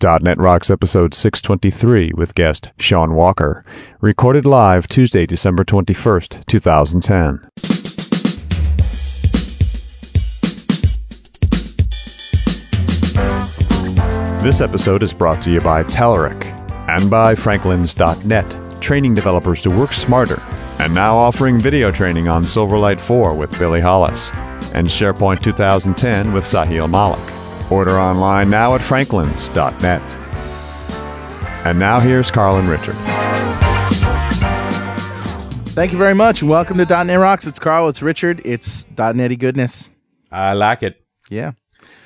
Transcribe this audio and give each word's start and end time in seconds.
.NET 0.00 0.38
Rocks 0.38 0.70
episode 0.70 1.14
623 1.14 2.12
with 2.14 2.34
guest 2.34 2.70
Shaun 2.78 3.14
Walker, 3.14 3.64
recorded 4.00 4.44
live 4.44 4.86
Tuesday, 4.86 5.26
December 5.26 5.64
21st, 5.64 6.46
2010. 6.46 7.48
This 14.42 14.60
episode 14.60 15.02
is 15.02 15.12
brought 15.12 15.42
to 15.42 15.50
you 15.50 15.60
by 15.60 15.82
Telerik 15.82 16.44
and 16.88 17.10
by 17.10 17.34
Franklins.net, 17.34 18.80
training 18.80 19.14
developers 19.14 19.62
to 19.62 19.70
work 19.70 19.92
smarter, 19.92 20.40
and 20.80 20.94
now 20.94 21.16
offering 21.16 21.58
video 21.58 21.90
training 21.90 22.28
on 22.28 22.42
Silverlight 22.42 23.00
4 23.00 23.36
with 23.36 23.58
Billy 23.58 23.80
Hollis, 23.80 24.30
and 24.74 24.86
SharePoint 24.86 25.42
2010 25.42 26.32
with 26.32 26.44
Sahil 26.44 26.88
Malik. 26.88 27.37
Order 27.70 27.98
online 27.98 28.50
now 28.50 28.74
at 28.74 28.80
franklins.net. 28.80 30.02
And 31.66 31.78
now 31.78 32.00
here's 32.00 32.30
Carl 32.30 32.56
and 32.56 32.68
Richard. 32.68 32.94
Thank 35.74 35.92
you 35.92 35.98
very 35.98 36.14
much, 36.14 36.40
and 36.40 36.50
welcome 36.50 36.76
to 36.78 36.84
.NET 37.04 37.20
Rocks. 37.20 37.46
It's 37.46 37.58
Carl. 37.58 37.88
It's 37.88 38.02
Richard. 38.02 38.42
It's 38.44 38.84
.NETy 38.96 39.38
goodness. 39.38 39.90
I 40.32 40.54
like 40.54 40.82
it. 40.82 41.04
Yeah. 41.30 41.52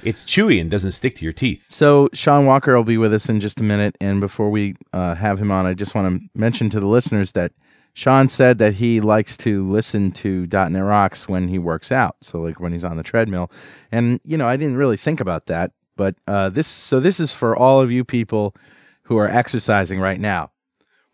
It's 0.02 0.24
chewy 0.24 0.60
and 0.60 0.70
doesn't 0.70 0.92
stick 0.92 1.14
to 1.16 1.24
your 1.24 1.32
teeth. 1.32 1.66
So 1.70 2.08
Shaun 2.12 2.44
Walker 2.44 2.76
will 2.76 2.84
be 2.84 2.98
with 2.98 3.14
us 3.14 3.28
in 3.28 3.40
just 3.40 3.60
a 3.60 3.64
minute, 3.64 3.96
and 4.00 4.20
before 4.20 4.50
we 4.50 4.74
uh, 4.92 5.14
have 5.14 5.38
him 5.38 5.50
on, 5.50 5.64
I 5.64 5.74
just 5.74 5.94
want 5.94 6.20
to 6.20 6.38
mention 6.38 6.70
to 6.70 6.80
the 6.80 6.86
listeners 6.88 7.32
that 7.32 7.52
Shaun 7.94 8.28
said 8.28 8.58
that 8.58 8.74
he 8.74 9.00
likes 9.00 9.36
to 9.38 9.68
listen 9.68 10.12
to 10.12 10.46
.NET 10.46 10.82
Rocks 10.82 11.28
when 11.28 11.48
he 11.48 11.58
works 11.58 11.92
out, 11.92 12.16
so 12.22 12.40
like 12.40 12.58
when 12.58 12.72
he's 12.72 12.84
on 12.84 12.96
the 12.96 13.02
treadmill. 13.02 13.50
And 13.90 14.20
you 14.24 14.36
know, 14.36 14.48
I 14.48 14.56
didn't 14.56 14.76
really 14.76 14.96
think 14.96 15.20
about 15.20 15.46
that, 15.46 15.72
but 15.96 16.14
uh, 16.26 16.48
this 16.48 16.66
so 16.66 17.00
this 17.00 17.20
is 17.20 17.34
for 17.34 17.56
all 17.56 17.80
of 17.80 17.90
you 17.90 18.04
people 18.04 18.54
who 19.02 19.18
are 19.18 19.28
exercising 19.28 20.00
right 20.00 20.20
now. 20.20 20.50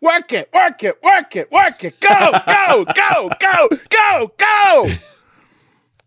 Work 0.01 0.31
it, 0.31 0.49
work 0.53 0.81
it, 0.83 1.03
work 1.03 1.35
it, 1.35 1.51
work 1.51 1.83
it. 1.83 1.99
Go, 1.99 2.31
go, 2.47 2.85
go, 2.95 3.29
go, 3.39 3.69
go, 3.89 4.31
go. 4.37 4.91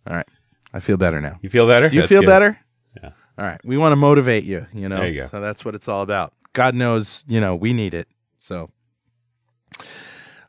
All 0.07 0.17
right. 0.17 0.27
I 0.73 0.81
feel 0.81 0.97
better 0.97 1.21
now. 1.21 1.39
You 1.43 1.51
feel 1.51 1.67
better? 1.67 1.89
Do 1.91 1.97
you 1.97 2.01
That's 2.01 2.09
feel 2.09 2.23
good. 2.23 2.27
better? 2.27 2.59
Yeah. 2.97 3.11
All 3.37 3.45
right. 3.45 3.61
We 3.63 3.77
want 3.77 3.93
to 3.93 3.97
motivate 3.97 4.45
you, 4.45 4.67
you 4.73 4.89
know. 4.89 4.97
There 4.97 5.09
you 5.09 5.21
go. 5.21 5.27
So 5.27 5.43
that's 5.43 5.65
what 5.65 5.75
it's 5.75 5.89
all 5.89 6.01
about. 6.01 6.33
God 6.55 6.75
knows, 6.75 7.25
you 7.29 7.41
know, 7.41 7.55
we 7.55 7.75
need 7.75 7.93
it. 7.93 8.09
So 8.39 8.71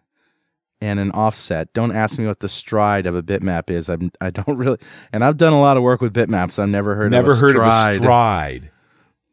and 0.81 0.99
an 0.99 1.11
offset. 1.11 1.71
Don't 1.73 1.95
ask 1.95 2.17
me 2.17 2.25
what 2.25 2.39
the 2.39 2.49
stride 2.49 3.05
of 3.05 3.15
a 3.15 3.21
bitmap 3.23 3.69
is. 3.69 3.89
I'm, 3.89 4.11
I 4.19 4.29
don't 4.31 4.57
really, 4.57 4.77
and 5.13 5.23
I've 5.23 5.37
done 5.37 5.53
a 5.53 5.61
lot 5.61 5.77
of 5.77 5.83
work 5.83 6.01
with 6.01 6.13
bitmaps. 6.13 6.57
I've 6.59 6.69
never 6.69 6.95
heard 6.95 7.11
Never 7.11 7.33
of 7.33 7.39
heard 7.39 7.51
stride, 7.51 7.89
of 7.95 8.01
a 8.01 8.03
stride. 8.03 8.71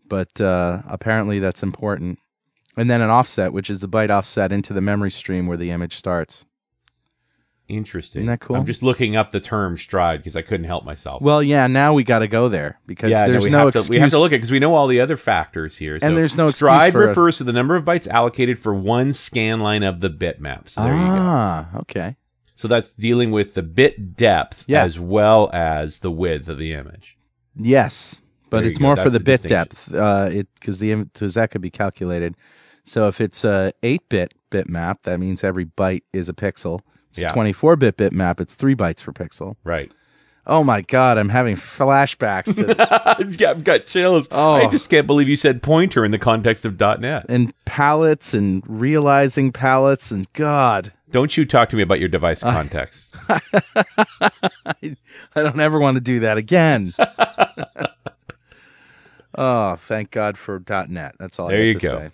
but 0.06 0.40
uh, 0.40 0.82
apparently 0.86 1.38
that's 1.38 1.62
important. 1.62 2.18
And 2.76 2.88
then 2.88 3.00
an 3.00 3.10
offset, 3.10 3.52
which 3.52 3.70
is 3.70 3.80
the 3.80 3.88
byte 3.88 4.10
offset 4.10 4.52
into 4.52 4.72
the 4.72 4.80
memory 4.80 5.10
stream 5.10 5.46
where 5.48 5.56
the 5.56 5.70
image 5.72 5.96
starts. 5.96 6.44
Interesting. 7.68 8.22
Isn't 8.22 8.30
that 8.30 8.40
cool? 8.40 8.56
I'm 8.56 8.64
just 8.64 8.82
looking 8.82 9.14
up 9.14 9.30
the 9.30 9.40
term 9.40 9.76
stride 9.76 10.20
because 10.20 10.36
I 10.36 10.42
couldn't 10.42 10.64
help 10.66 10.84
myself. 10.86 11.20
Well, 11.20 11.42
yeah, 11.42 11.66
now 11.66 11.92
we 11.92 12.02
got 12.02 12.20
to 12.20 12.28
go 12.28 12.48
there 12.48 12.80
because 12.86 13.10
yeah, 13.10 13.26
there's 13.26 13.44
we 13.44 13.50
no 13.50 13.66
have 13.70 13.84
to, 13.84 13.90
we 13.90 13.98
have 13.98 14.08
to 14.10 14.18
look 14.18 14.32
at 14.32 14.36
because 14.36 14.50
we 14.50 14.58
know 14.58 14.74
all 14.74 14.86
the 14.86 15.00
other 15.00 15.18
factors 15.18 15.76
here. 15.76 15.98
And 16.00 16.16
there's 16.16 16.34
no 16.36 16.44
excuse 16.48 16.56
stride 16.56 16.92
for 16.92 17.04
a- 17.04 17.08
refers 17.08 17.36
to 17.38 17.44
the 17.44 17.52
number 17.52 17.76
of 17.76 17.84
bytes 17.84 18.06
allocated 18.08 18.58
for 18.58 18.72
one 18.74 19.12
scan 19.12 19.60
line 19.60 19.82
of 19.82 20.00
the 20.00 20.08
bitmap. 20.08 20.68
So 20.68 20.82
there 20.82 20.94
you 20.94 20.98
go. 20.98 21.06
ah, 21.06 21.68
okay. 21.80 22.16
So 22.56 22.68
that's 22.68 22.94
dealing 22.94 23.30
with 23.32 23.52
the 23.54 23.62
bit 23.62 24.16
depth 24.16 24.64
Yeah. 24.66 24.82
as 24.82 24.98
well 24.98 25.50
as 25.52 26.00
the 26.00 26.10
width 26.10 26.48
of 26.48 26.56
the 26.58 26.72
image. 26.72 27.18
Yes, 27.54 28.20
but 28.50 28.60
There 28.60 28.70
it's 28.70 28.80
more 28.80 28.96
for 28.96 29.10
the 29.10 29.18
the 29.18 29.24
bit 29.24 29.42
depth. 29.42 29.92
Uh, 29.94 30.30
it 30.32 30.48
because 30.54 30.78
the 30.78 30.94
because 30.94 31.34
that 31.34 31.50
could 31.50 31.60
be 31.60 31.70
calculated. 31.70 32.34
So 32.84 33.08
if 33.08 33.20
it's 33.20 33.44
a 33.44 33.72
eight 33.82 34.08
bit 34.08 34.32
bitmap, 34.50 35.02
that 35.02 35.20
means 35.20 35.44
every 35.44 35.66
byte 35.66 36.02
is 36.14 36.28
a 36.30 36.32
pixel. 36.32 36.80
It's 37.10 37.18
Yeah. 37.18 37.30
a 37.30 37.32
twenty 37.32 37.52
four 37.52 37.76
bit 37.76 37.96
bitmap. 37.96 38.40
It's 38.40 38.54
three 38.54 38.74
bytes 38.74 39.04
per 39.04 39.12
pixel. 39.12 39.56
Right. 39.64 39.92
Oh 40.50 40.64
my 40.64 40.80
god, 40.80 41.18
I'm 41.18 41.28
having 41.28 41.56
flashbacks 41.56 42.56
to 42.56 42.70
I've 43.20 43.36
got, 43.36 43.56
I've 43.56 43.64
got 43.64 43.84
chills. 43.84 44.28
Oh. 44.30 44.54
I 44.54 44.66
just 44.66 44.88
can't 44.88 45.06
believe 45.06 45.28
you 45.28 45.36
said 45.36 45.62
pointer 45.62 46.06
in 46.06 46.10
the 46.10 46.18
context 46.18 46.64
of 46.64 46.80
.NET. 46.80 47.26
and 47.28 47.52
palettes 47.66 48.32
and 48.32 48.62
realizing 48.66 49.52
palettes 49.52 50.10
and 50.10 50.26
God, 50.32 50.90
Don't 51.10 51.36
you 51.36 51.44
talk 51.44 51.68
to 51.68 51.76
me 51.76 51.82
about 51.82 52.00
your 52.00 52.08
device 52.08 52.40
context. 52.42 53.14
I 53.28 53.40
don't 55.34 55.60
ever 55.60 55.78
want 55.78 55.96
to 55.96 56.00
do 56.00 56.20
that 56.20 56.38
again. 56.38 56.94
oh, 59.36 59.76
thank 59.76 60.10
God 60.10 60.38
for 60.38 60.62
.NET. 60.88 61.14
That's 61.18 61.38
all. 61.38 61.48
There 61.48 61.62
you 61.62 61.74
to 61.74 61.78
go. 61.78 61.98
Say. 61.98 62.10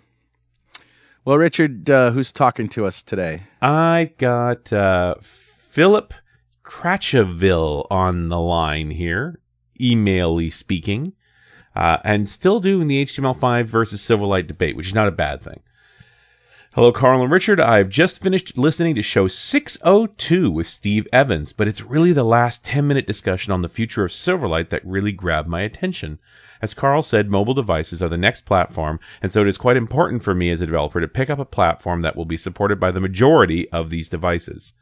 Well, 1.25 1.39
Richard, 1.39 1.89
uh, 1.89 2.11
who's 2.11 2.31
talking 2.31 2.69
to 2.69 2.85
us 2.85 3.01
today? 3.01 3.41
I 3.59 4.11
got 4.19 4.71
uh, 4.71 5.15
Philip 5.21 6.13
Cratcheville 6.63 7.87
on 7.89 8.29
the 8.29 8.39
line 8.39 8.91
here, 8.91 9.39
emaily 9.81 10.53
speaking, 10.53 11.13
uh, 11.75 11.97
and 12.03 12.29
still 12.29 12.59
doing 12.59 12.87
the 12.87 13.03
HTML5 13.03 13.65
versus 13.65 14.01
Silverlight 14.03 14.45
debate, 14.45 14.75
which 14.75 14.85
is 14.85 14.93
not 14.93 15.07
a 15.07 15.11
bad 15.11 15.41
thing. 15.41 15.61
Hello, 16.75 16.91
Carl 16.91 17.21
and 17.21 17.31
Richard. 17.31 17.57
I've 17.61 17.87
just 17.87 18.21
finished 18.21 18.57
listening 18.57 18.95
to 18.95 19.01
show 19.01 19.29
602 19.29 20.51
with 20.51 20.67
Steve 20.67 21.07
Evans, 21.13 21.53
but 21.53 21.69
it's 21.69 21.81
really 21.81 22.11
the 22.11 22.25
last 22.25 22.65
10 22.65 22.85
minute 22.85 23.07
discussion 23.07 23.53
on 23.53 23.61
the 23.61 23.69
future 23.69 24.03
of 24.03 24.11
Silverlight 24.11 24.67
that 24.71 24.85
really 24.85 25.13
grabbed 25.13 25.47
my 25.47 25.61
attention. 25.61 26.19
As 26.61 26.73
Carl 26.73 27.01
said, 27.01 27.31
mobile 27.31 27.53
devices 27.53 28.01
are 28.01 28.09
the 28.09 28.17
next 28.17 28.41
platform, 28.41 28.99
and 29.21 29.31
so 29.31 29.39
it 29.43 29.47
is 29.47 29.55
quite 29.55 29.77
important 29.77 30.21
for 30.21 30.35
me 30.35 30.49
as 30.49 30.59
a 30.59 30.65
developer 30.65 30.99
to 30.99 31.07
pick 31.07 31.29
up 31.29 31.39
a 31.39 31.45
platform 31.45 32.01
that 32.01 32.17
will 32.17 32.25
be 32.25 32.35
supported 32.35 32.77
by 32.77 32.91
the 32.91 32.99
majority 32.99 33.71
of 33.71 33.89
these 33.89 34.09
devices. 34.09 34.73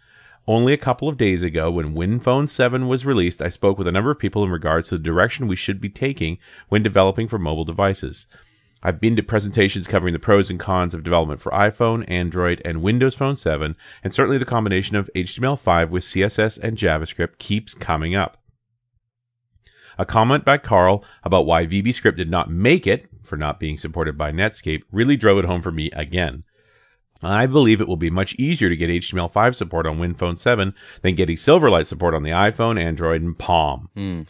Only 0.47 0.73
a 0.73 0.77
couple 0.77 1.07
of 1.07 1.17
days 1.17 1.43
ago, 1.43 1.69
when 1.69 1.93
WinPhone 1.93 2.49
7 2.49 2.87
was 2.87 3.05
released, 3.05 3.39
I 3.39 3.49
spoke 3.49 3.77
with 3.77 3.87
a 3.87 3.91
number 3.91 4.09
of 4.09 4.17
people 4.17 4.43
in 4.43 4.49
regards 4.49 4.87
to 4.87 4.97
the 4.97 5.03
direction 5.03 5.47
we 5.47 5.55
should 5.55 5.79
be 5.79 5.89
taking 5.89 6.39
when 6.69 6.81
developing 6.81 7.27
for 7.27 7.37
mobile 7.37 7.65
devices. 7.65 8.25
I've 8.85 8.99
been 8.99 9.15
to 9.15 9.23
presentations 9.23 9.87
covering 9.87 10.11
the 10.11 10.19
pros 10.19 10.49
and 10.49 10.59
cons 10.59 10.93
of 10.93 11.03
development 11.03 11.39
for 11.39 11.53
iPhone, 11.53 12.03
Android, 12.09 12.61
and 12.65 12.81
Windows 12.81 13.15
Phone 13.15 13.37
7, 13.37 13.77
and 14.03 14.13
certainly 14.13 14.37
the 14.37 14.45
combination 14.45 14.97
of 14.97 15.09
HTML5 15.15 15.89
with 15.89 16.03
CSS 16.03 16.59
and 16.61 16.77
JavaScript 16.77 17.37
keeps 17.37 17.73
coming 17.73 18.13
up. 18.13 18.37
A 19.97 20.05
comment 20.05 20.43
by 20.43 20.57
Carl 20.57 21.05
about 21.23 21.45
why 21.45 21.65
VBScript 21.65 22.17
did 22.17 22.29
not 22.29 22.51
make 22.51 22.85
it, 22.85 23.07
for 23.23 23.37
not 23.37 23.59
being 23.59 23.77
supported 23.77 24.17
by 24.17 24.33
Netscape, 24.33 24.83
really 24.91 25.15
drove 25.15 25.37
it 25.37 25.45
home 25.45 25.61
for 25.61 25.71
me 25.71 25.89
again. 25.91 26.43
I 27.21 27.45
believe 27.45 27.79
it 27.79 27.87
will 27.87 27.95
be 27.95 28.09
much 28.09 28.35
easier 28.35 28.67
to 28.67 28.75
get 28.75 28.89
HTML5 28.89 29.55
support 29.55 29.87
on 29.87 29.97
WinPhone 29.97 30.37
7 30.37 30.73
than 31.03 31.15
getting 31.15 31.37
Silverlight 31.37 31.85
support 31.87 32.13
on 32.13 32.23
the 32.23 32.31
iPhone, 32.31 32.77
Android, 32.77 33.21
and 33.21 33.39
Palm. 33.39 33.89
Hmm. 33.95 34.23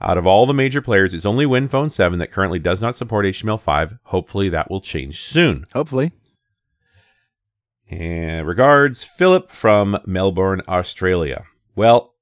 Out 0.00 0.18
of 0.18 0.26
all 0.26 0.46
the 0.46 0.54
major 0.54 0.82
players, 0.82 1.14
it's 1.14 1.26
only 1.26 1.46
WinPhone 1.46 1.90
7 1.90 2.18
that 2.18 2.32
currently 2.32 2.58
does 2.58 2.82
not 2.82 2.96
support 2.96 3.24
HTML5. 3.24 3.98
Hopefully, 4.04 4.48
that 4.50 4.70
will 4.70 4.80
change 4.80 5.22
soon. 5.22 5.64
Hopefully. 5.72 6.12
And 7.88 8.46
regards, 8.46 9.04
Philip 9.04 9.50
from 9.50 9.98
Melbourne, 10.06 10.62
Australia. 10.68 11.44
Well, 11.76 12.14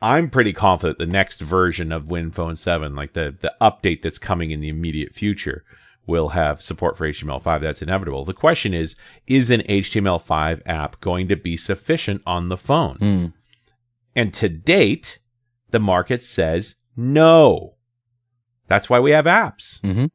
I'm 0.00 0.30
pretty 0.30 0.52
confident 0.52 0.98
the 0.98 1.06
next 1.06 1.40
version 1.40 1.90
of 1.92 2.04
WinPhone 2.04 2.56
7, 2.56 2.94
like 2.94 3.14
the, 3.14 3.36
the 3.40 3.52
update 3.60 4.02
that's 4.02 4.18
coming 4.18 4.52
in 4.52 4.60
the 4.60 4.68
immediate 4.68 5.14
future, 5.14 5.64
will 6.06 6.30
have 6.30 6.62
support 6.62 6.96
for 6.96 7.06
HTML5. 7.06 7.60
That's 7.60 7.82
inevitable. 7.82 8.24
The 8.24 8.32
question 8.32 8.72
is, 8.72 8.96
is 9.26 9.50
an 9.50 9.62
HTML5 9.62 10.62
app 10.66 11.00
going 11.00 11.28
to 11.28 11.36
be 11.36 11.56
sufficient 11.56 12.22
on 12.24 12.48
the 12.48 12.56
phone? 12.56 12.96
Hmm. 12.96 13.26
And 14.14 14.32
to 14.34 14.48
date, 14.48 15.18
the 15.70 15.80
market 15.80 16.22
says 16.22 16.76
no. 16.98 17.74
That's 18.66 18.90
why 18.90 19.00
we 19.00 19.12
have 19.12 19.24
apps. 19.24 19.80
Mhm. 19.80 20.10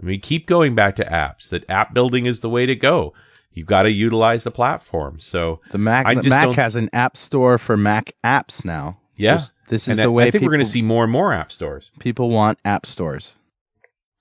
We 0.00 0.18
keep 0.18 0.46
going 0.46 0.74
back 0.76 0.94
to 0.96 1.04
apps. 1.04 1.48
That 1.48 1.68
app 1.68 1.94
building 1.94 2.26
is 2.26 2.40
the 2.40 2.48
way 2.50 2.66
to 2.66 2.76
go. 2.76 3.12
You've 3.50 3.66
got 3.66 3.82
to 3.84 3.90
utilize 3.90 4.44
the 4.44 4.50
platform. 4.50 5.18
So 5.18 5.60
The 5.72 5.78
Mac 5.78 6.06
the 6.22 6.28
Mac 6.28 6.44
don't- 6.44 6.54
has 6.56 6.76
an 6.76 6.90
app 6.92 7.16
store 7.16 7.56
for 7.58 7.76
Mac 7.76 8.12
apps 8.22 8.64
now. 8.64 9.00
Yeah. 9.16 9.36
Just- 9.36 9.52
this 9.68 9.88
is 9.88 9.98
and 9.98 10.04
the 10.04 10.10
I- 10.10 10.14
way 10.14 10.26
I 10.28 10.30
think 10.30 10.42
we're 10.44 10.50
going 10.50 10.60
to 10.64 10.70
see 10.70 10.82
more 10.82 11.02
and 11.02 11.12
more 11.12 11.32
app 11.32 11.50
stores. 11.50 11.90
people 11.98 12.28
want 12.30 12.58
app 12.64 12.84
stores. 12.86 13.34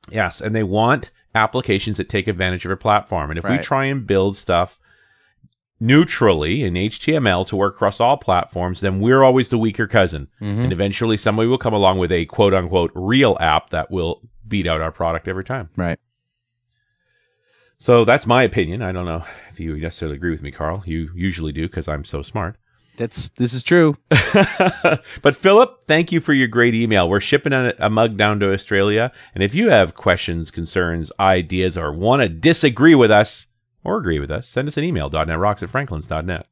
Yes, 0.09 0.39
and 0.39 0.55
they 0.55 0.63
want 0.63 1.11
applications 1.35 1.97
that 1.97 2.07
take 2.09 2.27
advantage 2.27 2.63
of 2.65 2.71
a 2.71 2.77
platform. 2.77 3.29
And 3.29 3.37
if 3.37 3.47
we 3.47 3.57
try 3.57 3.85
and 3.85 4.07
build 4.07 4.37
stuff 4.37 4.79
neutrally 5.79 6.63
in 6.63 6.73
HTML 6.73 7.45
to 7.47 7.55
work 7.55 7.75
across 7.75 7.99
all 7.99 8.17
platforms, 8.17 8.81
then 8.81 8.99
we're 8.99 9.23
always 9.23 9.49
the 9.49 9.57
weaker 9.57 9.87
cousin. 9.87 10.27
Mm-hmm. 10.41 10.61
And 10.61 10.73
eventually 10.73 11.17
somebody 11.17 11.47
will 11.47 11.57
come 11.57 11.73
along 11.73 11.97
with 11.97 12.11
a 12.11 12.25
quote 12.25 12.53
unquote 12.53 12.91
real 12.95 13.37
app 13.39 13.71
that 13.71 13.91
will 13.91 14.21
beat 14.47 14.67
out 14.67 14.81
our 14.81 14.91
product 14.91 15.27
every 15.27 15.43
time. 15.43 15.69
Right. 15.75 15.99
So 17.77 18.05
that's 18.05 18.25
my 18.25 18.43
opinion. 18.43 18.81
I 18.81 18.91
don't 18.91 19.05
know 19.05 19.23
if 19.51 19.59
you 19.59 19.75
necessarily 19.77 20.15
agree 20.15 20.31
with 20.31 20.41
me, 20.41 20.51
Carl. 20.51 20.83
You 20.85 21.09
usually 21.13 21.51
do 21.51 21.67
because 21.67 21.87
I'm 21.87 22.05
so 22.05 22.21
smart. 22.21 22.57
That's 22.97 23.29
this 23.29 23.53
is 23.53 23.63
true. 23.63 23.97
but 24.09 25.35
Philip, 25.35 25.83
thank 25.85 26.13
you 26.13 26.21
for 26.21 26.33
your 26.33 26.47
great 26.47 26.73
email. 26.73 27.09
We're 27.09 27.19
shipping 27.19 27.51
a, 27.51 27.73
a 27.79 27.89
mug 27.89 28.15
down 28.15 28.39
to 28.39 28.53
Australia, 28.53 29.11
and 29.33 29.43
if 29.43 29.53
you 29.53 29.69
have 29.69 29.95
questions, 29.95 30.49
concerns, 30.49 31.11
ideas, 31.19 31.77
or 31.77 31.91
want 31.91 32.21
to 32.21 32.29
disagree 32.29 32.95
with 32.95 33.11
us 33.11 33.47
or 33.85 33.97
agree 33.97 34.19
with 34.19 34.31
us, 34.31 34.47
send 34.47 34.67
us 34.67 34.77
an 34.77 34.83
email. 34.83 35.09
.netrocks 35.09 35.63
at 35.63 35.69
franklins.net. 35.69 36.47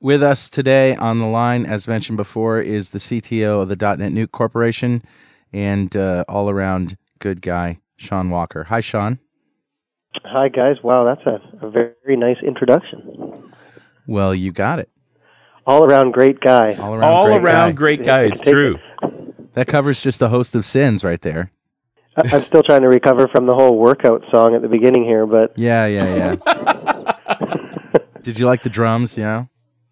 With 0.00 0.22
us 0.22 0.48
today 0.50 0.94
on 0.94 1.18
the 1.18 1.26
line, 1.26 1.66
as 1.66 1.88
mentioned 1.88 2.18
before, 2.18 2.60
is 2.60 2.90
the 2.90 2.98
CTO 2.98 3.62
of 3.62 3.68
the 3.68 3.76
DotNetNuke 3.76 4.30
Corporation 4.30 5.02
and 5.52 5.96
uh, 5.96 6.24
all 6.28 6.50
around 6.50 6.96
good 7.18 7.40
guy, 7.42 7.78
Shaun 7.96 8.30
Walker. 8.30 8.64
Hi, 8.64 8.80
Shaun. 8.80 9.18
Hi, 10.24 10.48
guys. 10.48 10.76
Wow, 10.84 11.04
that's 11.04 11.26
a, 11.26 11.66
a 11.66 11.70
very 11.70 12.16
nice 12.16 12.36
introduction. 12.46 13.52
Well, 14.06 14.34
you 14.34 14.52
got 14.52 14.78
it. 14.78 14.88
All 15.66 15.84
around 15.84 16.12
great 16.12 16.40
guy. 16.40 16.74
All 16.78 16.94
around, 16.94 17.04
All 17.12 17.26
great 17.26 17.42
around 17.42 17.70
guy. 17.70 17.72
great 17.72 18.02
guy. 18.04 18.22
It's 18.22 18.40
Take 18.40 18.48
it. 18.48 18.52
true. 18.52 18.78
That 19.54 19.66
covers 19.66 20.00
just 20.00 20.22
a 20.22 20.28
host 20.28 20.54
of 20.54 20.64
sins 20.64 21.02
right 21.04 21.20
there. 21.20 21.50
I- 22.18 22.28
I'm 22.36 22.44
still 22.44 22.62
trying 22.62 22.82
to 22.82 22.88
recover 22.88 23.28
from 23.28 23.46
the 23.46 23.54
whole 23.54 23.78
workout 23.78 24.24
song 24.32 24.54
at 24.54 24.62
the 24.62 24.68
beginning 24.68 25.04
here, 25.04 25.26
but 25.26 25.52
Yeah, 25.56 25.86
yeah, 25.86 26.36
yeah. 26.46 27.12
Did 28.22 28.38
you 28.38 28.46
like 28.46 28.62
the 28.62 28.70
drums? 28.70 29.16
Yeah. 29.16 29.46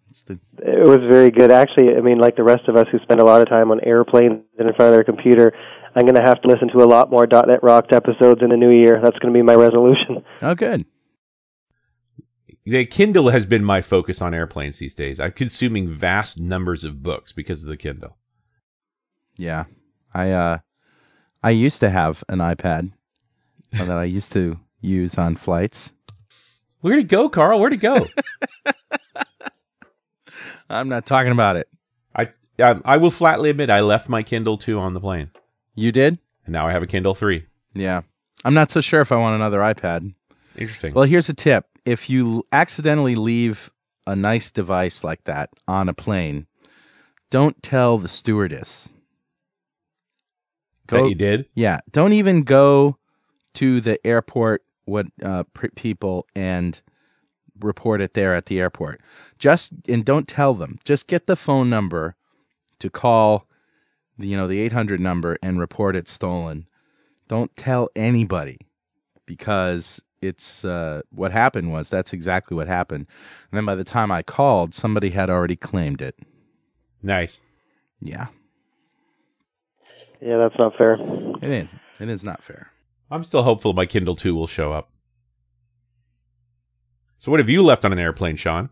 It's 0.09 0.23
the, 0.23 0.39
it 0.59 0.87
was 0.87 0.99
very 1.09 1.31
good. 1.31 1.51
Actually, 1.51 1.95
I 1.95 2.01
mean, 2.01 2.17
like 2.19 2.35
the 2.35 2.43
rest 2.43 2.67
of 2.67 2.75
us 2.75 2.87
who 2.91 2.99
spend 2.99 3.19
a 3.19 3.25
lot 3.25 3.41
of 3.41 3.49
time 3.49 3.71
on 3.71 3.79
airplanes 3.83 4.43
and 4.59 4.67
in 4.67 4.73
front 4.75 4.89
of 4.89 4.93
their 4.93 5.03
computer, 5.03 5.53
I'm 5.95 6.03
going 6.03 6.15
to 6.15 6.21
have 6.21 6.41
to 6.41 6.47
listen 6.47 6.67
to 6.69 6.83
a 6.83 6.85
lot 6.85 7.09
more 7.09 7.25
.NET 7.25 7.63
Rocks 7.63 7.87
episodes 7.91 8.41
in 8.41 8.49
the 8.49 8.57
new 8.57 8.69
year. 8.71 8.99
That's 9.01 9.17
going 9.19 9.33
to 9.33 9.37
be 9.37 9.41
my 9.43 9.55
resolution. 9.55 10.23
oh, 10.41 10.55
good. 10.55 10.85
The 12.65 12.85
Kindle 12.85 13.29
has 13.29 13.45
been 13.45 13.63
my 13.63 13.81
focus 13.81 14.21
on 14.21 14.33
airplanes 14.33 14.77
these 14.77 14.93
days. 14.93 15.19
I'm 15.19 15.31
consuming 15.31 15.89
vast 15.89 16.37
numbers 16.37 16.83
of 16.83 17.01
books 17.01 17.31
because 17.31 17.63
of 17.63 17.69
the 17.69 17.77
Kindle. 17.77 18.17
Yeah. 19.37 19.65
I 20.13 20.31
uh 20.31 20.57
I 21.43 21.51
used 21.51 21.79
to 21.81 21.89
have 21.89 22.23
an 22.29 22.39
iPad 22.39 22.91
that 23.71 23.89
I 23.91 24.03
used 24.05 24.31
to 24.33 24.59
use 24.81 25.17
on 25.17 25.35
flights. 25.35 25.91
Where'd 26.81 26.99
it 26.99 27.07
go, 27.07 27.29
Carl? 27.29 27.59
Where'd 27.59 27.73
it 27.73 27.77
go? 27.77 28.07
I'm 30.69 30.89
not 30.89 31.05
talking 31.05 31.31
about 31.31 31.55
it. 31.55 31.67
I 32.15 32.29
I 32.59 32.79
I 32.85 32.97
will 32.97 33.11
flatly 33.11 33.49
admit 33.49 33.69
I 33.69 33.81
left 33.81 34.09
my 34.09 34.23
Kindle 34.23 34.57
2 34.57 34.77
on 34.79 34.93
the 34.93 34.99
plane, 34.99 35.31
You 35.75 35.91
did? 35.91 36.19
and 36.45 36.53
now 36.53 36.67
I 36.67 36.71
have 36.71 36.83
a 36.83 36.87
Kindle 36.87 37.15
3. 37.15 37.45
Yeah. 37.73 38.01
I'm 38.45 38.53
not 38.53 38.71
so 38.71 38.81
sure 38.81 39.01
if 39.01 39.11
I 39.11 39.15
want 39.17 39.35
another 39.35 39.59
iPad. 39.59 40.13
Interesting. 40.57 40.93
Well, 40.93 41.05
here's 41.05 41.29
a 41.29 41.33
tip. 41.33 41.65
If 41.85 42.09
you 42.09 42.45
accidentally 42.51 43.15
leave 43.15 43.69
a 44.05 44.15
nice 44.15 44.49
device 44.51 45.03
like 45.03 45.23
that 45.25 45.49
on 45.67 45.89
a 45.89 45.93
plane, 45.93 46.47
don't 47.29 47.61
tell 47.61 47.97
the 47.97 48.07
stewardess. 48.07 48.87
That 50.87 51.09
you 51.09 51.15
did. 51.15 51.47
Yeah, 51.55 51.79
don't 51.91 52.13
even 52.13 52.43
go 52.43 52.97
to 53.55 53.81
the 53.81 54.05
airport 54.05 54.63
what 54.85 55.07
uh, 55.21 55.43
pr- 55.53 55.67
people 55.75 56.27
and 56.35 56.79
report 57.59 58.01
it 58.01 58.13
there 58.13 58.33
at 58.35 58.45
the 58.45 58.59
airport. 58.59 59.01
Just 59.37 59.73
and 59.87 60.05
don't 60.05 60.27
tell 60.27 60.53
them. 60.53 60.79
Just 60.83 61.07
get 61.07 61.27
the 61.27 61.35
phone 61.35 61.69
number 61.69 62.15
to 62.79 62.89
call, 62.89 63.47
the, 64.17 64.27
you 64.27 64.37
know, 64.37 64.47
the 64.47 64.59
800 64.59 64.99
number 64.99 65.37
and 65.41 65.59
report 65.59 65.95
it 65.95 66.07
stolen. 66.07 66.67
Don't 67.27 67.55
tell 67.57 67.89
anybody 67.95 68.59
because 69.25 70.01
it's 70.21 70.63
uh, 70.65 71.01
what 71.11 71.31
happened 71.31 71.71
was 71.71 71.89
that's 71.89 72.13
exactly 72.13 72.55
what 72.55 72.67
happened. 72.67 73.07
And 73.51 73.57
then 73.57 73.65
by 73.65 73.75
the 73.75 73.83
time 73.83 74.11
I 74.11 74.23
called, 74.23 74.73
somebody 74.73 75.11
had 75.11 75.29
already 75.29 75.55
claimed 75.55 76.01
it. 76.01 76.15
Nice. 77.03 77.41
Yeah, 78.01 78.27
Yeah, 80.21 80.37
that's 80.37 80.57
not 80.57 80.75
fair. 80.77 80.93
it 81.41 81.49
is. 81.49 81.67
It 81.99 82.09
is 82.09 82.23
not 82.23 82.43
fair. 82.43 82.71
I'm 83.09 83.23
still 83.23 83.43
hopeful 83.43 83.73
my 83.73 83.85
Kindle 83.85 84.15
2 84.15 84.35
will 84.35 84.47
show 84.47 84.71
up. 84.73 84.89
So, 87.17 87.31
what 87.31 87.39
have 87.39 87.49
you 87.49 87.63
left 87.63 87.85
on 87.85 87.93
an 87.93 87.99
airplane, 87.99 88.35
Shaun? 88.35 88.69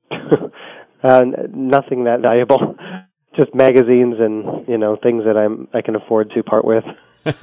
uh, 0.10 1.24
nothing 1.52 2.04
that 2.04 2.20
valuable. 2.22 2.76
Just 3.38 3.54
magazines 3.54 4.14
and 4.18 4.66
you 4.66 4.78
know 4.78 4.96
things 5.02 5.24
that 5.24 5.36
I'm 5.36 5.68
I 5.74 5.82
can 5.82 5.94
afford 5.94 6.30
to 6.30 6.42
part 6.42 6.64
with. 6.64 6.84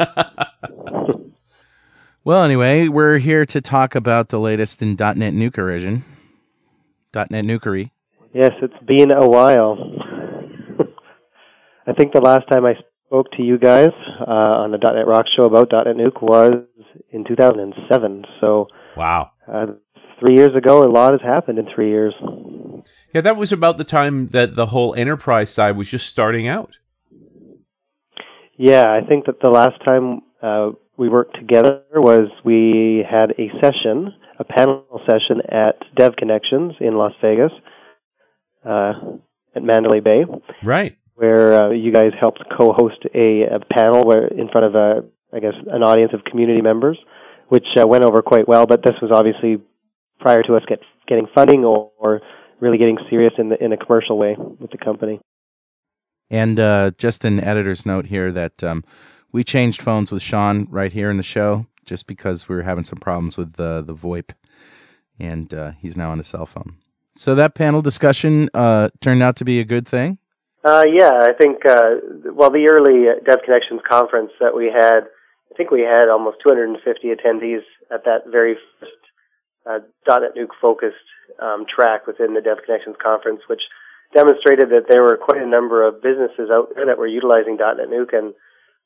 Well, 2.26 2.42
anyway, 2.42 2.88
we're 2.88 3.18
here 3.18 3.46
to 3.48 3.60
talk 3.60 3.96
about 3.96 4.30
the 4.30 4.40
latest 4.40 4.82
in 4.82 4.96
.NET 4.96 5.34
Nukeration. 5.34 6.04
.NET 7.14 7.44
Nukery. 7.44 7.92
Yes, 8.34 8.54
it's 8.62 8.82
been 8.86 9.12
a 9.12 9.28
while. 9.28 9.76
I 11.88 11.94
think 11.94 12.14
the 12.14 12.22
last 12.22 12.48
time 12.50 12.66
I 12.66 12.74
spoke 13.08 13.32
to 13.38 13.44
you 13.44 13.58
guys 13.58 13.90
uh, 14.22 14.32
on 14.64 14.72
the 14.72 14.78
.NET 14.78 15.06
Rock 15.08 15.26
show 15.38 15.46
about 15.46 15.70
DotNetNuke 15.70 16.22
was 16.22 16.64
in 17.12 17.26
2007. 17.26 18.26
So 18.42 18.68
Wow. 18.96 19.32
uh, 19.52 19.68
three 20.20 20.36
years 20.36 20.56
ago, 20.56 20.84
a 20.84 20.90
lot 20.90 21.12
has 21.12 21.22
happened 21.22 21.60
in 21.60 21.68
three 21.74 21.90
years. 21.90 22.14
Yeah, 23.14 23.22
that 23.22 23.38
was 23.38 23.52
about 23.52 23.78
the 23.78 23.84
time 23.84 24.30
that 24.30 24.56
the 24.56 24.68
whole 24.68 24.96
enterprise 24.96 25.50
side 25.52 25.78
was 25.78 25.90
just 25.90 26.08
starting 26.08 26.48
out. 26.48 26.78
Yeah, 28.58 28.84
I 28.86 29.06
think 29.08 29.26
that 29.26 29.40
the 29.42 29.50
last 29.50 29.84
time 29.84 30.22
uh, 30.42 30.72
we 30.98 31.10
worked 31.10 31.36
together 31.36 31.82
was 31.96 32.30
we 32.46 33.06
had 33.10 33.32
a 33.32 33.50
session, 33.62 34.14
a 34.40 34.44
panel 34.44 34.86
session 35.10 35.42
at 35.50 35.76
Dev 35.96 36.16
Connections 36.16 36.74
in 36.80 36.96
Las 36.96 37.14
Vegas, 37.22 37.52
uh, 38.66 38.94
at 39.56 39.64
Mandalay 39.64 40.00
Bay. 40.00 40.24
Right. 40.64 40.98
Where 41.16 41.62
uh, 41.62 41.70
you 41.72 41.92
guys 41.92 42.12
helped 42.20 42.44
co-host 42.58 43.06
a, 43.14 43.44
a 43.44 43.60
panel 43.72 44.04
where 44.06 44.28
in 44.28 44.50
front 44.50 44.66
of 44.66 44.76
a, 44.76 45.06
I 45.32 45.40
guess, 45.40 45.54
an 45.68 45.84
audience 45.84 46.12
of 46.14 46.24
community 46.24 46.62
members, 46.62 46.98
which 47.50 47.68
uh, 47.80 47.86
went 47.88 48.04
over 48.04 48.22
quite 48.22 48.48
well. 48.48 48.66
But 48.66 48.84
this 48.84 48.96
was 49.02 49.12
obviously 49.14 49.62
prior 50.20 50.42
to 50.44 50.56
us 50.56 50.64
get, 50.68 50.80
getting 51.08 51.28
funding 51.36 51.64
or, 51.66 51.92
or 52.00 52.22
really 52.60 52.78
getting 52.78 52.98
serious 53.10 53.34
in 53.38 53.50
the 53.50 53.64
in 53.64 53.74
a 53.74 53.78
commercial 53.78 54.18
way 54.18 54.36
with 54.38 54.72
the 54.72 54.78
company. 54.78 55.20
And 56.30 56.60
uh, 56.60 56.92
just 56.98 57.26
an 57.26 57.40
editor's 57.40 57.86
note 57.86 58.06
here 58.06 58.32
that 58.32 58.64
um, 58.64 58.84
we 59.32 59.44
changed 59.44 59.82
phones 59.82 60.12
with 60.12 60.22
Shaun 60.22 60.68
right 60.72 60.92
here 60.92 61.12
in 61.12 61.18
the 61.18 61.24
show 61.24 61.68
just 61.86 62.08
because 62.08 62.48
we 62.48 62.56
were 62.56 62.64
having 62.64 62.86
some 62.86 63.00
problems 63.00 63.38
with 63.38 63.54
the, 63.54 63.84
the 63.86 63.94
VoIP. 63.94 64.32
And 65.20 65.54
uh, 65.54 65.72
he's 65.80 65.98
now 65.98 66.12
on 66.12 66.20
a 66.20 66.24
cell 66.24 66.46
phone. 66.46 66.78
So 67.14 67.36
that 67.36 67.54
panel 67.54 67.82
discussion 67.82 68.50
uh, 68.54 68.90
turned 69.02 69.22
out 69.22 69.36
to 69.36 69.46
be 69.46 69.60
a 69.60 69.66
good 69.66 69.88
thing. 69.88 70.18
Uh, 70.64 70.84
yeah, 70.88 71.12
I 71.12 71.34
think 71.34 71.66
uh, 71.66 72.32
well, 72.32 72.50
the 72.50 72.72
early 72.72 73.12
Dev 73.26 73.44
Connections 73.44 73.82
conference 73.84 74.32
that 74.40 74.56
we 74.56 74.72
had, 74.72 75.12
I 75.52 75.54
think 75.58 75.72
we 75.72 75.82
had 75.82 76.08
almost 76.08 76.38
250 76.48 76.80
attendees 77.12 77.68
at 77.92 78.06
that 78.06 78.32
very 78.32 78.56
first 78.80 78.92
uh, 79.68 79.80
DotNetNuke 80.08 80.56
focused 80.62 81.04
um, 81.42 81.66
track 81.68 82.08
within 82.08 82.34
the 82.34 82.42
Dev 82.42 82.64
Connections 82.66 82.96
conference, 83.04 83.42
which 83.48 83.62
demonstrated 84.16 84.70
that 84.70 84.88
there 84.88 85.02
were 85.02 85.18
quite 85.18 85.42
a 85.42 85.48
number 85.48 85.86
of 85.86 86.02
businesses 86.02 86.48
out 86.52 86.70
there 86.76 86.86
that 86.86 86.98
were 86.98 87.08
utilizing 87.08 87.58
DotNetNuke 87.58 88.16
and 88.16 88.34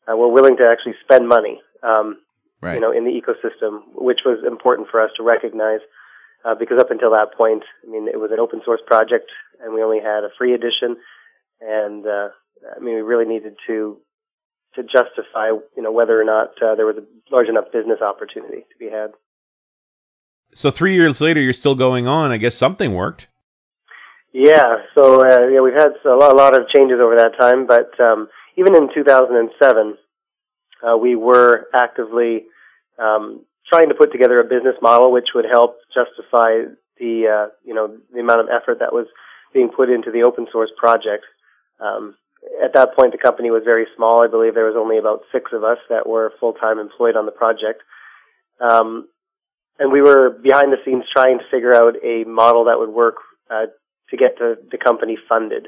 uh, 0.10 0.16
were 0.16 0.32
willing 0.32 0.58
to 0.58 0.68
actually 0.68 0.96
spend 1.04 1.28
money, 1.28 1.62
um, 1.84 2.18
Right. 2.60 2.74
you 2.74 2.82
know, 2.82 2.92
in 2.92 3.06
the 3.06 3.14
ecosystem, 3.14 3.82
which 3.94 4.22
was 4.26 4.42
important 4.42 4.88
for 4.90 5.00
us 5.00 5.12
to 5.18 5.24
recognize. 5.24 5.82
Uh, 6.46 6.56
because 6.56 6.80
up 6.80 6.90
until 6.90 7.12
that 7.12 7.34
point, 7.38 7.64
I 7.86 7.92
mean, 7.92 8.08
it 8.08 8.20
was 8.20 8.32
an 8.32 8.40
open 8.40 8.62
source 8.64 8.82
project, 8.86 9.30
and 9.62 9.74
we 9.74 9.84
only 9.84 10.00
had 10.00 10.24
a 10.24 10.30
free 10.38 10.54
edition, 10.54 10.98
and 11.62 12.06
uh, 12.06 12.30
I 12.76 12.80
mean, 12.80 12.96
we 12.96 13.02
really 13.02 13.26
needed 13.26 13.56
to 13.68 13.98
to 14.76 14.84
justify, 14.84 15.48
you 15.76 15.82
know, 15.82 15.92
whether 15.92 16.20
or 16.20 16.24
not 16.24 16.50
uh, 16.62 16.76
there 16.76 16.86
was 16.86 16.98
a 16.98 17.34
large 17.34 17.48
enough 17.48 17.66
business 17.74 18.00
opportunity 18.02 18.58
to 18.58 18.78
be 18.80 18.90
had. 18.90 19.12
So 20.54 20.72
three 20.72 20.94
years 20.94 21.20
later, 21.20 21.42
you're 21.42 21.54
still 21.54 21.76
going 21.76 22.08
on. 22.08 22.32
I 22.32 22.38
guess 22.38 22.56
something 22.56 22.94
worked. 22.94 23.28
Yeah, 24.34 24.84
so 24.94 25.22
uh, 25.22 25.48
yeah, 25.48 25.62
we've 25.62 25.74
had 25.74 25.94
a 26.06 26.16
lot, 26.16 26.34
a 26.34 26.38
lot 26.38 26.58
of 26.58 26.68
changes 26.70 27.00
over 27.04 27.16
that 27.16 27.40
time, 27.40 27.66
but 27.66 28.00
um, 28.00 28.28
even 28.56 28.76
in 28.76 28.90
2007, 28.94 29.98
uh, 30.84 30.98
we 30.98 31.16
were 31.16 31.68
actively 31.74 32.46
um, 33.00 33.42
trying 33.68 33.90
to 33.90 33.96
put 33.96 34.12
together 34.12 34.40
a 34.40 34.44
business 34.44 34.76
model 34.82 35.12
which 35.12 35.30
would 35.34 35.46
help 35.52 35.78
justify 35.94 36.70
the 37.00 37.26
uh, 37.28 37.50
you 37.64 37.74
know 37.74 37.98
the 38.14 38.20
amount 38.20 38.42
of 38.42 38.48
effort 38.50 38.80
that 38.80 38.94
was 38.94 39.08
being 39.54 39.70
put 39.70 39.90
into 39.90 40.12
the 40.12 40.24
open 40.24 40.48
source 40.52 40.72
project. 40.78 41.26
Um, 41.80 42.16
at 42.64 42.74
that 42.74 42.96
point, 42.96 43.12
the 43.12 43.18
company 43.18 43.52
was 43.52 43.64
very 43.66 43.86
small. 43.96 44.24
I 44.24 44.28
believe 44.28 44.54
there 44.54 44.66
was 44.66 44.78
only 44.78 44.98
about 44.98 45.22
six 45.32 45.52
of 45.54 45.64
us 45.64 45.78
that 45.90 46.08
were 46.08 46.34
full 46.40 46.54
time 46.54 46.80
employed 46.80 47.16
on 47.16 47.26
the 47.26 47.32
project. 47.32 47.82
Um, 48.60 49.08
and 49.80 49.92
we 49.92 50.02
were 50.02 50.30
behind 50.30 50.72
the 50.72 50.82
scenes 50.84 51.04
trying 51.16 51.38
to 51.38 51.46
figure 51.52 51.74
out 51.74 51.96
a 52.04 52.24
model 52.26 52.66
that 52.66 52.80
would 52.80 52.90
work 52.90 53.18
uh, 53.50 53.68
to 54.10 54.18
get 54.18 54.38
the, 54.40 54.58
the 54.72 54.78
company 54.78 55.18
funded. 55.30 55.68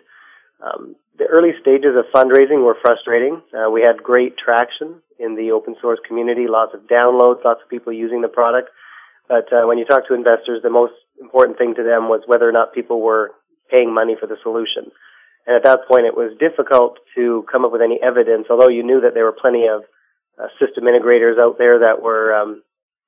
Um, 0.62 0.96
the 1.18 1.26
early 1.26 1.52
stages 1.62 1.96
of 1.96 2.06
fundraising 2.16 2.66
were 2.66 2.78
frustrating. 2.82 3.42
Uh, 3.54 3.70
we 3.70 3.82
had 3.82 4.02
great 4.02 4.38
traction 4.38 5.02
in 5.20 5.36
the 5.36 5.52
open 5.52 5.76
source 5.82 6.00
community, 6.08 6.46
lots 6.48 6.74
of 6.74 6.88
downloads, 6.88 7.44
lots 7.44 7.62
of 7.64 7.70
people 7.70 7.94
using 7.94 8.22
the 8.22 8.28
product. 8.28 8.70
But 9.28 9.52
uh, 9.54 9.68
when 9.68 9.78
you 9.78 9.86
talk 9.86 10.08
to 10.08 10.16
investors, 10.16 10.62
the 10.64 10.70
most 10.70 10.94
important 11.22 11.58
thing 11.58 11.76
to 11.76 11.84
them 11.84 12.10
was 12.10 12.24
whether 12.26 12.48
or 12.48 12.52
not 12.52 12.74
people 12.74 13.02
were 13.02 13.32
paying 13.70 13.94
money 13.94 14.16
for 14.20 14.28
the 14.28 14.38
solution. 14.42 14.92
And 15.50 15.58
at 15.58 15.64
that 15.64 15.88
point, 15.90 16.06
it 16.06 16.14
was 16.16 16.38
difficult 16.38 17.00
to 17.16 17.44
come 17.52 17.66
up 17.66 17.72
with 17.72 17.82
any 17.82 17.98
evidence, 17.98 18.46
although 18.52 18.70
you 18.70 18.84
knew 18.84 19.02
that 19.02 19.16
there 19.16 19.26
were 19.26 19.34
plenty 19.34 19.66
of 19.66 19.82
uh, 20.38 20.46
system 20.62 20.84
integrators 20.84 21.42
out 21.42 21.58
there 21.58 21.80
that 21.80 22.04
were, 22.04 22.36
um, 22.36 22.62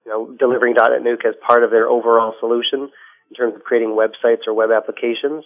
you 0.04 0.12
know, 0.12 0.36
delivering 0.40 0.74
DotNetNuke 0.74 1.24
as 1.24 1.36
part 1.46 1.64
of 1.64 1.70
their 1.70 1.88
overall 1.88 2.34
solution 2.40 2.90
in 3.30 3.36
terms 3.38 3.54
of 3.54 3.64
creating 3.64 3.90
websites 3.90 4.48
or 4.48 4.56
web 4.56 4.72
applications. 4.72 5.46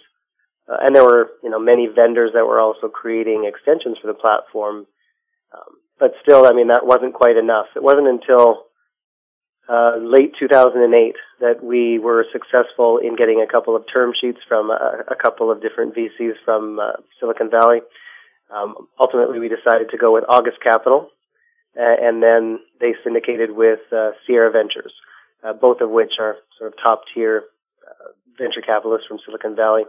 Uh, 0.66 0.78
and 0.80 0.96
there 0.96 1.04
were, 1.04 1.32
you 1.42 1.50
know, 1.50 1.60
many 1.60 1.86
vendors 1.86 2.30
that 2.32 2.46
were 2.46 2.58
also 2.58 2.88
creating 2.88 3.44
extensions 3.44 3.98
for 4.00 4.06
the 4.06 4.14
platform. 4.16 4.86
Um, 5.52 5.76
but 6.00 6.14
still, 6.22 6.46
I 6.46 6.54
mean, 6.54 6.68
that 6.68 6.86
wasn't 6.86 7.12
quite 7.12 7.36
enough. 7.36 7.66
It 7.76 7.82
wasn't 7.82 8.08
until 8.08 8.65
uh, 9.68 9.96
late 10.00 10.32
2008 10.38 11.16
that 11.40 11.62
we 11.62 11.98
were 11.98 12.24
successful 12.32 12.98
in 12.98 13.16
getting 13.16 13.42
a 13.42 13.50
couple 13.50 13.74
of 13.74 13.84
term 13.92 14.12
sheets 14.18 14.38
from 14.48 14.70
a, 14.70 15.04
a 15.08 15.16
couple 15.16 15.50
of 15.50 15.60
different 15.60 15.94
VCs 15.94 16.34
from 16.44 16.78
uh, 16.78 16.92
Silicon 17.18 17.50
Valley. 17.50 17.80
Um, 18.54 18.86
ultimately, 18.98 19.40
we 19.40 19.48
decided 19.48 19.90
to 19.90 19.98
go 19.98 20.14
with 20.14 20.24
August 20.28 20.58
Capital, 20.62 21.10
uh, 21.76 21.82
and 21.82 22.22
then 22.22 22.60
they 22.80 22.94
syndicated 23.02 23.50
with 23.50 23.80
uh, 23.90 24.10
Sierra 24.26 24.52
Ventures, 24.52 24.92
uh, 25.42 25.52
both 25.52 25.80
of 25.80 25.90
which 25.90 26.12
are 26.20 26.36
sort 26.58 26.72
of 26.72 26.78
top 26.82 27.02
tier 27.12 27.42
uh, 27.82 28.12
venture 28.38 28.62
capitalists 28.64 29.08
from 29.08 29.18
Silicon 29.26 29.56
Valley. 29.56 29.82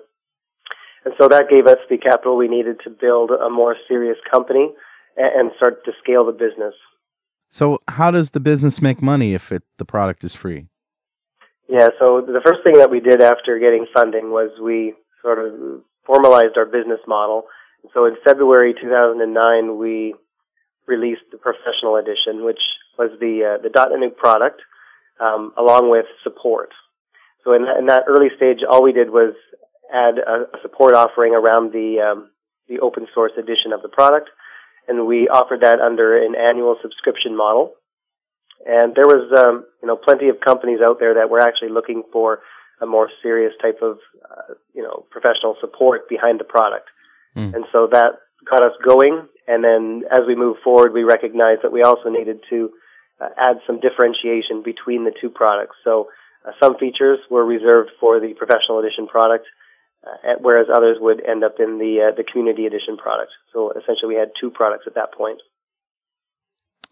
And 1.06 1.14
so 1.22 1.28
that 1.30 1.50
gave 1.50 1.68
us 1.68 1.78
the 1.90 1.98
capital 1.98 2.36
we 2.36 2.48
needed 2.48 2.78
to 2.84 2.90
build 2.90 3.30
a 3.30 3.50
more 3.50 3.76
serious 3.88 4.18
company 4.30 4.74
and 5.16 5.52
start 5.58 5.86
to 5.86 5.92
scale 6.04 6.26
the 6.26 6.32
business. 6.32 6.74
So, 7.50 7.80
how 7.88 8.12
does 8.12 8.32
the 8.32 8.39
business 8.39 8.82
make 8.82 9.01
money 9.01 9.34
if 9.34 9.51
it 9.51 9.63
the 9.77 9.86
product 9.86 10.24
is 10.24 10.36
free? 10.36 10.68
Yeah, 11.70 11.88
so 12.00 12.22
the 12.22 12.42
first 12.46 12.63
thing 12.66 12.75
that 12.80 12.89
we 12.89 13.01
did 13.01 13.22
after 13.22 13.60
getting 13.60 13.86
funding 13.94 14.32
was 14.32 14.51
we 14.62 14.94
sort 15.22 15.39
of 15.39 15.82
formalized 16.06 16.58
our 16.58 16.66
business 16.66 17.01
model. 17.08 17.44
So 17.94 18.06
in 18.06 18.16
February 18.25 18.74
2009, 18.74 19.77
we 19.77 20.16
released 20.88 21.27
the 21.32 21.38
professional 21.38 21.98
edition, 21.98 22.46
which 22.46 22.62
was 22.98 23.12
the 23.20 23.60
uh, 23.60 23.62
the 23.62 23.70
Nuke 23.70 24.16
product, 24.16 24.62
um, 25.20 25.54
along 25.58 25.92
with 25.92 26.06
support. 26.24 26.70
So 27.44 27.54
in 27.54 27.63
that, 27.63 27.77
in 27.77 27.86
that 27.88 28.04
early 28.08 28.30
stage, 28.36 28.60
all 28.68 28.82
we 28.82 28.94
did 28.94 29.10
was 29.10 29.36
add 29.94 30.20
a, 30.20 30.48
a 30.56 30.62
support 30.62 30.96
offering 30.96 31.36
around 31.36 31.74
the 31.74 32.00
um, 32.00 32.32
the 32.68 32.80
open 32.80 33.08
source 33.13 33.32
edition 33.38 33.72
of 33.74 33.82
the 33.82 33.89
product, 33.89 34.30
and 34.88 35.06
we 35.06 35.27
offered 35.27 35.62
that 35.62 35.79
under 35.79 36.17
an 36.17 36.36
annual 36.36 36.77
subscription 36.82 37.36
model. 37.36 37.74
And 38.65 38.96
there 38.96 39.06
was, 39.06 39.32
um, 39.38 39.65
you 39.82 39.88
know, 39.88 39.96
plenty 39.96 40.29
of 40.29 40.39
companies 40.39 40.79
out 40.84 41.00
there 41.00 41.15
that 41.15 41.29
were 41.29 41.39
actually 41.41 41.70
looking 41.70 42.03
for 42.12 42.39
a 42.82 42.86
more 42.86 43.10
serious 43.22 43.53
type 43.62 43.79
of, 43.82 44.00
uh, 44.29 44.53
you 44.74 44.84
know, 44.84 45.06
professional 45.12 45.56
support 45.62 46.10
behind 46.10 46.39
the 46.39 46.44
product. 46.44 46.88
Mm. 47.36 47.53
And 47.53 47.65
so 47.72 47.88
that 47.91 48.20
got 48.50 48.65
us 48.65 48.74
going. 48.84 49.27
And 49.48 49.63
then 49.63 50.03
as 50.12 50.25
we 50.27 50.36
moved 50.36 50.60
forward, 50.63 50.94
we 50.94 51.03
recognized 51.03 51.62
that 51.63 51.72
we 51.72 51.82
also 51.84 52.10
needed 52.10 52.39
to 52.50 52.72
uh, 53.22 53.29
add 53.38 53.58
some 53.65 53.79
differentiation 53.79 54.63
between 54.63 55.06
the 55.06 55.13
two 55.20 55.29
products. 55.29 55.75
So 55.84 56.10
uh, 56.46 56.51
some 56.62 56.77
features 56.77 57.20
were 57.29 57.46
reserved 57.46 57.91
for 58.00 58.20
the 58.20 58.34
professional 58.34 58.79
edition 58.79 59.08
product, 59.08 59.46
uh, 60.08 60.34
whereas 60.40 60.68
others 60.74 60.98
would 61.00 61.24
end 61.26 61.44
up 61.44 61.56
in 61.60 61.78
the 61.78 62.10
uh, 62.10 62.16
the 62.16 62.24
community 62.24 62.66
edition 62.66 62.98
product. 62.98 63.32
So 63.54 63.72
essentially, 63.72 64.16
we 64.16 64.16
had 64.16 64.32
two 64.40 64.50
products 64.50 64.86
at 64.88 64.96
that 64.96 65.14
point. 65.14 65.40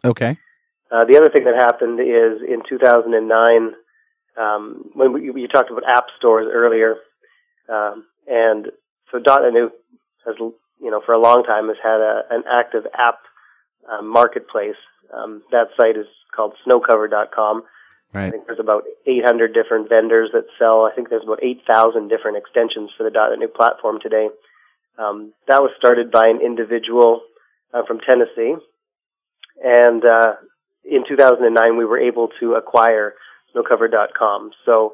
Okay. 0.03 0.37
Uh, 0.91 1.03
the 1.05 1.17
other 1.17 1.29
thing 1.29 1.45
that 1.45 1.55
happened 1.55 1.99
is 1.99 2.41
in 2.47 2.61
2009, 2.69 3.73
um, 4.37 4.91
when 4.93 5.13
we, 5.13 5.41
you 5.41 5.47
talked 5.47 5.71
about 5.71 5.83
app 5.89 6.05
stores 6.17 6.47
earlier, 6.53 6.95
um, 7.67 8.05
and 8.27 8.67
so 9.11 9.17
.NET 9.17 9.71
has, 10.25 10.35
you 10.37 10.91
know, 10.91 11.01
for 11.05 11.13
a 11.13 11.19
long 11.19 11.43
time 11.43 11.67
has 11.69 11.77
had 11.83 11.99
a, 12.01 12.21
an 12.29 12.43
active 12.49 12.85
app 12.97 13.19
uh, 13.91 14.01
marketplace. 14.01 14.77
Um, 15.13 15.41
that 15.51 15.67
site 15.79 15.97
is 15.97 16.07
called 16.35 16.53
snowcovered.com. 16.67 17.63
I 18.27 18.31
think 18.31 18.47
there's 18.47 18.59
about 18.59 18.83
800 19.05 19.53
different 19.53 19.89
vendors 19.89 20.29
that 20.33 20.45
sell. 20.57 20.85
I 20.85 20.95
think 20.95 21.09
there's 21.09 21.23
about 21.23 21.43
8,000 21.43 22.07
different 22.07 22.37
extensions 22.37 22.91
for 22.97 23.03
the 23.03 23.09
DotNetNuke 23.09 23.53
platform 23.53 23.99
today. 24.01 24.29
Um, 24.97 25.33
that 25.47 25.61
was 25.61 25.71
started 25.77 26.11
by 26.11 26.27
an 26.27 26.39
individual 26.43 27.21
uh, 27.73 27.83
from 27.85 27.99
Tennessee, 27.99 28.55
and 29.61 30.03
uh, 30.05 30.39
in 30.85 31.03
2009 31.07 31.77
we 31.77 31.83
were 31.83 31.99
able 31.99 32.29
to 32.39 32.53
acquire 32.53 33.13
SnowCovered.com. 33.53 34.51
So 34.65 34.93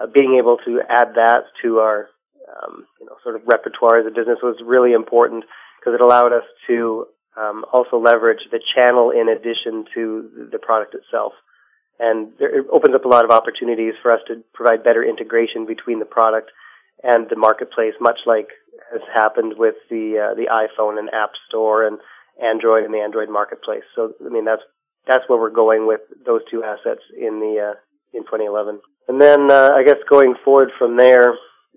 uh, 0.00 0.06
being 0.06 0.36
able 0.38 0.58
to 0.64 0.80
add 0.88 1.14
that 1.14 1.44
to 1.62 1.78
our 1.78 2.08
um, 2.46 2.86
you 3.00 3.06
know 3.06 3.16
sort 3.22 3.36
of 3.36 3.42
repertoire 3.46 3.98
as 3.98 4.06
a 4.06 4.10
business 4.10 4.38
was 4.42 4.56
really 4.64 4.92
important 4.92 5.44
because 5.78 5.94
it 5.94 6.00
allowed 6.00 6.32
us 6.32 6.44
to 6.68 7.06
um, 7.36 7.64
also 7.72 7.98
leverage 7.98 8.42
the 8.50 8.60
channel 8.74 9.10
in 9.10 9.28
addition 9.28 9.84
to 9.94 10.48
the 10.52 10.58
product 10.58 10.94
itself. 10.94 11.32
And 12.00 12.32
it 12.40 12.64
opens 12.72 12.94
up 12.94 13.04
a 13.04 13.08
lot 13.08 13.24
of 13.24 13.30
opportunities 13.30 13.92
for 14.00 14.10
us 14.10 14.20
to 14.28 14.42
provide 14.54 14.82
better 14.82 15.04
integration 15.04 15.66
between 15.66 15.98
the 15.98 16.06
product 16.06 16.50
and 17.02 17.28
the 17.28 17.36
marketplace, 17.36 17.92
much 18.00 18.20
like 18.24 18.48
has 18.90 19.02
happened 19.12 19.54
with 19.56 19.74
the 19.90 20.32
uh, 20.32 20.34
the 20.34 20.48
iPhone 20.48 20.98
and 20.98 21.10
App 21.12 21.32
Store 21.48 21.86
and 21.86 21.98
Android 22.42 22.84
and 22.84 22.94
the 22.94 22.98
Android 22.98 23.28
marketplace. 23.28 23.84
So 23.94 24.14
I 24.24 24.30
mean 24.30 24.46
that's 24.46 24.62
that's 25.06 25.24
where 25.28 25.38
we're 25.38 25.50
going 25.50 25.86
with 25.86 26.00
those 26.24 26.40
two 26.50 26.64
assets 26.64 27.02
in 27.16 27.38
the 27.40 27.72
uh, 27.72 28.16
in 28.16 28.24
2011. 28.24 28.80
And 29.08 29.20
then 29.20 29.50
uh, 29.50 29.70
I 29.74 29.84
guess 29.84 30.00
going 30.08 30.34
forward 30.44 30.70
from 30.78 30.96
there, 30.96 31.34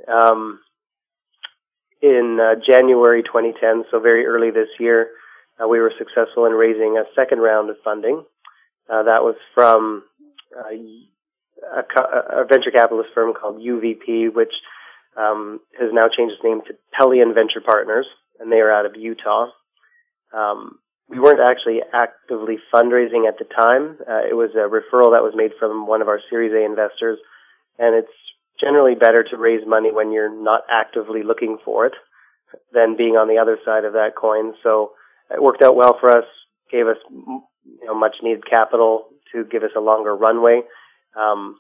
um, 0.07 0.59
in 2.01 2.37
uh, 2.39 2.59
January 2.69 3.23
2010, 3.23 3.85
so 3.89 3.99
very 3.99 4.25
early 4.25 4.51
this 4.51 4.67
year, 4.79 5.09
uh, 5.61 5.67
we 5.67 5.79
were 5.79 5.93
successful 5.97 6.45
in 6.45 6.51
raising 6.51 6.97
a 6.97 7.05
second 7.15 7.39
round 7.39 7.69
of 7.69 7.77
funding. 7.83 8.23
Uh, 8.89 9.03
that 9.03 9.23
was 9.23 9.35
from 9.55 10.03
a, 10.57 12.41
a 12.41 12.45
venture 12.45 12.71
capitalist 12.71 13.09
firm 13.13 13.33
called 13.33 13.61
UVP, 13.61 14.33
which 14.33 14.53
um, 15.17 15.59
has 15.79 15.89
now 15.93 16.07
changed 16.15 16.33
its 16.33 16.43
name 16.43 16.61
to 16.67 16.73
Pelion 16.97 17.33
Venture 17.33 17.61
Partners, 17.65 18.07
and 18.39 18.51
they 18.51 18.57
are 18.57 18.71
out 18.71 18.85
of 18.85 18.95
Utah. 18.95 19.47
Um, 20.33 20.79
we 21.09 21.19
weren't 21.19 21.39
actually 21.39 21.81
actively 21.93 22.57
fundraising 22.73 23.27
at 23.27 23.37
the 23.37 23.45
time. 23.45 23.97
Uh, 24.01 24.25
it 24.29 24.35
was 24.35 24.51
a 24.55 24.69
referral 24.69 25.13
that 25.13 25.21
was 25.21 25.33
made 25.35 25.51
from 25.59 25.85
one 25.85 26.01
of 26.01 26.07
our 26.07 26.19
Series 26.29 26.53
A 26.53 26.65
investors, 26.65 27.19
and 27.77 27.95
it's 27.95 28.11
generally 28.59 28.95
better 28.95 29.23
to 29.23 29.37
raise 29.37 29.65
money 29.67 29.91
when 29.91 30.11
you're 30.11 30.33
not 30.33 30.61
actively 30.71 31.23
looking 31.23 31.57
for 31.63 31.85
it 31.85 31.93
than 32.71 32.95
being 32.97 33.13
on 33.13 33.27
the 33.27 33.41
other 33.41 33.57
side 33.65 33.85
of 33.85 33.93
that 33.93 34.15
coin. 34.19 34.53
So 34.63 34.93
it 35.29 35.41
worked 35.41 35.61
out 35.61 35.75
well 35.75 35.97
for 35.99 36.09
us, 36.09 36.25
gave 36.71 36.87
us 36.87 36.97
you 37.11 37.85
know 37.85 37.95
much 37.95 38.15
needed 38.21 38.49
capital 38.49 39.09
to 39.33 39.43
give 39.43 39.63
us 39.63 39.71
a 39.75 39.81
longer 39.81 40.15
runway. 40.15 40.61
Um, 41.15 41.59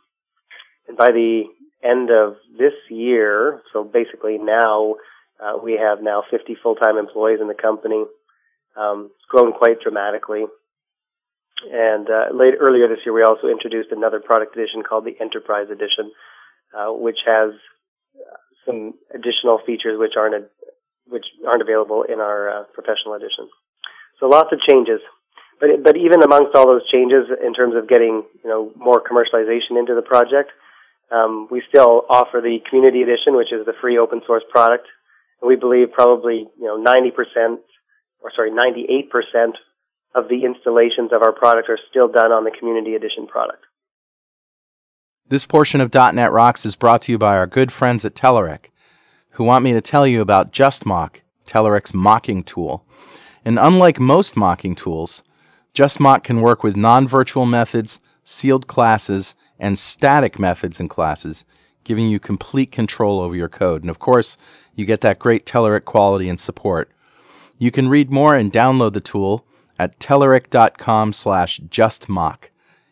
And 0.87 0.97
by 0.97 1.11
the 1.11 1.43
end 1.83 2.09
of 2.11 2.35
this 2.57 2.73
year, 2.89 3.61
so 3.71 3.83
basically 3.83 4.37
now, 4.37 4.95
uh, 5.43 5.57
we 5.61 5.73
have 5.73 6.01
now 6.01 6.23
50 6.29 6.55
full-time 6.61 6.97
employees 6.97 7.39
in 7.41 7.47
the 7.47 7.53
company. 7.53 8.03
Um, 8.75 9.11
it's 9.15 9.25
grown 9.27 9.53
quite 9.53 9.81
dramatically. 9.81 10.45
And 11.71 12.09
uh, 12.09 12.33
late 12.33 12.55
earlier 12.59 12.87
this 12.87 12.99
year, 13.05 13.13
we 13.13 13.23
also 13.23 13.47
introduced 13.47 13.91
another 13.91 14.19
product 14.19 14.55
edition 14.55 14.83
called 14.83 15.05
the 15.05 15.15
Enterprise 15.19 15.67
Edition, 15.71 16.11
uh, 16.75 16.91
which 16.91 17.19
has 17.25 17.51
uh, 18.15 18.37
some 18.65 18.93
additional 19.13 19.59
features 19.65 19.97
which 19.97 20.13
aren't 20.17 20.35
a, 20.35 20.43
which 21.07 21.25
aren't 21.47 21.61
available 21.61 22.03
in 22.03 22.19
our 22.19 22.49
uh, 22.49 22.63
professional 22.73 23.13
edition. 23.13 23.47
So 24.19 24.27
lots 24.27 24.49
of 24.51 24.59
changes. 24.69 24.99
But 25.59 25.83
but 25.83 25.97
even 25.97 26.23
amongst 26.23 26.55
all 26.55 26.67
those 26.67 26.87
changes, 26.89 27.27
in 27.45 27.53
terms 27.53 27.75
of 27.75 27.87
getting 27.87 28.23
you 28.43 28.49
know 28.49 28.71
more 28.75 29.01
commercialization 29.01 29.79
into 29.79 29.95
the 29.95 30.01
project, 30.01 30.51
um, 31.11 31.47
we 31.51 31.61
still 31.69 32.03
offer 32.09 32.41
the 32.41 32.59
community 32.69 33.01
edition, 33.01 33.35
which 33.35 33.51
is 33.51 33.65
the 33.65 33.73
free 33.81 33.97
open 33.97 34.21
source 34.25 34.43
product. 34.49 34.87
And 35.41 35.47
we 35.47 35.55
believe 35.55 35.91
probably 35.91 36.47
you 36.59 36.65
know 36.65 36.77
90% 36.77 37.57
or 38.19 38.31
sorry 38.35 38.51
98% 38.51 39.53
of 40.15 40.29
the 40.29 40.45
installations 40.45 41.11
of 41.11 41.21
our 41.21 41.33
product 41.33 41.69
are 41.69 41.79
still 41.89 42.07
done 42.07 42.31
on 42.31 42.43
the 42.43 42.51
community 42.51 42.95
edition 42.95 43.27
product. 43.27 43.65
This 45.27 45.45
portion 45.45 45.81
of 45.81 45.93
.NET 45.93 46.31
Rocks 46.31 46.65
is 46.65 46.75
brought 46.75 47.01
to 47.03 47.11
you 47.11 47.17
by 47.17 47.35
our 47.35 47.47
good 47.47 47.71
friends 47.71 48.05
at 48.05 48.13
Telerik, 48.13 48.65
who 49.31 49.43
want 49.43 49.63
me 49.63 49.73
to 49.73 49.81
tell 49.81 50.05
you 50.05 50.21
about 50.21 50.51
JustMock, 50.51 51.21
Telerik's 51.45 51.93
mocking 51.93 52.43
tool. 52.43 52.85
And 53.45 53.57
unlike 53.57 53.99
most 53.99 54.37
mocking 54.37 54.75
tools, 54.75 55.23
JustMock 55.73 56.23
can 56.23 56.41
work 56.41 56.63
with 56.63 56.75
non-virtual 56.75 57.45
methods, 57.47 57.99
sealed 58.23 58.67
classes, 58.67 59.33
and 59.57 59.79
static 59.79 60.37
methods 60.37 60.79
and 60.79 60.89
classes, 60.89 61.45
giving 61.83 62.07
you 62.07 62.19
complete 62.19 62.71
control 62.71 63.19
over 63.19 63.35
your 63.35 63.49
code. 63.49 63.81
And 63.81 63.89
of 63.89 63.99
course, 63.99 64.37
you 64.75 64.85
get 64.85 65.01
that 65.01 65.19
great 65.19 65.45
Telerik 65.45 65.85
quality 65.85 66.29
and 66.29 66.39
support. 66.39 66.91
You 67.57 67.71
can 67.71 67.89
read 67.89 68.11
more 68.11 68.35
and 68.35 68.51
download 68.51 68.93
the 68.93 69.01
tool 69.01 69.45
at 69.79 69.99
telerik.com 69.99 71.13
slash 71.13 71.59
justmock. 71.61 72.49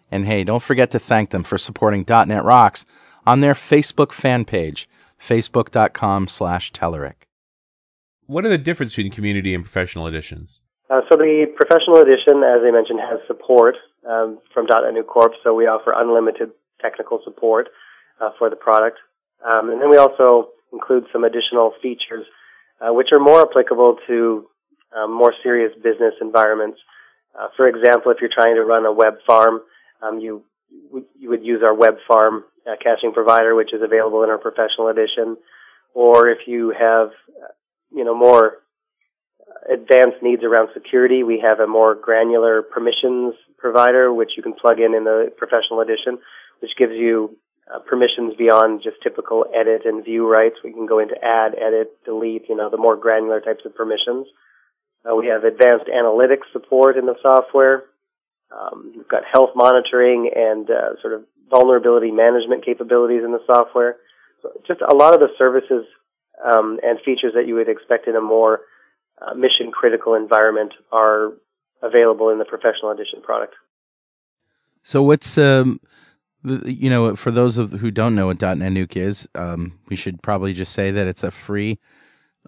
And 0.09 0.25
hey, 0.25 0.43
don't 0.43 0.63
forget 0.63 0.91
to 0.91 1.00
thank 1.00 1.29
them 1.29 1.43
for 1.43 1.57
supporting 1.57 2.05
.NET 2.07 2.43
Rocks 2.43 2.85
on 3.25 3.41
their 3.41 3.53
Facebook 3.53 4.11
fan 4.11 4.43
page, 4.45 4.89
facebook.com 5.19 6.27
slash 6.27 6.71
Telerik. 6.71 7.27
What 8.25 8.45
are 8.45 8.50
the 8.50 8.57
difference 8.57 8.95
between 8.95 9.11
community 9.11 9.53
and 9.53 9.63
professional 9.63 10.07
editions? 10.07 10.61
Uh, 10.91 11.00
so 11.07 11.15
the 11.15 11.48
professional 11.55 12.03
edition, 12.03 12.43
as 12.43 12.60
I 12.67 12.71
mentioned, 12.71 13.00
has 13.00 13.19
support 13.25 13.75
um, 14.03 14.39
from 14.53 14.67
DotNetNuke 14.67 15.07
Corp, 15.07 15.31
so 15.41 15.53
we 15.53 15.63
offer 15.63 15.93
unlimited 15.95 16.51
technical 16.81 17.21
support 17.24 17.69
uh, 18.19 18.31
for 18.38 18.50
the 18.50 18.57
product. 18.57 18.98
Um, 19.39 19.69
and 19.69 19.81
then 19.81 19.89
we 19.89 19.95
also 19.95 20.50
include 20.74 21.05
some 21.13 21.24
additional 21.24 21.71
features 21.81 22.25
uh, 22.81 22.91
which 22.91 23.07
are 23.13 23.19
more 23.19 23.41
applicable 23.41 24.00
to 24.07 24.48
um, 24.93 25.13
more 25.13 25.33
serious 25.43 25.71
business 25.81 26.13
environments. 26.19 26.79
Uh, 27.39 27.48
for 27.55 27.69
example, 27.69 28.12
if 28.12 28.17
you're 28.19 28.29
trying 28.33 28.55
to 28.55 28.65
run 28.65 28.86
a 28.86 28.91
web 28.91 29.13
farm, 29.25 29.62
um, 30.01 30.19
you 30.19 30.43
you 31.19 31.29
would 31.29 31.45
use 31.45 31.62
our 31.63 31.74
web 31.74 31.95
farm 32.07 32.43
uh, 32.67 32.75
caching 32.83 33.13
provider, 33.13 33.55
which 33.55 33.74
is 33.74 33.81
available 33.81 34.24
in 34.24 34.29
our 34.29 34.38
professional 34.38 34.88
edition. 34.88 35.38
Or 35.93 36.29
if 36.29 36.39
you 36.48 36.74
have, 36.77 37.12
you 37.93 38.03
know, 38.03 38.15
more 38.15 38.57
advanced 39.72 40.22
needs 40.22 40.43
around 40.43 40.70
security, 40.74 41.24
we 41.24 41.39
have 41.39 41.60
a 41.60 41.67
more 41.67 41.96
granular 41.96 42.62
permissions 42.62 43.34
provider, 43.58 44.13
which 44.13 44.31
you 44.36 44.43
can 44.43 44.53
plug 44.53 44.79
in 44.79 44.96
in 44.96 45.03
the 45.03 45.31
professional 45.38 45.81
edition, 45.81 46.20
which 46.60 46.72
gives 46.77 46.93
you 46.93 47.38
uh, 47.74 47.79
permissions 47.79 48.34
beyond 48.38 48.81
just 48.84 48.98
typical 49.03 49.46
edit 49.55 49.84
and 49.86 50.03
view 50.03 50.27
rights. 50.27 50.55
We 50.63 50.74
can 50.74 50.88
go 50.88 51.00
into 51.00 51.15
add, 51.24 51.53
edit, 51.55 52.03
delete, 52.03 52.50
you 52.50 52.55
know, 52.55 52.70
the 52.70 52.77
more 52.77 52.98
granular 52.98 53.39
types 53.39 53.65
of 53.65 53.75
permissions. 53.75 54.27
Uh, 55.06 55.15
we 55.15 55.28
have 55.28 55.43
advanced 55.43 55.86
analytics 55.88 56.52
support 56.52 56.97
in 56.97 57.06
the 57.06 57.15
software. 57.21 57.84
Um, 58.52 58.93
we've 58.95 59.08
got 59.08 59.23
health 59.32 59.52
monitoring 59.56 60.30
and 60.36 60.69
uh, 60.69 61.02
sort 61.02 61.13
of 61.13 61.23
vulnerability 61.49 62.12
management 62.12 62.65
capabilities 62.65 63.23
in 63.23 63.32
the 63.32 63.43
software. 63.45 63.97
So 64.41 64.49
just 64.67 64.82
a 64.82 64.95
lot 64.95 65.13
of 65.13 65.19
the 65.19 65.30
services 65.38 65.86
um, 66.43 66.80
and 66.84 66.99
features 67.06 67.34
that 67.36 67.47
you 67.47 67.56
would 67.56 67.69
expect 67.69 68.08
in 68.08 68.15
a 68.15 68.21
more 68.21 68.62
uh, 69.21 69.34
mission 69.34 69.71
critical 69.71 70.13
environment 70.15 70.73
are 70.91 71.34
available 71.81 72.29
in 72.29 72.39
the 72.39 72.45
professional 72.45 72.91
edition 72.91 73.21
product. 73.21 73.55
So 74.84 75.03
what's 75.03 75.38
um, 75.38 75.79
you 76.43 76.89
know 76.89 77.15
for 77.15 77.31
those 77.31 77.57
of 77.57 77.71
who 77.71 77.91
don't 77.91 78.15
know 78.15 78.27
what 78.27 78.39
DotNetNuke 78.39 78.97
is, 78.97 79.27
um, 79.36 79.79
we 79.88 79.95
should 79.95 80.21
probably 80.21 80.53
just 80.53 80.73
say 80.73 80.91
that 80.91 81.07
it's 81.07 81.23
a 81.23 81.31
free 81.31 81.79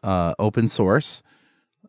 uh, 0.01 0.33
open 0.39 0.67
source 0.67 1.23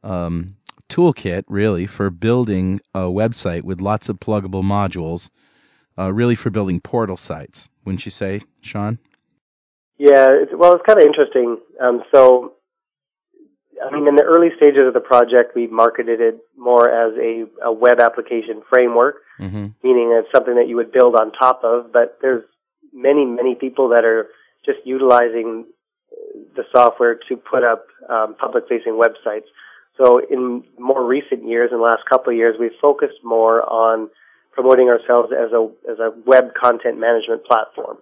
um, 0.05 0.57
toolkit, 0.89 1.45
really, 1.49 1.87
for 1.87 2.11
building 2.11 2.81
a 2.95 3.01
website 3.01 3.63
with 3.63 3.81
lots 3.81 4.09
of 4.09 4.21
pluggable 4.21 4.63
modules, 4.63 5.31
uh, 5.99 6.13
really 6.13 6.35
for 6.35 6.51
building 6.51 6.81
portal 6.81 7.17
sites. 7.17 7.69
Wouldn't 7.85 8.05
you 8.05 8.11
say, 8.11 8.43
Shaun? 8.61 8.99
Yeah, 9.99 10.29
it's, 10.31 10.53
well, 10.55 10.75
it's 10.75 10.85
kind 10.87 11.01
of 11.01 11.07
interesting. 11.07 11.59
Um, 11.81 12.03
so, 12.15 12.55
I 13.83 13.91
mean, 13.91 14.07
in 14.07 14.17
the 14.17 14.23
early 14.23 14.49
stages 14.57 14.83
of 14.87 14.95
the 14.95 15.01
project, 15.01 15.55
we 15.55 15.67
marketed 15.67 16.21
it 16.21 16.39
more 16.57 16.89
as 16.89 17.15
a, 17.19 17.45
a 17.65 17.73
web 17.73 18.01
application 18.01 18.63
framework, 18.69 19.17
mm-hmm. 19.41 19.67
meaning 19.83 20.13
it's 20.13 20.29
something 20.35 20.55
that 20.55 20.69
you 20.69 20.77
would 20.77 20.93
build 20.93 21.17
on 21.17 21.33
top 21.33 21.63
of. 21.65 21.93
But 21.93 22.19
there's 22.23 22.45
many, 22.93 23.25
many 23.25 23.55
people 23.55 23.89
that 23.91 24.05
are 24.05 24.29
just 24.65 24.79
utilizing 24.85 25.67
the 26.57 26.65
software 26.75 27.19
to 27.29 27.37
put 27.37 27.65
up 27.65 27.87
um, 28.09 28.37
public-facing 28.39 28.93
websites. 28.93 29.47
So 29.97 30.19
in 30.19 30.65
more 30.79 31.05
recent 31.05 31.47
years, 31.47 31.71
in 31.73 31.79
the 31.79 31.85
last 31.85 32.03
couple 32.09 32.33
of 32.33 32.37
years, 32.37 32.57
we've 32.59 32.79
focused 32.81 33.23
more 33.23 33.63
on 33.63 34.09
promoting 34.53 34.89
ourselves 34.89 35.33
as 35.33 35.53
a 35.53 35.69
as 35.91 35.99
a 35.99 36.11
web 36.27 36.55
content 36.55 36.99
management 36.99 37.45
platform. 37.45 37.99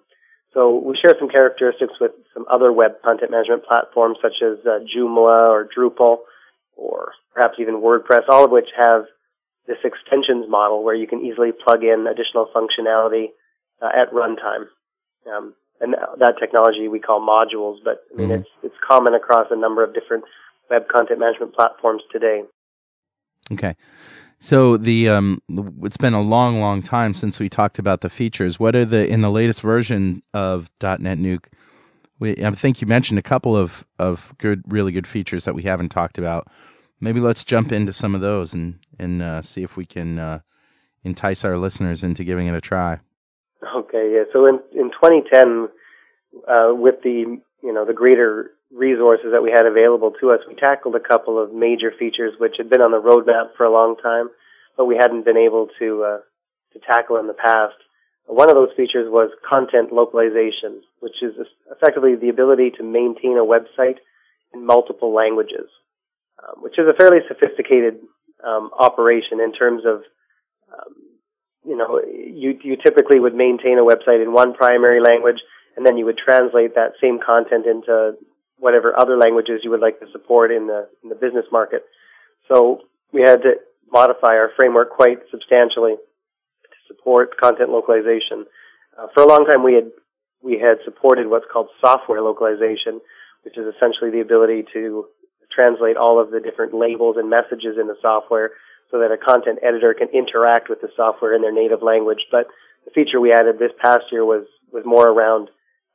So 0.54 0.76
we 0.76 0.98
share 1.02 1.14
some 1.18 1.28
characteristics 1.28 1.94
with 2.00 2.12
some 2.34 2.44
other 2.50 2.72
web 2.72 3.00
content 3.02 3.30
management 3.30 3.64
platforms 3.64 4.18
such 4.20 4.42
as 4.42 4.58
uh, 4.66 4.80
Joomla 4.84 5.50
or 5.50 5.68
Drupal 5.68 6.18
or 6.76 7.12
perhaps 7.34 7.54
even 7.58 7.76
WordPress, 7.76 8.28
all 8.28 8.44
of 8.44 8.50
which 8.50 8.68
have 8.78 9.04
this 9.66 9.78
extensions 9.84 10.46
model 10.48 10.84
where 10.84 10.94
you 10.94 11.06
can 11.06 11.24
easily 11.24 11.50
plug 11.52 11.82
in 11.82 12.06
additional 12.06 12.48
functionality 12.54 13.26
uh, 13.80 13.88
at 13.94 14.12
runtime. 14.12 14.66
Um, 15.26 15.54
and 15.80 15.94
that 16.18 16.34
technology 16.38 16.86
we 16.86 17.00
call 17.00 17.20
modules, 17.20 17.78
but 17.84 18.04
I 18.12 18.16
mean 18.16 18.28
mm-hmm. 18.28 18.40
it's 18.42 18.48
it's 18.62 18.74
common 18.86 19.14
across 19.14 19.48
a 19.50 19.56
number 19.56 19.82
of 19.82 19.92
different 19.92 20.24
web 20.70 20.86
content 20.88 21.18
management 21.18 21.54
platforms 21.54 22.02
today. 22.12 22.42
Okay. 23.52 23.74
So 24.42 24.76
the 24.76 25.08
um, 25.08 25.40
it's 25.84 25.96
been 25.96 26.14
a 26.14 26.20
long, 26.20 26.58
long 26.58 26.82
time 26.82 27.14
since 27.14 27.38
we 27.38 27.48
talked 27.48 27.78
about 27.78 28.00
the 28.00 28.08
features. 28.08 28.58
What 28.58 28.74
are 28.74 28.84
the 28.84 29.06
in 29.06 29.20
the 29.20 29.30
latest 29.30 29.60
version 29.62 30.20
of 30.34 30.68
DotNetNuke? 30.80 31.44
We, 32.18 32.44
I 32.44 32.50
think 32.50 32.80
you 32.80 32.88
mentioned 32.88 33.20
a 33.20 33.22
couple 33.22 33.56
of 33.56 33.86
of 34.00 34.34
good, 34.38 34.64
really 34.66 34.90
good 34.90 35.06
features 35.06 35.44
that 35.44 35.54
we 35.54 35.62
haven't 35.62 35.90
talked 35.90 36.18
about. 36.18 36.48
Maybe 37.00 37.20
let's 37.20 37.44
jump 37.44 37.70
into 37.70 37.92
some 37.92 38.16
of 38.16 38.20
those 38.20 38.52
and 38.52 38.80
and 38.98 39.22
uh, 39.22 39.42
see 39.42 39.62
if 39.62 39.76
we 39.76 39.86
can 39.86 40.18
uh, 40.18 40.40
entice 41.04 41.44
our 41.44 41.56
listeners 41.56 42.02
into 42.02 42.24
giving 42.24 42.48
it 42.48 42.54
a 42.56 42.60
try. 42.60 42.98
Okay, 43.76 44.12
yeah. 44.12 44.24
So 44.32 44.46
in 44.46 44.58
in 44.72 44.90
2010, 44.90 45.68
uh, 46.48 46.74
with 46.74 46.96
the 47.04 47.40
you 47.62 47.72
know 47.72 47.84
the 47.84 47.94
greater 47.94 48.50
resources 48.72 49.26
that 49.32 49.42
we 49.42 49.50
had 49.50 49.66
available 49.66 50.12
to 50.20 50.30
us, 50.30 50.40
we 50.48 50.54
tackled 50.54 50.96
a 50.96 51.00
couple 51.00 51.42
of 51.42 51.52
major 51.52 51.92
features 51.98 52.32
which 52.38 52.56
had 52.56 52.70
been 52.70 52.80
on 52.80 52.90
the 52.90 53.00
roadmap 53.00 53.56
for 53.56 53.64
a 53.64 53.72
long 53.72 53.96
time, 54.02 54.30
but 54.76 54.86
we 54.86 54.96
hadn't 54.96 55.24
been 55.24 55.36
able 55.36 55.68
to 55.78 56.04
uh, 56.04 56.18
to 56.72 56.78
tackle 56.80 57.18
in 57.18 57.26
the 57.26 57.34
past. 57.34 57.76
One 58.26 58.48
of 58.48 58.56
those 58.56 58.72
features 58.76 59.10
was 59.10 59.30
content 59.46 59.92
localization, 59.92 60.80
which 61.00 61.22
is 61.22 61.34
effectively 61.70 62.14
the 62.16 62.30
ability 62.30 62.72
to 62.78 62.82
maintain 62.82 63.36
a 63.36 63.44
website 63.44 63.98
in 64.54 64.64
multiple 64.64 65.12
languages, 65.12 65.68
um, 66.40 66.62
which 66.62 66.78
is 66.78 66.86
a 66.88 66.96
fairly 66.96 67.18
sophisticated 67.28 67.98
um, 68.46 68.70
operation 68.78 69.40
in 69.40 69.52
terms 69.52 69.82
of 69.84 70.02
um, 70.72 70.94
you 71.64 71.76
know 71.76 72.00
you 72.00 72.58
you 72.62 72.76
typically 72.76 73.20
would 73.20 73.34
maintain 73.34 73.78
a 73.78 73.84
website 73.84 74.22
in 74.22 74.32
one 74.32 74.54
primary 74.54 75.00
language 75.00 75.40
and 75.76 75.86
then 75.86 75.96
you 75.96 76.04
would 76.04 76.18
translate 76.18 76.74
that 76.74 76.92
same 77.00 77.18
content 77.24 77.66
into 77.66 78.14
whatever 78.62 78.94
other 78.96 79.16
languages 79.16 79.60
you 79.64 79.70
would 79.70 79.80
like 79.80 79.98
to 79.98 80.06
support 80.12 80.52
in 80.52 80.68
the 80.68 80.88
in 81.02 81.08
the 81.08 81.16
business 81.16 81.44
market. 81.50 81.82
So 82.46 82.82
we 83.12 83.20
had 83.20 83.42
to 83.42 83.58
modify 83.90 84.38
our 84.38 84.50
framework 84.54 84.90
quite 84.90 85.18
substantially 85.32 85.96
to 85.98 86.78
support 86.86 87.36
content 87.36 87.70
localization. 87.70 88.46
Uh, 88.96 89.08
for 89.12 89.24
a 89.24 89.28
long 89.28 89.44
time, 89.46 89.64
we 89.64 89.74
had 89.74 89.90
we 90.42 90.62
had 90.62 90.78
supported 90.84 91.26
what's 91.26 91.50
called 91.52 91.68
software 91.84 92.22
localization, 92.22 93.02
which 93.42 93.58
is 93.58 93.66
essentially 93.74 94.10
the 94.12 94.22
ability 94.22 94.64
to 94.72 95.06
translate 95.50 95.96
all 95.96 96.22
of 96.22 96.30
the 96.30 96.40
different 96.40 96.72
labels 96.72 97.16
and 97.18 97.28
messages 97.28 97.76
in 97.80 97.88
the 97.88 97.98
software 98.00 98.50
so 98.90 99.00
that 99.00 99.10
a 99.10 99.18
content 99.18 99.58
editor 99.66 99.92
can 99.92 100.08
interact 100.14 100.68
with 100.70 100.80
the 100.80 100.88
software 100.94 101.34
in 101.34 101.42
their 101.42 101.52
native 101.52 101.82
language. 101.82 102.30
But 102.30 102.46
the 102.84 102.92
feature 102.94 103.20
we 103.20 103.32
added 103.32 103.58
this 103.58 103.74
past 103.82 104.06
year 104.12 104.24
was 104.24 104.46
was 104.70 104.84
more 104.86 105.08
around 105.08 105.50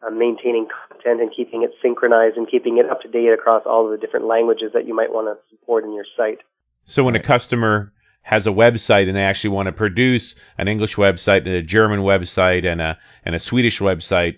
uh, 0.06 0.10
maintaining 0.10 0.68
content 0.90 1.22
and 1.22 1.32
keeping 1.36 1.64
it 1.64 1.72
synchronized 1.82 2.38
and 2.38 2.50
keeping 2.50 2.78
it 2.78 2.90
up 2.90 3.02
to 3.02 3.08
date 3.08 3.30
across 3.30 3.64
all 3.66 3.86
of 3.86 3.92
the 3.92 3.98
different 3.98 4.26
languages 4.26 4.72
that 4.74 4.88
you 4.88 4.96
might 4.96 5.12
want 5.12 5.28
to 5.28 5.56
support 5.56 5.84
in 5.84 5.94
your 5.94 6.06
site. 6.16 6.40
So 6.86 7.04
when 7.04 7.16
a 7.16 7.20
customer 7.20 7.92
has 8.22 8.46
a 8.46 8.52
website 8.52 9.08
and 9.08 9.16
they 9.16 9.24
actually 9.24 9.50
want 9.50 9.68
to 9.68 9.72
produce 9.72 10.36
an 10.58 10.68
English 10.68 10.96
website 10.96 11.40
and 11.40 11.48
a 11.48 11.62
German 11.62 12.02
website 12.02 12.66
and 12.66 12.82
a 12.82 12.98
and 13.26 13.36
a 13.36 13.40
Swedish 13.40 13.80
website, 13.80 14.38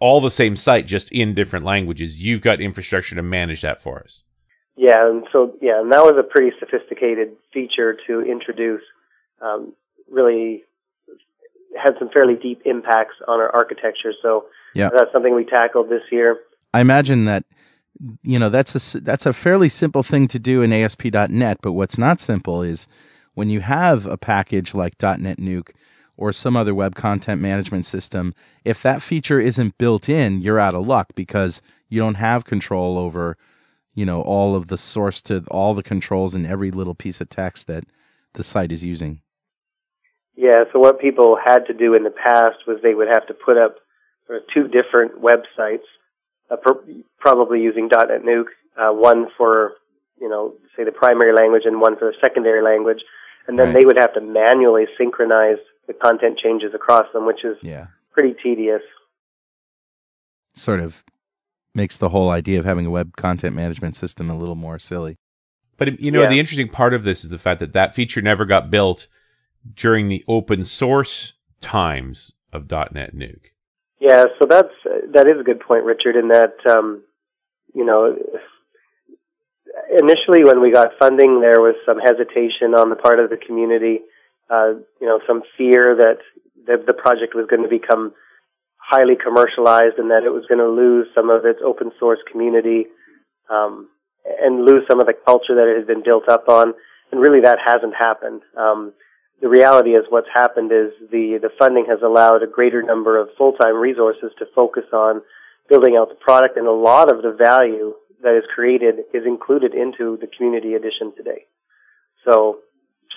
all 0.00 0.20
the 0.20 0.30
same 0.30 0.56
site, 0.56 0.86
just 0.86 1.10
in 1.12 1.34
different 1.34 1.64
languages, 1.64 2.22
you've 2.22 2.40
got 2.40 2.60
infrastructure 2.60 3.14
to 3.14 3.22
manage 3.22 3.62
that 3.62 3.80
for 3.80 4.02
us. 4.02 4.22
Yeah, 4.76 5.08
and 5.08 5.24
so 5.32 5.54
yeah, 5.60 5.80
and 5.80 5.92
that 5.92 6.02
was 6.02 6.14
a 6.18 6.22
pretty 6.22 6.56
sophisticated 6.58 7.36
feature 7.52 7.96
to 8.06 8.20
introduce. 8.20 8.82
Um, 9.40 9.74
really 10.10 10.62
had 11.76 11.94
some 11.98 12.08
fairly 12.10 12.34
deep 12.34 12.62
impacts 12.64 13.16
on 13.26 13.40
our 13.40 13.50
architecture. 13.54 14.12
So 14.22 14.46
Yeah. 14.74 14.90
that's 14.94 15.12
something 15.12 15.34
we 15.34 15.44
tackled 15.44 15.88
this 15.88 16.02
year. 16.10 16.38
I 16.72 16.80
imagine 16.80 17.24
that 17.26 17.44
you 18.22 18.38
know 18.38 18.48
that's 18.48 18.94
a 18.94 19.00
that's 19.00 19.26
a 19.26 19.32
fairly 19.32 19.68
simple 19.68 20.02
thing 20.02 20.28
to 20.28 20.38
do 20.38 20.62
in 20.62 20.72
ASP.NET, 20.72 21.58
but 21.62 21.72
what's 21.72 21.98
not 21.98 22.20
simple 22.20 22.62
is 22.62 22.88
when 23.34 23.50
you 23.50 23.60
have 23.60 24.06
a 24.06 24.16
package 24.16 24.74
like 24.74 24.98
DotNetNuke 24.98 25.70
or 26.16 26.32
some 26.32 26.56
other 26.56 26.74
web 26.74 26.94
content 26.94 27.40
management 27.40 27.86
system, 27.86 28.34
if 28.64 28.82
that 28.82 29.02
feature 29.02 29.40
isn't 29.40 29.78
built 29.78 30.08
in, 30.08 30.40
you're 30.40 30.60
out 30.60 30.74
of 30.74 30.86
luck 30.86 31.08
because 31.14 31.60
you 31.88 32.00
don't 32.00 32.14
have 32.14 32.44
control 32.44 32.98
over 32.98 33.36
you 33.94 34.04
know 34.04 34.22
all 34.22 34.56
of 34.56 34.68
the 34.68 34.78
source 34.78 35.22
to 35.22 35.44
all 35.50 35.74
the 35.74 35.82
controls 35.82 36.34
and 36.34 36.46
every 36.46 36.70
little 36.70 36.94
piece 36.94 37.20
of 37.20 37.28
text 37.28 37.66
that 37.66 37.84
the 38.34 38.42
site 38.42 38.72
is 38.72 38.84
using. 38.84 39.20
Yeah, 40.36 40.64
so 40.72 40.80
what 40.80 41.00
people 41.00 41.38
had 41.42 41.60
to 41.66 41.74
do 41.74 41.94
in 41.94 42.02
the 42.02 42.10
past 42.10 42.66
was 42.66 42.78
they 42.82 42.94
would 42.94 43.06
have 43.06 43.26
to 43.28 43.34
put 43.34 43.56
up 43.56 43.76
sort 44.26 44.38
of 44.38 44.44
two 44.52 44.68
different 44.68 45.20
websites, 45.22 45.84
uh, 46.50 46.56
per, 46.56 46.82
probably 47.18 47.60
using 47.60 47.88
DotNetNuke, 47.88 48.44
uh, 48.76 48.90
one 48.92 49.26
for 49.36 49.72
you 50.20 50.28
know 50.28 50.54
say 50.76 50.84
the 50.84 50.92
primary 50.92 51.32
language 51.34 51.62
and 51.64 51.80
one 51.80 51.96
for 51.98 52.06
the 52.10 52.16
secondary 52.22 52.62
language, 52.62 53.00
and 53.46 53.58
then 53.58 53.68
Right. 53.68 53.80
they 53.80 53.86
would 53.86 53.98
have 53.98 54.14
to 54.14 54.20
manually 54.20 54.86
synchronize 54.98 55.58
the 55.86 55.92
content 55.94 56.38
changes 56.38 56.72
across 56.74 57.06
them, 57.12 57.26
which 57.26 57.44
is 57.44 57.56
Yeah. 57.62 57.86
pretty 58.12 58.34
tedious. 58.42 58.82
Sort 60.54 60.80
of 60.80 61.04
makes 61.74 61.98
the 61.98 62.10
whole 62.10 62.30
idea 62.30 62.58
of 62.58 62.64
having 62.64 62.86
a 62.86 62.90
web 62.90 63.16
content 63.16 63.56
management 63.56 63.96
system 63.96 64.30
a 64.30 64.38
little 64.38 64.54
more 64.54 64.78
silly. 64.78 65.16
But 65.76 66.00
you 66.00 66.10
know, 66.12 66.22
Yeah. 66.22 66.28
the 66.28 66.38
interesting 66.38 66.68
part 66.68 66.94
of 66.94 67.02
this 67.02 67.24
is 67.24 67.30
the 67.30 67.38
fact 67.38 67.58
that 67.60 67.72
that 67.72 67.94
feature 67.94 68.22
never 68.22 68.44
got 68.44 68.70
built 68.70 69.08
during 69.74 70.08
the 70.08 70.22
open 70.28 70.62
source 70.64 71.34
times 71.60 72.32
of 72.52 72.64
DotNetNuke. 72.68 73.50
Yeah, 74.00 74.24
so 74.38 74.46
that's 74.48 74.74
that 75.12 75.26
is 75.26 75.40
a 75.40 75.44
good 75.44 75.60
point, 75.60 75.84
Richard. 75.84 76.16
In 76.16 76.28
that, 76.28 76.54
um, 76.68 77.02
you 77.74 77.84
know, 77.84 78.16
initially 79.90 80.44
when 80.44 80.60
we 80.60 80.72
got 80.72 80.98
funding, 80.98 81.40
there 81.40 81.60
was 81.60 81.76
some 81.86 81.98
hesitation 81.98 82.74
on 82.74 82.90
the 82.90 82.96
part 82.96 83.18
of 83.20 83.30
the 83.30 83.36
community. 83.36 84.00
Uh, 84.50 84.74
you 85.00 85.06
know, 85.06 85.20
some 85.26 85.42
fear 85.56 85.96
that 85.96 86.18
the, 86.66 86.76
the 86.86 86.92
project 86.92 87.34
was 87.34 87.46
going 87.48 87.62
to 87.62 87.68
become 87.68 88.12
highly 88.76 89.16
commercialized 89.16 89.96
and 89.96 90.10
that 90.10 90.24
it 90.24 90.32
was 90.32 90.44
going 90.48 90.60
to 90.60 90.68
lose 90.68 91.06
some 91.14 91.30
of 91.30 91.46
its 91.46 91.60
open 91.64 91.90
source 91.98 92.18
community 92.30 92.86
um, 93.48 93.88
and 94.40 94.64
lose 94.66 94.84
some 94.88 95.00
of 95.00 95.06
the 95.06 95.14
culture 95.24 95.54
that 95.56 95.68
it 95.68 95.78
had 95.78 95.86
been 95.86 96.02
built 96.04 96.28
up 96.28 96.48
on. 96.48 96.74
And 97.10 97.20
really, 97.20 97.40
that 97.40 97.58
hasn't 97.64 97.94
happened. 97.98 98.42
Um, 98.56 98.92
the 99.44 99.50
reality 99.50 99.90
is 99.90 100.06
what's 100.08 100.32
happened 100.32 100.72
is 100.72 100.96
the, 101.12 101.36
the 101.36 101.52
funding 101.58 101.84
has 101.84 102.00
allowed 102.00 102.42
a 102.42 102.46
greater 102.46 102.82
number 102.82 103.20
of 103.20 103.28
full-time 103.36 103.76
resources 103.76 104.32
to 104.38 104.46
focus 104.54 104.84
on 104.90 105.20
building 105.68 105.98
out 106.00 106.08
the 106.08 106.14
product 106.14 106.56
and 106.56 106.66
a 106.66 106.72
lot 106.72 107.12
of 107.12 107.20
the 107.20 107.36
value 107.36 107.92
that 108.22 108.34
is 108.38 108.44
created 108.54 109.00
is 109.12 109.26
included 109.26 109.74
into 109.74 110.16
the 110.16 110.26
community 110.34 110.72
edition 110.72 111.12
today. 111.14 111.44
So 112.26 112.60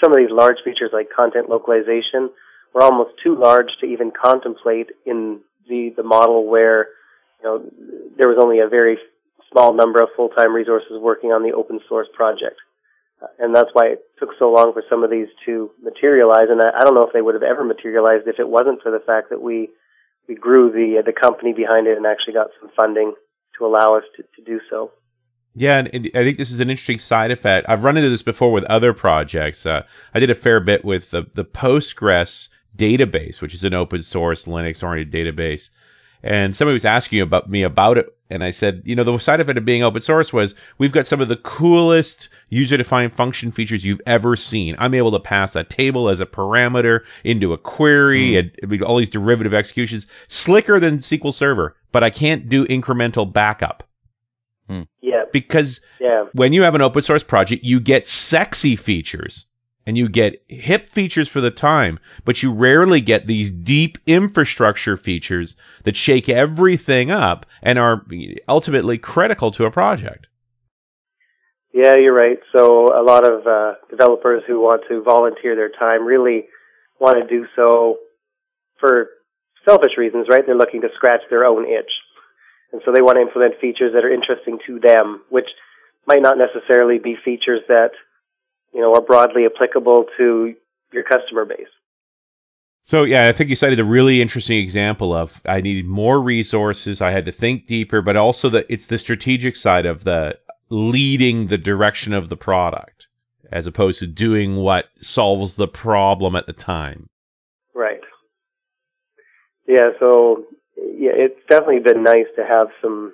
some 0.04 0.12
of 0.12 0.18
these 0.18 0.30
large 0.30 0.58
features 0.66 0.92
like 0.92 1.08
content 1.16 1.48
localization 1.48 2.30
were 2.76 2.84
almost 2.84 3.12
too 3.24 3.40
large 3.40 3.72
to 3.80 3.86
even 3.86 4.12
contemplate 4.12 4.88
in 5.06 5.40
the, 5.70 5.94
the 5.96 6.04
model 6.04 6.46
where, 6.46 6.88
you 7.40 7.46
know, 7.46 7.64
there 8.18 8.28
was 8.28 8.38
only 8.44 8.60
a 8.60 8.68
very 8.68 8.98
small 9.50 9.74
number 9.74 10.04
of 10.04 10.10
full-time 10.18 10.52
resources 10.52 11.00
working 11.00 11.32
on 11.32 11.42
the 11.42 11.56
open 11.56 11.80
source 11.88 12.08
project. 12.14 12.60
Uh, 13.22 13.28
and 13.40 13.56
that's 13.56 13.70
why 13.74 13.88
it 13.88 14.02
took 14.20 14.30
so 14.38 14.52
long 14.52 14.74
for 14.74 14.84
some 14.90 15.04
of 15.04 15.10
these 15.10 15.28
to 15.46 15.72
materialize. 15.82 16.50
And 16.50 16.62
I, 16.62 16.70
I 16.80 16.84
don't 16.84 16.94
know 16.94 17.06
if 17.06 17.14
they 17.14 17.22
would 17.22 17.34
have 17.34 17.44
ever 17.44 17.64
materialized 17.64 18.28
if 18.28 18.40
it 18.40 18.48
wasn't 18.48 18.82
for 18.82 18.92
the 18.92 19.04
fact 19.06 19.30
that 19.30 19.42
we 19.42 19.70
we 20.28 20.36
grew 20.36 20.72
the 20.72 21.02
the 21.06 21.14
company 21.14 21.54
behind 21.54 21.88
it 21.88 21.98
and 21.98 22.06
actually 22.06 22.34
got 22.34 22.48
some 22.60 22.70
funding 22.76 23.14
to 23.58 23.66
allow 23.66 23.96
us 23.96 24.04
to, 24.16 24.24
to 24.36 24.44
do 24.46 24.60
so. 24.70 24.92
Yeah, 25.56 25.80
and, 25.80 25.88
and 25.88 26.10
I 26.14 26.24
think 26.24 26.38
this 26.38 26.52
is 26.52 26.60
an 26.60 26.70
interesting 26.70 27.00
side 27.00 27.32
effect. 27.32 27.68
I've 27.68 27.84
run 27.84 27.98
into 27.98 28.10
this 28.10 28.22
before 28.22 28.52
with 28.52 28.64
other 28.66 28.94
projects. 28.94 29.66
Uh, 29.66 29.88
I 30.14 30.20
did 30.20 30.30
a 30.30 30.36
fair 30.36 30.60
bit 30.60 30.86
with 30.86 31.10
the, 31.10 31.26
the 31.34 31.46
Postgres 31.46 32.50
database, 32.76 33.42
which 33.42 33.56
is 33.56 33.64
an 33.64 33.74
open 33.74 34.04
source 34.04 34.46
Linux 34.46 34.84
oriented 34.84 35.12
database. 35.12 35.72
And 36.24 36.56
somebody 36.56 36.74
was 36.74 36.86
asking 36.86 37.22
about 37.22 37.50
me 37.50 37.64
about 37.64 37.98
it. 37.98 38.14
And 38.30 38.44
I 38.44 38.52
said, 38.52 38.82
you 38.84 38.96
know, 38.96 39.04
the 39.04 39.18
side 39.20 39.40
effect 39.40 39.58
of 39.58 39.64
being 39.64 39.84
open 39.84 40.02
source 40.02 40.34
was 40.34 40.54
we've 40.78 40.92
got 40.92 41.08
some 41.08 41.22
of 41.22 41.30
the 41.30 41.38
coolest 41.38 42.28
user 42.50 42.76
defined 42.76 43.14
function 43.14 43.52
features 43.52 43.86
you've 43.86 44.02
ever 44.06 44.36
seen. 44.36 44.76
I'm 44.80 44.94
able 44.94 45.12
to 45.12 45.20
pass 45.20 45.56
a 45.56 45.64
table 45.64 46.10
as 46.10 46.20
a 46.20 46.26
parameter 46.26 47.02
into 47.24 47.54
a 47.54 47.58
query 47.58 48.34
hmm. 48.34 48.40
and 48.40 48.52
and 48.62 48.84
all 48.84 48.98
these 48.98 49.10
derivative 49.10 49.54
executions. 49.54 50.08
Slicker 50.28 50.80
than 50.80 50.98
SQL 50.98 51.34
Server, 51.34 51.78
but 51.92 52.04
I 52.04 52.10
can't 52.10 52.50
do 52.50 52.66
incremental 52.68 53.32
backup. 53.32 53.84
Hmm. 54.68 54.84
Yeah, 55.02 55.24
because 55.32 55.80
yeah, 56.02 56.26
when 56.34 56.52
you 56.52 56.64
have 56.64 56.76
an 56.76 56.82
open 56.82 57.02
source 57.04 57.24
project, 57.24 57.64
you 57.64 57.80
get 57.80 58.06
sexy 58.06 58.76
features 58.76 59.46
and 59.88 59.98
you 59.98 60.10
get 60.10 60.44
hip 60.50 60.90
features 60.90 61.30
for 61.30 61.40
the 61.40 61.50
time, 61.50 61.98
but 62.26 62.44
you 62.44 62.52
rarely 62.52 63.00
get 63.00 63.26
these 63.26 63.54
deep 63.54 63.98
infrastructure 64.06 64.98
features 64.98 65.56
that 65.86 65.96
shake 65.96 66.28
everything 66.28 67.10
up 67.10 67.46
and 67.64 67.80
are 67.80 68.06
ultimately 68.50 68.98
critical 68.98 69.50
to 69.50 69.64
a 69.64 69.72
project. 69.72 70.28
yeah. 71.74 71.96
You're 71.98 72.14
right. 72.14 72.38
So 72.54 72.88
a 72.94 73.02
lot 73.02 73.24
of 73.24 73.48
uh, 73.48 73.76
developers 73.90 74.44
who 74.46 74.60
want 74.60 74.84
to 74.90 75.02
volunteer 75.02 75.56
their 75.56 75.70
time 75.70 76.06
really 76.06 76.48
want 77.00 77.18
to 77.22 77.26
do 77.26 77.46
so 77.56 78.00
for 78.82 79.08
selfish 79.66 79.94
reasons, 79.98 80.28
right? 80.30 80.42
They're 80.46 80.56
looking 80.56 80.82
to 80.82 80.90
scratch 80.96 81.22
their 81.30 81.46
own 81.46 81.64
itch, 81.64 81.92
and 82.74 82.82
so 82.84 82.92
they 82.94 83.02
want 83.02 83.16
to 83.16 83.22
implement 83.22 83.62
features 83.62 83.94
that 83.94 84.04
are 84.04 84.14
interesting 84.14 84.60
to 84.68 84.82
them, 84.82 85.24
which 85.30 85.48
might 86.06 86.22
not 86.22 86.36
necessarily 86.38 87.00
be 87.00 87.16
features 87.24 87.62
that 87.70 87.92
you 88.78 88.84
know 88.84 88.94
are 88.94 89.02
broadly 89.02 89.46
applicable 89.46 90.06
to 90.18 90.54
your 90.94 91.04
customer 91.04 91.46
base. 91.46 91.68
So 92.84 93.04
yeah, 93.04 93.28
I 93.28 93.34
think 93.34 93.50
you 93.50 93.56
cited 93.56 93.80
a 93.80 93.84
really 93.84 94.22
interesting 94.22 94.60
example 94.60 95.14
of 95.14 95.42
I 95.46 95.62
needed 95.62 95.88
more 95.88 96.22
resources. 96.22 97.02
I 97.02 97.12
had 97.12 97.26
to 97.26 97.32
think 97.32 97.66
deeper, 97.66 98.04
but 98.04 98.16
also 98.16 98.50
that 98.50 98.68
it's 98.70 98.86
the 98.86 99.00
strategic 99.00 99.56
side 99.56 99.88
of 99.88 100.04
the 100.04 100.38
leading 100.70 101.48
the 101.48 101.58
direction 101.58 102.14
of 102.14 102.30
the 102.30 102.38
product 102.38 103.08
as 103.52 103.66
opposed 103.66 104.00
to 104.00 104.08
doing 104.08 104.58
what 104.58 104.90
solves 105.00 105.56
the 105.56 105.68
problem 105.68 106.36
at 106.36 106.46
the 106.46 106.54
time. 106.54 107.10
Right. 107.74 108.02
Yeah, 109.68 109.90
so 110.00 110.46
yeah, 110.78 111.12
it's 111.16 111.40
definitely 111.50 111.80
been 111.80 112.04
nice 112.04 112.28
to 112.36 112.46
have 112.46 112.68
some 112.82 113.14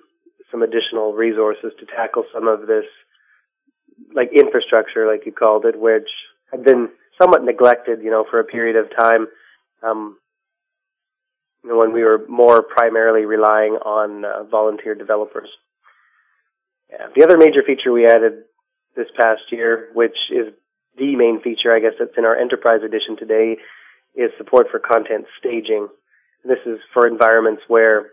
some 0.51 0.61
additional 0.61 1.13
resources 1.13 1.71
to 1.79 1.85
tackle 1.85 2.25
some 2.33 2.47
of 2.47 2.67
this 2.67 2.85
like 4.13 4.29
infrastructure 4.33 5.07
like 5.07 5.25
you 5.25 5.31
called 5.31 5.65
it, 5.65 5.79
which 5.79 6.09
had 6.51 6.63
been 6.63 6.89
somewhat 7.21 7.43
neglected, 7.43 8.01
you 8.01 8.11
know, 8.11 8.25
for 8.29 8.39
a 8.39 8.45
period 8.45 8.75
of 8.75 8.95
time. 8.95 9.27
Um 9.81 10.17
you 11.63 11.69
know, 11.69 11.77
when 11.77 11.93
we 11.93 12.03
were 12.03 12.25
more 12.27 12.61
primarily 12.61 13.25
relying 13.25 13.73
on 13.73 14.25
uh, 14.25 14.43
volunteer 14.43 14.95
developers. 14.95 15.47
Yeah. 16.91 17.07
The 17.15 17.23
other 17.23 17.37
major 17.37 17.63
feature 17.65 17.91
we 17.91 18.05
added 18.05 18.43
this 18.95 19.07
past 19.17 19.43
year, 19.51 19.89
which 19.93 20.17
is 20.29 20.53
the 20.97 21.15
main 21.15 21.41
feature, 21.41 21.73
I 21.73 21.79
guess, 21.79 21.93
that's 21.97 22.17
in 22.17 22.25
our 22.25 22.35
enterprise 22.35 22.81
edition 22.85 23.17
today, 23.17 23.57
is 24.15 24.31
support 24.37 24.67
for 24.69 24.79
content 24.79 25.25
staging. 25.39 25.87
This 26.43 26.59
is 26.65 26.79
for 26.93 27.07
environments 27.07 27.63
where 27.67 28.11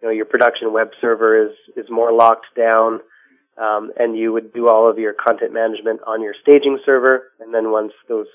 you 0.00 0.08
know 0.08 0.10
your 0.10 0.24
production 0.24 0.72
web 0.72 0.88
server 1.00 1.46
is 1.46 1.52
is 1.76 1.86
more 1.90 2.12
locked 2.12 2.46
down, 2.56 3.00
um, 3.60 3.90
and 3.96 4.16
you 4.16 4.32
would 4.32 4.52
do 4.52 4.68
all 4.68 4.88
of 4.88 4.98
your 4.98 5.14
content 5.14 5.52
management 5.52 6.00
on 6.06 6.22
your 6.22 6.34
staging 6.42 6.78
server, 6.86 7.24
and 7.40 7.52
then 7.52 7.70
once 7.70 7.92
those 8.08 8.26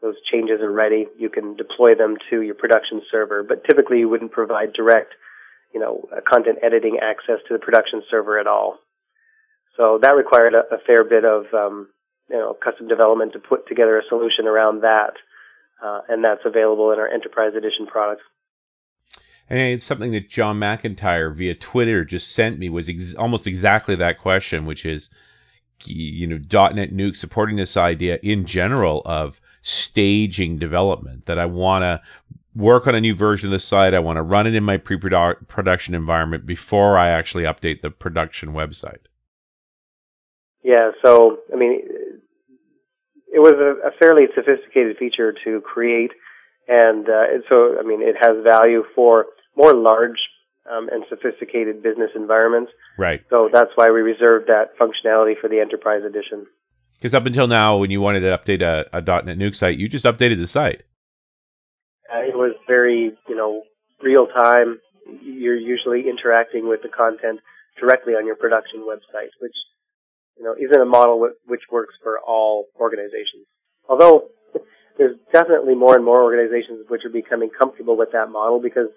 those 0.00 0.16
changes 0.32 0.60
are 0.60 0.72
ready, 0.72 1.06
you 1.16 1.30
can 1.30 1.54
deploy 1.54 1.94
them 1.94 2.16
to 2.28 2.42
your 2.42 2.56
production 2.56 3.02
server. 3.10 3.44
But 3.44 3.64
typically, 3.64 4.00
you 4.00 4.08
wouldn't 4.08 4.32
provide 4.32 4.72
direct, 4.72 5.14
you 5.72 5.78
know, 5.78 6.08
content 6.28 6.58
editing 6.62 6.98
access 7.00 7.38
to 7.46 7.54
the 7.54 7.60
production 7.60 8.02
server 8.10 8.38
at 8.38 8.48
all. 8.48 8.78
So 9.76 9.98
that 10.02 10.16
required 10.16 10.54
a, 10.54 10.74
a 10.74 10.78
fair 10.86 11.04
bit 11.04 11.24
of 11.24 11.46
um, 11.54 11.88
you 12.28 12.36
know 12.36 12.54
custom 12.54 12.88
development 12.88 13.32
to 13.32 13.38
put 13.38 13.66
together 13.68 13.98
a 13.98 14.02
solution 14.08 14.46
around 14.46 14.82
that, 14.82 15.14
uh, 15.82 16.00
and 16.08 16.24
that's 16.24 16.44
available 16.44 16.92
in 16.92 16.98
our 16.98 17.08
enterprise 17.08 17.52
edition 17.56 17.86
products. 17.86 18.22
And 19.52 19.82
something 19.82 20.12
that 20.12 20.30
John 20.30 20.58
McIntyre 20.58 21.36
via 21.36 21.54
Twitter 21.54 22.06
just 22.06 22.34
sent 22.34 22.58
me 22.58 22.70
was 22.70 22.88
ex- 22.88 23.14
almost 23.14 23.46
exactly 23.46 23.94
that 23.96 24.18
question, 24.18 24.64
which 24.64 24.86
is, 24.86 25.10
you 25.84 26.26
know, 26.26 26.38
DotNetNuke 26.38 27.14
supporting 27.14 27.56
this 27.56 27.76
idea 27.76 28.18
in 28.22 28.46
general 28.46 29.02
of 29.04 29.42
staging 29.60 30.56
development. 30.56 31.26
That 31.26 31.38
I 31.38 31.44
want 31.44 31.82
to 31.82 32.00
work 32.54 32.86
on 32.86 32.94
a 32.94 33.00
new 33.00 33.14
version 33.14 33.48
of 33.48 33.52
the 33.52 33.58
site. 33.58 33.92
I 33.92 33.98
want 33.98 34.16
to 34.16 34.22
run 34.22 34.46
it 34.46 34.54
in 34.54 34.64
my 34.64 34.78
pre-production 34.78 35.94
environment 35.94 36.46
before 36.46 36.96
I 36.96 37.10
actually 37.10 37.44
update 37.44 37.82
the 37.82 37.90
production 37.90 38.54
website. 38.54 39.04
Yeah. 40.64 40.92
So, 41.04 41.40
I 41.52 41.56
mean, 41.56 41.78
it 43.26 43.38
was 43.38 43.52
a, 43.52 43.88
a 43.88 43.90
fairly 44.00 44.28
sophisticated 44.34 44.96
feature 44.96 45.34
to 45.44 45.60
create 45.60 46.12
and 46.68 47.08
uh, 47.08 47.42
so 47.48 47.76
I 47.78 47.82
mean 47.82 48.02
it 48.02 48.16
has 48.20 48.36
value 48.48 48.84
for 48.94 49.26
more 49.56 49.74
large 49.74 50.18
um, 50.70 50.88
and 50.90 51.04
sophisticated 51.08 51.82
business 51.82 52.10
environments. 52.14 52.72
Right. 52.98 53.22
So 53.30 53.48
that's 53.52 53.70
why 53.74 53.90
we 53.90 54.00
reserved 54.00 54.48
that 54.48 54.78
functionality 54.78 55.34
for 55.40 55.48
the 55.48 55.60
enterprise 55.60 56.02
edition. 56.06 56.46
Because 56.94 57.14
up 57.14 57.26
until 57.26 57.48
now, 57.48 57.78
when 57.78 57.90
you 57.90 58.00
wanted 58.00 58.20
to 58.20 58.28
update 58.28 58.62
a, 58.62 58.86
a 58.96 59.02
DotNetNuke 59.02 59.56
site, 59.56 59.76
you 59.76 59.88
just 59.88 60.04
updated 60.04 60.38
the 60.38 60.46
site. 60.46 60.84
Uh, 62.12 62.20
it 62.20 62.36
was 62.36 62.54
very, 62.68 63.12
you 63.28 63.34
know, 63.34 63.62
real 64.02 64.26
time. 64.28 64.78
You're 65.20 65.58
usually 65.58 66.04
interacting 66.08 66.68
with 66.68 66.82
the 66.82 66.88
content 66.88 67.40
directly 67.80 68.12
on 68.12 68.26
your 68.26 68.36
production 68.36 68.86
website, 68.86 69.34
which, 69.40 69.54
you 70.38 70.44
know, 70.44 70.54
isn't 70.54 70.80
a 70.80 70.86
model 70.86 71.28
which 71.46 71.62
works 71.72 71.94
for 72.02 72.20
all 72.20 72.66
organizations. 72.78 73.46
Although 73.88 74.28
there's 74.98 75.16
definitely 75.32 75.74
more 75.74 75.96
and 75.96 76.04
more 76.04 76.22
organizations 76.22 76.86
which 76.88 77.02
are 77.04 77.10
becoming 77.10 77.50
comfortable 77.50 77.96
with 77.96 78.12
that 78.12 78.30
model 78.30 78.60
because, 78.60 78.88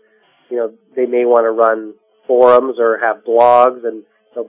you 0.50 0.58
know, 0.58 0.74
they 0.96 1.06
may 1.06 1.26
want 1.26 1.46
to 1.46 1.52
run 1.52 1.94
forums 2.28 2.76
or 2.80 3.00
have 3.00 3.24
blogs 3.24 3.86
and 3.86 4.04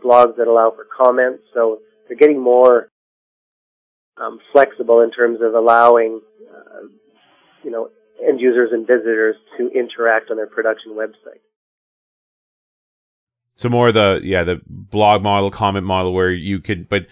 blogs 0.04 0.36
that 0.36 0.48
allow 0.48 0.72
for 0.74 0.86
comments. 0.96 1.42
So 1.54 1.78
they're 2.08 2.16
getting 2.16 2.40
more 2.40 2.88
um, 4.20 4.40
flexible 4.52 5.00
in 5.00 5.10
terms 5.10 5.40
of 5.42 5.54
allowing, 5.54 6.20
uh, 6.50 6.86
you 7.62 7.70
know, 7.70 7.90
end 8.26 8.40
users 8.40 8.70
and 8.72 8.86
visitors 8.86 9.36
to 9.58 9.68
interact 9.68 10.30
on 10.30 10.36
their 10.36 10.46
production 10.46 10.92
website. 10.92 11.40
So 13.54 13.68
more 13.68 13.90
the 13.90 14.20
yeah 14.22 14.44
the 14.44 14.60
blog 14.66 15.22
model, 15.22 15.50
comment 15.50 15.86
model, 15.86 16.12
where 16.12 16.30
you 16.30 16.60
could, 16.60 16.88
but 16.88 17.06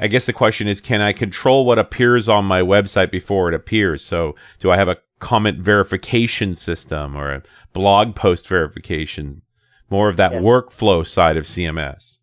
I 0.00 0.08
guess 0.08 0.26
the 0.26 0.32
question 0.32 0.68
is, 0.68 0.80
can 0.80 1.00
I 1.00 1.12
control 1.12 1.64
what 1.64 1.78
appears 1.78 2.28
on 2.28 2.44
my 2.44 2.60
website 2.60 3.10
before 3.10 3.48
it 3.48 3.54
appears? 3.54 4.04
So 4.04 4.34
do 4.58 4.70
I 4.70 4.76
have 4.76 4.88
a 4.88 4.98
comment 5.18 5.58
verification 5.58 6.54
system 6.54 7.16
or 7.16 7.32
a 7.32 7.42
blog 7.72 8.14
post 8.14 8.48
verification? 8.48 9.42
More 9.90 10.08
of 10.08 10.16
that 10.16 10.32
yeah. 10.32 10.40
workflow 10.40 11.06
side 11.06 11.36
of 11.36 11.44
CMS. 11.44 12.18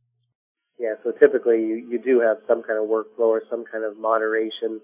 Yeah, 0.79 0.95
so 1.03 1.11
typically 1.11 1.57
you, 1.57 1.87
you 1.89 1.99
do 1.99 2.19
have 2.19 2.37
some 2.47 2.61
kind 2.61 2.77
of 2.77 2.89
workflow 2.89 3.27
or 3.27 3.41
some 3.49 3.63
kind 3.71 3.83
of 3.83 3.97
moderation 3.97 4.81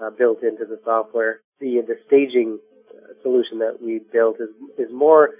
uh, 0.00 0.10
built 0.10 0.42
into 0.42 0.64
the 0.64 0.80
software. 0.84 1.40
The 1.60 1.80
the 1.86 1.96
staging 2.06 2.58
uh, 2.90 3.14
solution 3.22 3.58
that 3.60 3.78
we 3.80 4.00
built 4.12 4.36
is 4.40 4.50
is 4.78 4.92
more 4.92 5.30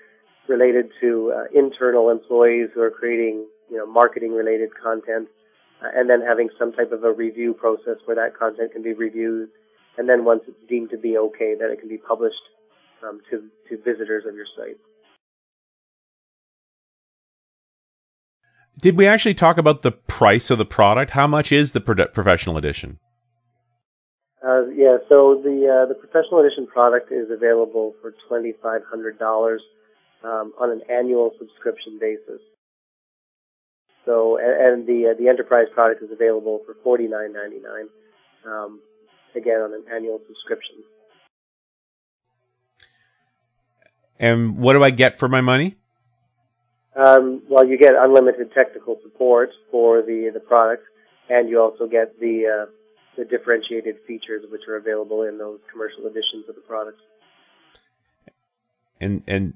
related 0.49 0.87
to 1.01 1.33
uh, 1.37 1.45
internal 1.55 2.11
employees 2.11 2.71
who 2.75 2.81
are 2.81 2.91
creating 2.91 3.47
you 3.71 3.77
know 3.77 3.87
marketing 3.87 4.33
related 4.33 4.71
content 4.83 5.29
uh, 5.83 5.89
and 5.95 6.09
then 6.09 6.21
having 6.21 6.49
some 6.59 6.73
type 6.73 6.93
of 6.93 7.05
a 7.05 7.13
review 7.13 7.55
process 7.55 7.97
where 8.05 8.17
that 8.17 8.37
content 8.37 8.73
can 8.73 8.83
be 8.83 8.93
reviewed, 8.93 9.49
and 9.99 10.09
then 10.09 10.25
once 10.25 10.43
it's 10.49 10.69
deemed 10.69 10.91
to 10.91 10.99
be 10.99 11.19
okay, 11.19 11.55
that 11.59 11.71
it 11.71 11.81
can 11.81 11.89
be 11.89 11.99
published 11.99 12.45
um, 13.03 13.21
to 13.31 13.45
to 13.69 13.77
visitors 13.83 14.25
of 14.27 14.35
your 14.35 14.47
site. 14.57 14.79
Did 18.81 18.97
we 18.97 19.07
actually 19.07 19.35
talk 19.35 19.59
about 19.59 19.83
the 19.83 19.91
price 19.91 20.51
of 20.51 20.59
the 20.59 20.65
product? 20.65 21.11
How 21.11 21.27
much 21.27 21.51
is 21.51 21.73
the 21.73 21.81
pro- 21.81 22.07
professional 22.07 22.57
edition? 22.57 22.99
Uh, 24.41 24.67
yeah, 24.69 24.99
so 25.11 25.41
the 25.43 25.67
uh, 25.67 25.89
the 25.89 25.95
professional 25.95 26.41
edition 26.41 26.67
product 26.67 27.11
is 27.11 27.29
available 27.29 27.95
for 28.01 28.15
twenty 28.29 28.55
five 28.63 28.83
hundred 28.89 29.19
dollars 29.19 29.63
um, 30.23 30.53
on 30.61 30.71
an 30.71 30.83
annual 30.89 31.33
subscription 31.41 31.99
basis. 32.01 32.41
So, 34.07 34.39
and, 34.39 34.55
and 34.63 34.87
the 34.87 35.11
uh, 35.11 35.19
the 35.19 35.29
enterprise 35.29 35.67
product 35.75 36.05
is 36.05 36.11
available 36.13 36.61
for 36.65 36.77
forty 36.85 37.09
nine 37.09 37.33
ninety 37.33 37.59
nine, 37.59 37.89
um, 38.47 38.81
again 39.39 39.61
on 39.61 39.73
an 39.73 39.85
annual 39.95 40.21
subscription. 40.27 40.77
And 44.19 44.59
what 44.59 44.73
do 44.75 44.85
I 44.85 44.91
get 44.91 45.19
for 45.19 45.29
my 45.29 45.41
money? 45.41 45.77
Um, 46.97 47.43
well, 47.49 47.65
you 47.65 47.79
get 47.79 47.93
unlimited 47.97 48.53
technical 48.53 48.99
support 49.03 49.51
for 49.71 50.03
the 50.03 50.31
the 50.35 50.41
product, 50.41 50.83
and 51.31 51.49
you 51.49 51.61
also 51.61 51.87
get 51.87 52.19
the 52.19 52.67
uh, 52.67 52.71
the 53.17 53.25
differentiated 53.25 53.97
features 54.07 54.45
which 54.51 54.63
are 54.69 54.77
available 54.77 55.23
in 55.23 55.39
those 55.39 55.61
commercial 55.71 56.07
editions 56.07 56.49
of 56.49 56.57
the 56.57 56.61
product. 56.61 56.99
And 59.01 59.23
and 59.29 59.55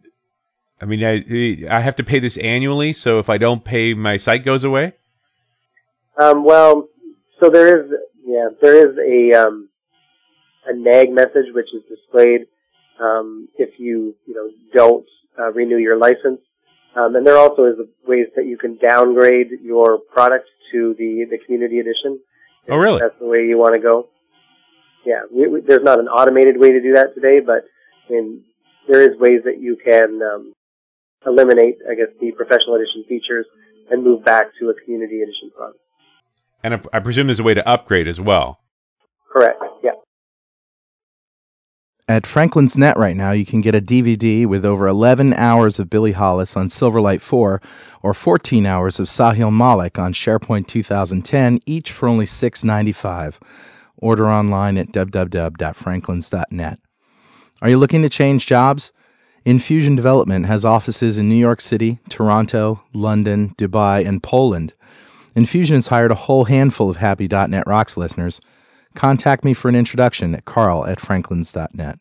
I 0.80 0.84
mean, 0.84 1.04
I 1.04 1.66
I 1.68 1.80
have 1.80 1.96
to 1.96 2.04
pay 2.04 2.20
this 2.20 2.36
annually, 2.36 2.92
so 2.92 3.18
if 3.18 3.28
I 3.28 3.38
don't 3.38 3.64
pay, 3.64 3.94
my 3.94 4.18
site 4.18 4.44
goes 4.44 4.62
away. 4.62 4.92
Um, 6.20 6.44
well, 6.44 6.88
so 7.40 7.48
there 7.50 7.84
is 7.84 7.90
yeah 8.24 8.48
there 8.60 8.88
is 8.88 8.96
a 8.98 9.46
um, 9.46 9.68
a 10.66 10.74
nag 10.74 11.10
message 11.10 11.52
which 11.54 11.68
is 11.74 11.82
displayed 11.88 12.46
um, 13.00 13.48
if 13.58 13.78
you 13.78 14.14
you 14.26 14.34
know 14.34 14.50
don't 14.72 15.06
uh, 15.38 15.52
renew 15.52 15.78
your 15.78 15.96
license, 15.96 16.40
um, 16.96 17.16
and 17.16 17.26
there 17.26 17.36
also 17.36 17.64
is 17.64 17.74
ways 18.06 18.26
that 18.36 18.46
you 18.46 18.58
can 18.58 18.76
downgrade 18.76 19.48
your 19.62 19.98
product 20.12 20.46
to 20.72 20.94
the 20.98 21.26
the 21.30 21.38
community 21.44 21.78
edition. 21.78 22.20
Oh, 22.68 22.76
really? 22.76 23.00
That's 23.00 23.18
the 23.18 23.26
way 23.26 23.46
you 23.46 23.58
want 23.58 23.74
to 23.74 23.80
go. 23.80 24.08
Yeah, 25.04 25.22
we, 25.32 25.48
we, 25.48 25.60
there's 25.60 25.82
not 25.82 25.98
an 25.98 26.06
automated 26.06 26.60
way 26.60 26.70
to 26.70 26.80
do 26.80 26.94
that 26.94 27.14
today, 27.14 27.40
but 27.40 27.64
I 28.08 28.12
mean, 28.12 28.44
there 28.88 29.02
is 29.02 29.18
ways 29.18 29.42
that 29.44 29.60
you 29.60 29.76
can 29.76 30.20
um, 30.22 30.52
eliminate, 31.26 31.78
I 31.90 31.94
guess, 31.94 32.14
the 32.20 32.30
professional 32.32 32.76
edition 32.76 33.04
features 33.08 33.46
and 33.90 34.04
move 34.04 34.24
back 34.24 34.46
to 34.60 34.70
a 34.70 34.74
community 34.84 35.22
edition 35.22 35.50
product. 35.56 35.78
And 36.62 36.86
I 36.92 37.00
presume 37.00 37.26
there's 37.26 37.40
a 37.40 37.42
way 37.42 37.54
to 37.54 37.68
upgrade 37.68 38.06
as 38.06 38.20
well. 38.20 38.60
Correct. 39.32 39.60
Yeah. 39.82 39.92
At 42.12 42.26
Franklin's 42.26 42.76
Net 42.76 42.98
right 42.98 43.16
now, 43.16 43.30
you 43.30 43.46
can 43.46 43.62
get 43.62 43.74
a 43.74 43.80
DVD 43.80 44.44
with 44.44 44.66
over 44.66 44.86
11 44.86 45.32
hours 45.32 45.78
of 45.78 45.88
Billy 45.88 46.12
Hollis 46.12 46.58
on 46.58 46.68
Silverlight 46.68 47.22
4 47.22 47.62
or 48.02 48.12
14 48.12 48.66
hours 48.66 49.00
of 49.00 49.06
Sahil 49.06 49.50
Malik 49.50 49.98
on 49.98 50.12
SharePoint 50.12 50.66
2010, 50.66 51.60
each 51.64 51.90
for 51.90 52.10
only 52.10 52.26
$6.95. 52.26 53.36
Order 53.96 54.28
online 54.28 54.76
at 54.76 54.92
www.franklins.net. 54.92 56.78
Are 57.62 57.70
you 57.70 57.78
looking 57.78 58.02
to 58.02 58.10
change 58.10 58.46
jobs? 58.46 58.92
Infusion 59.46 59.96
Development 59.96 60.44
has 60.44 60.66
offices 60.66 61.16
in 61.16 61.30
New 61.30 61.34
York 61.34 61.62
City, 61.62 61.98
Toronto, 62.10 62.82
London, 62.92 63.54
Dubai, 63.56 64.06
and 64.06 64.22
Poland. 64.22 64.74
Infusion 65.34 65.76
has 65.76 65.86
hired 65.86 66.10
a 66.10 66.26
whole 66.26 66.44
handful 66.44 66.90
of 66.90 66.96
Happy.net 66.96 67.64
Rocks 67.66 67.96
listeners. 67.96 68.38
Contact 68.94 69.46
me 69.46 69.54
for 69.54 69.70
an 69.70 69.74
introduction 69.74 70.34
at 70.34 70.44
carl 70.44 70.84
at 70.84 71.00
franklins.net. 71.00 71.98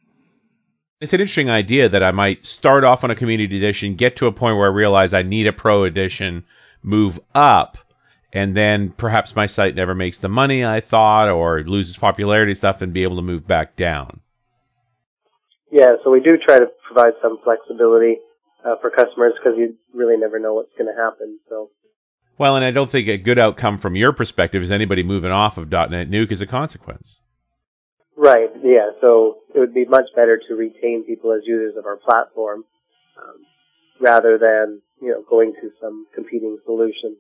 It's 1.01 1.13
an 1.13 1.19
interesting 1.19 1.49
idea 1.49 1.89
that 1.89 2.03
I 2.03 2.11
might 2.11 2.45
start 2.45 2.83
off 2.83 3.03
on 3.03 3.09
a 3.09 3.15
community 3.15 3.57
edition, 3.57 3.95
get 3.95 4.15
to 4.17 4.27
a 4.27 4.31
point 4.31 4.57
where 4.57 4.67
I 4.67 4.73
realize 4.73 5.15
I 5.15 5.23
need 5.23 5.47
a 5.47 5.51
pro 5.51 5.83
edition, 5.83 6.45
move 6.83 7.19
up, 7.33 7.79
and 8.31 8.55
then 8.55 8.91
perhaps 8.91 9.35
my 9.35 9.47
site 9.47 9.73
never 9.73 9.95
makes 9.95 10.19
the 10.19 10.29
money 10.29 10.63
I 10.63 10.79
thought 10.79 11.27
or 11.27 11.63
loses 11.63 11.97
popularity 11.97 12.53
stuff 12.53 12.83
and 12.83 12.93
be 12.93 13.01
able 13.01 13.15
to 13.15 13.23
move 13.23 13.47
back 13.47 13.75
down. 13.75 14.19
Yeah, 15.71 15.95
so 16.03 16.11
we 16.11 16.19
do 16.19 16.37
try 16.37 16.59
to 16.59 16.67
provide 16.85 17.13
some 17.19 17.39
flexibility 17.43 18.17
uh, 18.63 18.75
for 18.79 18.91
customers 18.91 19.33
because 19.41 19.57
you 19.57 19.75
really 19.95 20.17
never 20.17 20.37
know 20.37 20.53
what's 20.53 20.73
going 20.77 20.93
to 20.95 21.01
happen. 21.01 21.39
So. 21.49 21.71
Well, 22.37 22.55
and 22.55 22.63
I 22.63 22.69
don't 22.69 22.91
think 22.91 23.07
a 23.07 23.17
good 23.17 23.39
outcome 23.39 23.79
from 23.79 23.95
your 23.95 24.13
perspective 24.13 24.61
is 24.61 24.69
anybody 24.69 25.01
moving 25.01 25.31
off 25.31 25.57
of 25.57 25.69
DotNetNuke 25.69 26.31
as 26.31 26.41
a 26.41 26.47
consequence. 26.47 27.21
Right. 28.17 28.49
Yeah. 28.63 28.91
So 29.01 29.37
it 29.53 29.59
would 29.59 29.73
be 29.73 29.85
much 29.85 30.09
better 30.15 30.39
to 30.47 30.55
retain 30.55 31.03
people 31.05 31.31
as 31.31 31.41
users 31.45 31.75
of 31.77 31.85
our 31.85 31.97
platform 31.97 32.65
um, 33.17 33.45
rather 33.99 34.37
than 34.37 34.81
you 35.01 35.09
know 35.09 35.23
going 35.29 35.53
to 35.61 35.71
some 35.81 36.07
competing 36.13 36.57
solution. 36.65 37.17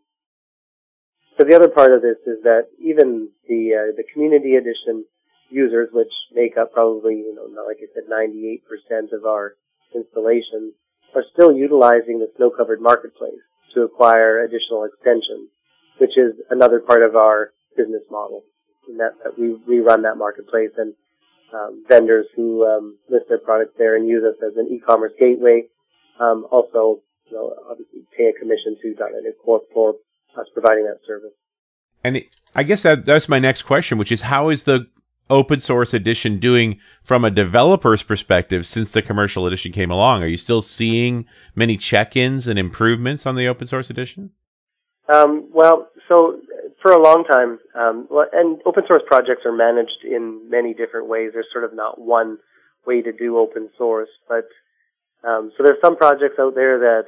So 1.37 1.45
the 1.47 1.55
other 1.55 1.69
part 1.69 1.91
of 1.91 2.01
this 2.01 2.17
is 2.27 2.43
that 2.43 2.67
even 2.79 3.29
the 3.47 3.71
uh, 3.73 3.95
the 3.95 4.03
community 4.13 4.55
edition 4.55 5.05
users, 5.51 5.89
which 5.91 6.11
make 6.33 6.57
up 6.57 6.73
probably, 6.73 7.15
you 7.15 7.35
know, 7.35 7.63
like 7.63 7.77
I 7.81 7.87
said, 7.93 8.09
98% 8.09 9.11
of 9.13 9.25
our 9.25 9.55
installations, 9.93 10.73
are 11.13 11.23
still 11.33 11.53
utilizing 11.53 12.19
the 12.19 12.31
snow-covered 12.37 12.81
marketplace 12.81 13.43
to 13.75 13.81
acquire 13.81 14.43
additional 14.43 14.85
extensions, 14.85 15.49
which 15.99 16.17
is 16.17 16.33
another 16.49 16.79
part 16.79 17.03
of 17.03 17.15
our 17.15 17.51
business 17.75 18.03
model. 18.09 18.43
In 18.89 18.97
that, 18.97 19.13
that 19.23 19.37
we, 19.37 19.55
we 19.67 19.79
run 19.79 20.01
that 20.03 20.17
marketplace 20.17 20.71
and 20.77 20.93
um, 21.53 21.83
vendors 21.87 22.25
who 22.35 22.65
um, 22.65 22.97
list 23.09 23.25
their 23.29 23.37
products 23.37 23.73
there 23.77 23.95
and 23.95 24.07
use 24.07 24.23
us 24.23 24.35
as 24.45 24.57
an 24.57 24.67
e-commerce 24.71 25.11
gateway 25.19 25.63
um, 26.19 26.45
also, 26.51 27.01
you 27.25 27.33
know, 27.33 27.53
obviously 27.69 28.01
pay 28.17 28.25
a 28.25 28.39
commission 28.39 28.77
to 28.81 28.89
.NET 28.89 29.33
Core 29.43 29.61
for 29.73 29.95
us 30.37 30.47
providing 30.53 30.85
that 30.85 30.99
service. 31.05 31.33
And 32.03 32.17
it, 32.17 32.27
I 32.55 32.63
guess 32.63 32.83
that 32.83 33.05
that's 33.05 33.29
my 33.29 33.39
next 33.39 33.63
question, 33.63 33.97
which 33.97 34.11
is 34.11 34.21
how 34.21 34.49
is 34.49 34.63
the 34.63 34.87
open 35.29 35.59
source 35.59 35.93
edition 35.93 36.39
doing 36.39 36.79
from 37.03 37.23
a 37.23 37.31
developer's 37.31 38.03
perspective 38.03 38.65
since 38.65 38.91
the 38.91 39.01
commercial 39.01 39.47
edition 39.47 39.71
came 39.71 39.89
along? 39.89 40.23
Are 40.23 40.27
you 40.27 40.37
still 40.37 40.61
seeing 40.61 41.25
many 41.55 41.77
check-ins 41.77 42.47
and 42.47 42.59
improvements 42.59 43.25
on 43.25 43.35
the 43.35 43.47
open 43.47 43.67
source 43.67 43.89
edition? 43.89 44.31
Um, 45.13 45.49
well, 45.51 45.89
so 46.11 46.41
for 46.81 46.91
a 46.91 47.01
long 47.01 47.23
time, 47.23 47.59
um, 47.73 48.07
and 48.33 48.59
open 48.65 48.83
source 48.85 49.03
projects 49.07 49.45
are 49.45 49.55
managed 49.55 50.03
in 50.03 50.49
many 50.49 50.73
different 50.73 51.07
ways. 51.07 51.31
There's 51.33 51.47
sort 51.53 51.63
of 51.63 51.73
not 51.73 52.01
one 52.01 52.37
way 52.85 53.01
to 53.01 53.13
do 53.13 53.37
open 53.37 53.69
source, 53.77 54.09
but 54.27 54.47
um, 55.23 55.51
so 55.55 55.63
there's 55.63 55.79
some 55.83 55.95
projects 55.95 56.35
out 56.37 56.53
there 56.53 56.79
that 56.79 57.05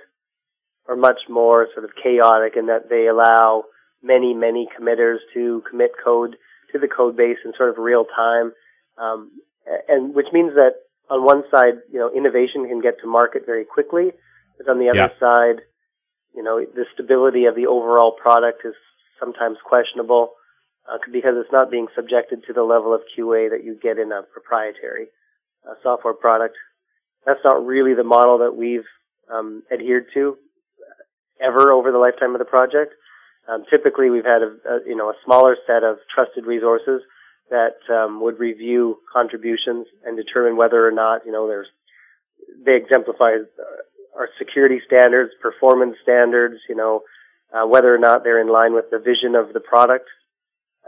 are 0.88 0.96
much 0.96 1.20
more 1.30 1.68
sort 1.74 1.84
of 1.84 1.92
chaotic 2.02 2.54
in 2.56 2.68
that 2.68 2.90
they 2.90 3.08
allow 3.08 3.66
many, 4.02 4.34
many 4.34 4.70
committers 4.76 5.20
to 5.34 5.64
commit 5.70 5.92
code 6.02 6.38
to 6.72 6.80
the 6.80 6.88
code 6.88 7.18
base 7.18 7.38
in 7.44 7.52
sort 7.58 7.70
of 7.70 7.78
real 7.78 8.06
time, 8.06 8.54
um, 8.98 9.32
and 9.90 10.16
which 10.16 10.28
means 10.32 10.54
that 10.56 10.76
on 11.10 11.26
one 11.26 11.44
side, 11.54 11.76
you 11.92 12.00
know, 12.00 12.10
innovation 12.16 12.68
can 12.70 12.80
get 12.80 13.02
to 13.02 13.08
market 13.08 13.44
very 13.46 13.66
quickly, 13.66 14.12
but 14.58 14.70
on 14.70 14.80
the 14.80 14.88
other 14.88 15.12
yeah. 15.12 15.20
side, 15.20 15.62
you 16.34 16.42
know, 16.42 16.64
the 16.64 16.86
stability 16.94 17.46
of 17.46 17.56
the 17.56 17.68
overall 17.68 18.12
product 18.12 18.62
is 18.66 18.74
sometimes 19.20 19.58
questionable 19.66 20.34
uh, 20.90 20.98
because 21.12 21.34
it's 21.38 21.52
not 21.52 21.72
being 21.72 21.88
subjected 21.96 22.44
to 22.48 22.54
the 22.54 22.64
level 22.64 22.94
of 22.94 23.02
QA 23.18 23.50
that 23.50 23.64
you 23.64 23.78
get 23.82 23.98
in 23.98 24.12
a 24.12 24.22
proprietary 24.24 25.08
uh, 25.68 25.76
software 25.82 26.14
product. 26.14 26.56
That's 27.26 27.40
not 27.44 27.66
really 27.66 27.94
the 27.94 28.04
model 28.04 28.40
that 28.40 28.56
we've 28.56 28.88
um, 29.32 29.64
adhered 29.72 30.08
to 30.14 30.38
ever 31.42 31.72
over 31.72 31.92
the 31.92 31.98
lifetime 31.98 32.36
of 32.36 32.40
the 32.40 32.46
project. 32.46 32.94
Um, 33.48 33.64
typically, 33.70 34.10
we've 34.10 34.26
had 34.26 34.42
a, 34.42 34.52
a, 34.68 34.80
you 34.88 34.96
know 34.96 35.10
a 35.10 35.16
smaller 35.26 35.58
set 35.68 35.84
of 35.84 35.98
trusted 36.14 36.46
resources 36.46 37.02
that 37.50 37.80
um, 37.92 38.22
would 38.22 38.40
review 38.40 38.98
contributions 39.12 39.88
and 40.06 40.16
determine 40.16 40.56
whether 40.56 40.88
or 40.88 40.92
not 40.92 41.26
you 41.26 41.32
know 41.32 41.48
there's 41.48 41.68
they 42.66 42.76
exemplify 42.76 43.36
uh, 43.36 44.20
our 44.20 44.30
security 44.38 44.80
standards, 44.86 45.32
performance 45.42 45.96
standards, 46.02 46.56
you 46.70 46.76
know 46.76 47.02
uh, 47.54 47.68
whether 47.68 47.94
or 47.94 48.00
not 48.00 48.24
they're 48.24 48.42
in 48.42 48.52
line 48.52 48.74
with 48.74 48.90
the 48.90 49.00
vision 49.00 49.36
of 49.36 49.54
the 49.54 49.60
product, 49.60 50.10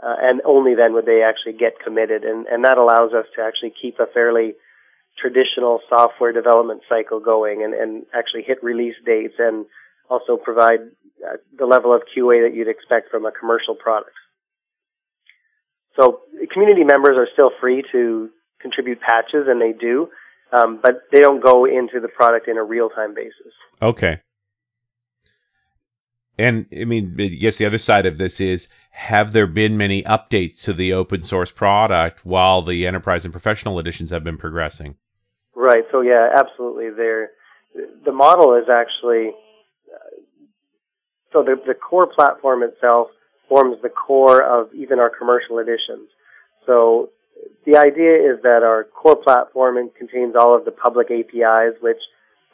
uh, 0.02 0.14
and 0.20 0.42
only 0.44 0.74
then 0.74 0.92
would 0.92 1.06
they 1.06 1.22
actually 1.22 1.52
get 1.58 1.78
committed, 1.82 2.24
and 2.24 2.46
and 2.46 2.64
that 2.64 2.78
allows 2.78 3.12
us 3.12 3.26
to 3.36 3.42
actually 3.42 3.72
keep 3.80 3.98
a 4.00 4.06
fairly 4.12 4.54
traditional 5.18 5.80
software 5.88 6.32
development 6.32 6.82
cycle 6.88 7.20
going 7.20 7.62
and, 7.62 7.72
and 7.74 8.04
actually 8.14 8.42
hit 8.42 8.62
release 8.62 8.94
dates 9.04 9.34
and 9.38 9.64
also 10.10 10.36
provide 10.36 10.80
uh, 11.26 11.36
the 11.58 11.64
level 11.64 11.94
of 11.94 12.02
QA 12.14 12.46
that 12.46 12.54
you'd 12.54 12.68
expect 12.68 13.10
from 13.10 13.24
a 13.24 13.32
commercial 13.32 13.74
product. 13.74 14.12
So 15.98 16.20
community 16.52 16.84
members 16.84 17.16
are 17.16 17.28
still 17.32 17.50
free 17.60 17.82
to 17.92 18.28
contribute 18.60 19.00
patches, 19.00 19.46
and 19.48 19.60
they 19.60 19.72
do, 19.72 20.08
um, 20.52 20.78
but 20.82 21.02
they 21.12 21.20
don't 21.20 21.42
go 21.42 21.64
into 21.64 22.00
the 22.00 22.08
product 22.08 22.48
in 22.48 22.58
a 22.58 22.62
real-time 22.62 23.14
basis. 23.14 23.52
Okay. 23.80 24.20
And 26.38 26.66
I 26.78 26.84
mean, 26.84 27.16
I 27.18 27.28
guess 27.28 27.56
the 27.56 27.66
other 27.66 27.78
side 27.78 28.06
of 28.06 28.18
this 28.18 28.40
is 28.40 28.68
have 28.90 29.32
there 29.32 29.46
been 29.46 29.76
many 29.76 30.02
updates 30.02 30.62
to 30.64 30.72
the 30.72 30.92
open 30.92 31.20
source 31.20 31.50
product 31.50 32.24
while 32.24 32.62
the 32.62 32.86
enterprise 32.86 33.24
and 33.24 33.32
professional 33.32 33.78
editions 33.78 34.10
have 34.10 34.24
been 34.24 34.36
progressing? 34.36 34.96
Right. 35.54 35.84
So 35.90 36.02
yeah, 36.02 36.28
absolutely. 36.38 36.90
There, 36.90 37.30
the 38.04 38.12
model 38.12 38.54
is 38.54 38.68
actually 38.70 39.32
so 41.36 41.42
the, 41.42 41.56
the 41.66 41.74
core 41.74 42.06
platform 42.06 42.62
itself 42.62 43.08
forms 43.48 43.76
the 43.82 43.90
core 43.90 44.42
of 44.42 44.72
even 44.74 44.98
our 44.98 45.10
commercial 45.10 45.58
editions. 45.58 46.08
So 46.64 47.10
the 47.66 47.76
idea 47.76 48.14
is 48.32 48.42
that 48.42 48.62
our 48.62 48.84
core 48.84 49.16
platform 49.16 49.76
contains 49.98 50.34
all 50.38 50.56
of 50.56 50.64
the 50.64 50.70
public 50.70 51.08
APIs, 51.10 51.76
which 51.80 52.00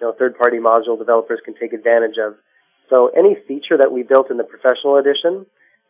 you 0.00 0.06
know, 0.06 0.12
third-party 0.18 0.58
module 0.58 0.98
developers 0.98 1.40
can 1.44 1.54
take 1.54 1.72
advantage 1.72 2.16
of. 2.18 2.34
So 2.92 3.08
any 3.16 3.36
feature 3.48 3.78
that 3.78 3.90
we 3.90 4.02
built 4.02 4.30
in 4.30 4.36
the 4.36 4.44
professional 4.44 4.96
edition 4.98 5.46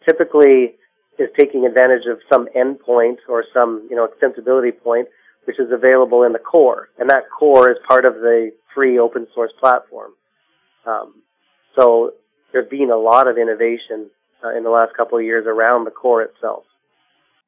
typically 0.09 0.77
is 1.19 1.29
taking 1.39 1.67
advantage 1.67 2.07
of 2.09 2.19
some 2.33 2.47
endpoint 2.57 3.17
or 3.29 3.45
some 3.53 3.89
you 3.91 3.97
know 3.97 4.07
extensibility 4.07 4.71
point, 4.71 5.09
which 5.45 5.59
is 5.59 5.67
available 5.73 6.23
in 6.23 6.33
the 6.33 6.39
core, 6.39 6.91
and 7.01 7.11
that 7.11 7.25
core 7.37 7.69
is 7.71 7.77
part 7.89 8.05
of 8.05 8.15
the 8.15 8.53
free 8.73 9.01
open 9.01 9.27
source 9.35 9.51
platform. 9.59 10.13
Um, 10.87 11.23
so 11.77 12.13
there's 12.53 12.69
been 12.69 12.91
a 12.93 12.97
lot 12.97 13.27
of 13.27 13.37
innovation 13.37 14.09
uh, 14.45 14.57
in 14.57 14.63
the 14.63 14.71
last 14.71 14.97
couple 14.97 15.19
of 15.19 15.25
years 15.25 15.45
around 15.45 15.85
the 15.85 15.91
core 15.91 16.23
itself. 16.23 16.63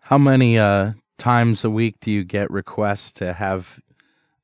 How 0.01 0.19
many 0.19 0.59
uh, 0.59 0.95
times 1.17 1.65
a 1.65 1.71
week 1.71 2.01
do 2.01 2.11
you 2.11 2.25
get 2.25 2.51
requests 2.51 3.13
to 3.13 3.35
have 3.35 3.81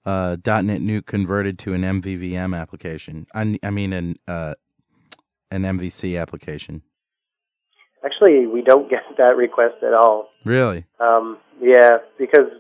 uh, 0.06 0.36
DotNetNuke 0.36 1.06
converted 1.06 1.58
to 1.60 1.74
an 1.74 1.82
MVVM 1.82 2.56
application? 2.56 3.26
I, 3.34 3.58
I 3.62 3.70
mean, 3.70 3.92
an 3.92 4.16
uh, 4.28 4.54
an 5.50 5.62
MVC 5.62 6.20
application. 6.20 6.82
Actually, 8.04 8.46
we 8.46 8.62
don't 8.62 8.88
get 8.90 9.02
that 9.18 9.36
request 9.36 9.82
at 9.82 9.92
all. 9.92 10.28
Really? 10.44 10.84
Um, 10.98 11.38
yeah, 11.60 11.98
because 12.18 12.50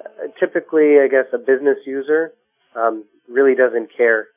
uh, 0.00 0.28
typically, 0.38 0.98
I 1.00 1.08
guess 1.08 1.26
a 1.32 1.38
business 1.38 1.78
user 1.86 2.32
um, 2.74 3.04
really 3.28 3.54
doesn't 3.54 3.90
care 3.96 4.28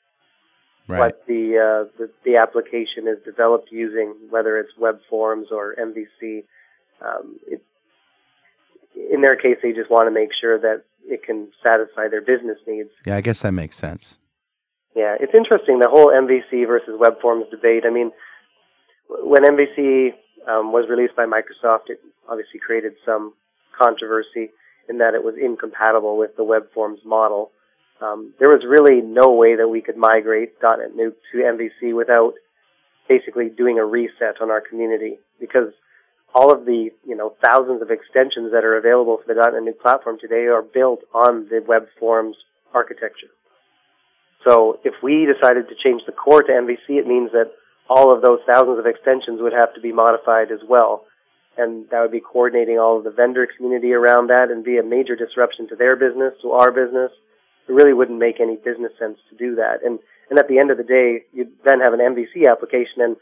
right. 0.87 0.99
what 0.99 1.23
the, 1.27 1.57
uh, 1.57 1.91
the, 1.97 2.11
the 2.25 2.37
application 2.37 3.07
is 3.07 3.17
developed 3.25 3.69
using, 3.71 4.13
whether 4.29 4.57
it's 4.57 4.71
web 4.77 4.99
forms 5.09 5.47
or 5.51 5.75
MVC. 5.75 6.43
Um, 7.03 7.39
it, 7.47 7.63
in 9.11 9.21
their 9.21 9.35
case, 9.35 9.57
they 9.63 9.71
just 9.71 9.89
want 9.89 10.07
to 10.07 10.11
make 10.11 10.29
sure 10.39 10.59
that 10.59 10.83
it 11.05 11.23
can 11.23 11.47
satisfy 11.63 12.07
their 12.07 12.21
business 12.21 12.57
needs. 12.67 12.89
Yeah, 13.05 13.15
I 13.15 13.21
guess 13.21 13.41
that 13.41 13.53
makes 13.53 13.75
sense. 13.75 14.19
Yeah, 14.95 15.15
it's 15.19 15.33
interesting 15.33 15.79
the 15.79 15.89
whole 15.89 16.07
MVC 16.07 16.67
versus 16.67 16.95
web 16.99 17.21
forms 17.21 17.45
debate. 17.49 17.83
I 17.85 17.91
mean, 17.91 18.11
when 19.09 19.43
MVC 19.43 20.09
um, 20.47 20.71
was 20.71 20.89
released 20.89 21.15
by 21.15 21.25
Microsoft, 21.25 21.89
it 21.89 21.99
obviously 22.27 22.59
created 22.59 22.93
some 23.05 23.33
controversy 23.81 24.51
in 24.89 24.97
that 24.97 25.13
it 25.13 25.23
was 25.23 25.35
incompatible 25.41 26.17
with 26.17 26.35
the 26.35 26.43
web 26.43 26.63
forms 26.73 26.99
model 27.05 27.51
um, 28.01 28.33
there 28.39 28.49
was 28.49 28.65
really 28.67 29.01
no 29.01 29.31
way 29.31 29.55
that 29.55 29.67
we 29.67 29.81
could 29.81 29.95
migrate 29.95 30.59
DotNetNuke 30.59 31.15
to 31.31 31.37
MVC 31.37 31.95
without 31.95 32.33
basically 33.07 33.49
doing 33.49 33.77
a 33.77 33.85
reset 33.85 34.41
on 34.41 34.49
our 34.49 34.61
community 34.61 35.19
because 35.39 35.71
all 36.33 36.51
of 36.51 36.65
the 36.65 36.89
you 37.05 37.15
know 37.15 37.35
thousands 37.45 37.81
of 37.81 37.91
extensions 37.91 38.51
that 38.53 38.63
are 38.63 38.77
available 38.77 39.17
for 39.17 39.33
the 39.33 39.39
DotNetNuke 39.39 39.79
platform 39.79 40.17
today 40.19 40.47
are 40.47 40.63
built 40.63 41.01
on 41.13 41.47
the 41.49 41.63
web 41.67 41.87
forms 41.99 42.35
architecture. 42.73 43.27
So 44.47 44.79
if 44.83 44.95
we 45.03 45.27
decided 45.27 45.69
to 45.69 45.75
change 45.75 46.01
the 46.05 46.11
core 46.11 46.41
to 46.41 46.51
MVC, 46.51 46.97
it 46.97 47.07
means 47.07 47.31
that 47.31 47.51
all 47.89 48.15
of 48.15 48.21
those 48.21 48.39
thousands 48.49 48.79
of 48.79 48.85
extensions 48.85 49.41
would 49.41 49.53
have 49.53 49.73
to 49.75 49.81
be 49.81 49.91
modified 49.91 50.51
as 50.51 50.59
well. 50.67 51.05
And 51.57 51.89
that 51.91 52.01
would 52.01 52.11
be 52.11 52.21
coordinating 52.21 52.79
all 52.79 52.97
of 52.97 53.03
the 53.03 53.11
vendor 53.11 53.47
community 53.57 53.93
around 53.93 54.27
that 54.27 54.49
and 54.49 54.63
be 54.63 54.77
a 54.77 54.83
major 54.83 55.15
disruption 55.15 55.67
to 55.69 55.75
their 55.75 55.95
business, 55.95 56.33
to 56.41 56.51
our 56.51 56.71
business, 56.71 57.11
it 57.67 57.73
really 57.73 57.93
wouldn't 57.93 58.19
make 58.19 58.39
any 58.39 58.55
business 58.55 58.91
sense 58.99 59.17
to 59.29 59.35
do 59.35 59.55
that. 59.55 59.83
And 59.83 59.99
and 60.29 60.39
at 60.39 60.47
the 60.47 60.59
end 60.59 60.71
of 60.71 60.77
the 60.77 60.83
day, 60.83 61.23
you'd 61.33 61.51
then 61.65 61.81
have 61.81 61.93
an 61.93 61.99
MVC 61.99 62.49
application, 62.49 63.01
and 63.01 63.15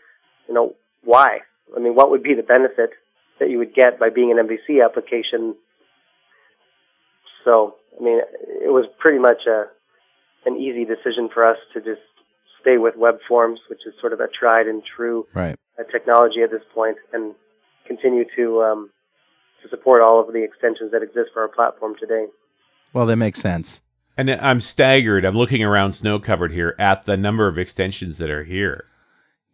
you 0.47 0.53
know 0.53 0.75
why? 1.03 1.39
I 1.75 1.79
mean, 1.79 1.95
what 1.95 2.12
would 2.12 2.21
be 2.21 2.36
the 2.36 2.43
benefit 2.43 2.91
that 3.39 3.49
you 3.49 3.58
would 3.58 3.73
get 3.73 3.99
by 3.99 4.10
being 4.10 4.32
an 4.32 4.38
MVC 4.38 4.84
application? 4.84 5.55
So, 7.43 7.75
I 7.99 8.03
mean, 8.03 8.19
it 8.19 8.71
was 8.71 8.86
pretty 9.00 9.17
much 9.17 9.48
a 9.48 9.65
an 10.46 10.58
easy 10.58 10.85
decision 10.85 11.29
for 11.33 11.46
us 11.46 11.58
to 11.73 11.79
just 11.79 12.02
stay 12.62 12.77
with 12.77 12.96
web 12.96 13.15
forms, 13.27 13.60
which 13.69 13.79
is 13.85 13.94
sort 14.00 14.13
of 14.13 14.19
a 14.19 14.27
tried 14.27 14.67
and 14.67 14.83
true 14.96 15.25
right. 15.33 15.56
Uh, 15.79 15.83
technology 15.92 16.42
at 16.44 16.52
this 16.52 16.63
point, 16.73 16.98
and 17.13 17.33
continue 17.87 18.25
to 18.35 18.62
um, 18.62 18.90
to 19.63 19.69
support 19.69 20.02
all 20.02 20.19
of 20.19 20.33
the 20.33 20.44
extensions 20.44 20.92
that 20.92 21.02
exist 21.04 21.29
for 21.33 21.42
our 21.42 21.48
platform 21.48 21.96
today. 22.00 22.25
Well, 22.94 23.06
that 23.06 23.17
makes 23.17 23.40
sense. 23.40 23.81
And 24.17 24.29
I'm 24.29 24.60
staggered. 24.60 25.23
I'm 25.23 25.35
looking 25.35 25.63
around 25.63 25.92
SnowCovered 25.92 26.52
here 26.52 26.75
at 26.77 27.06
the 27.06 27.15
number 27.15 27.48
of 27.48 27.58
extensions 27.58 28.17
that 28.17 28.29
are 28.29 28.44
here. 28.44 28.85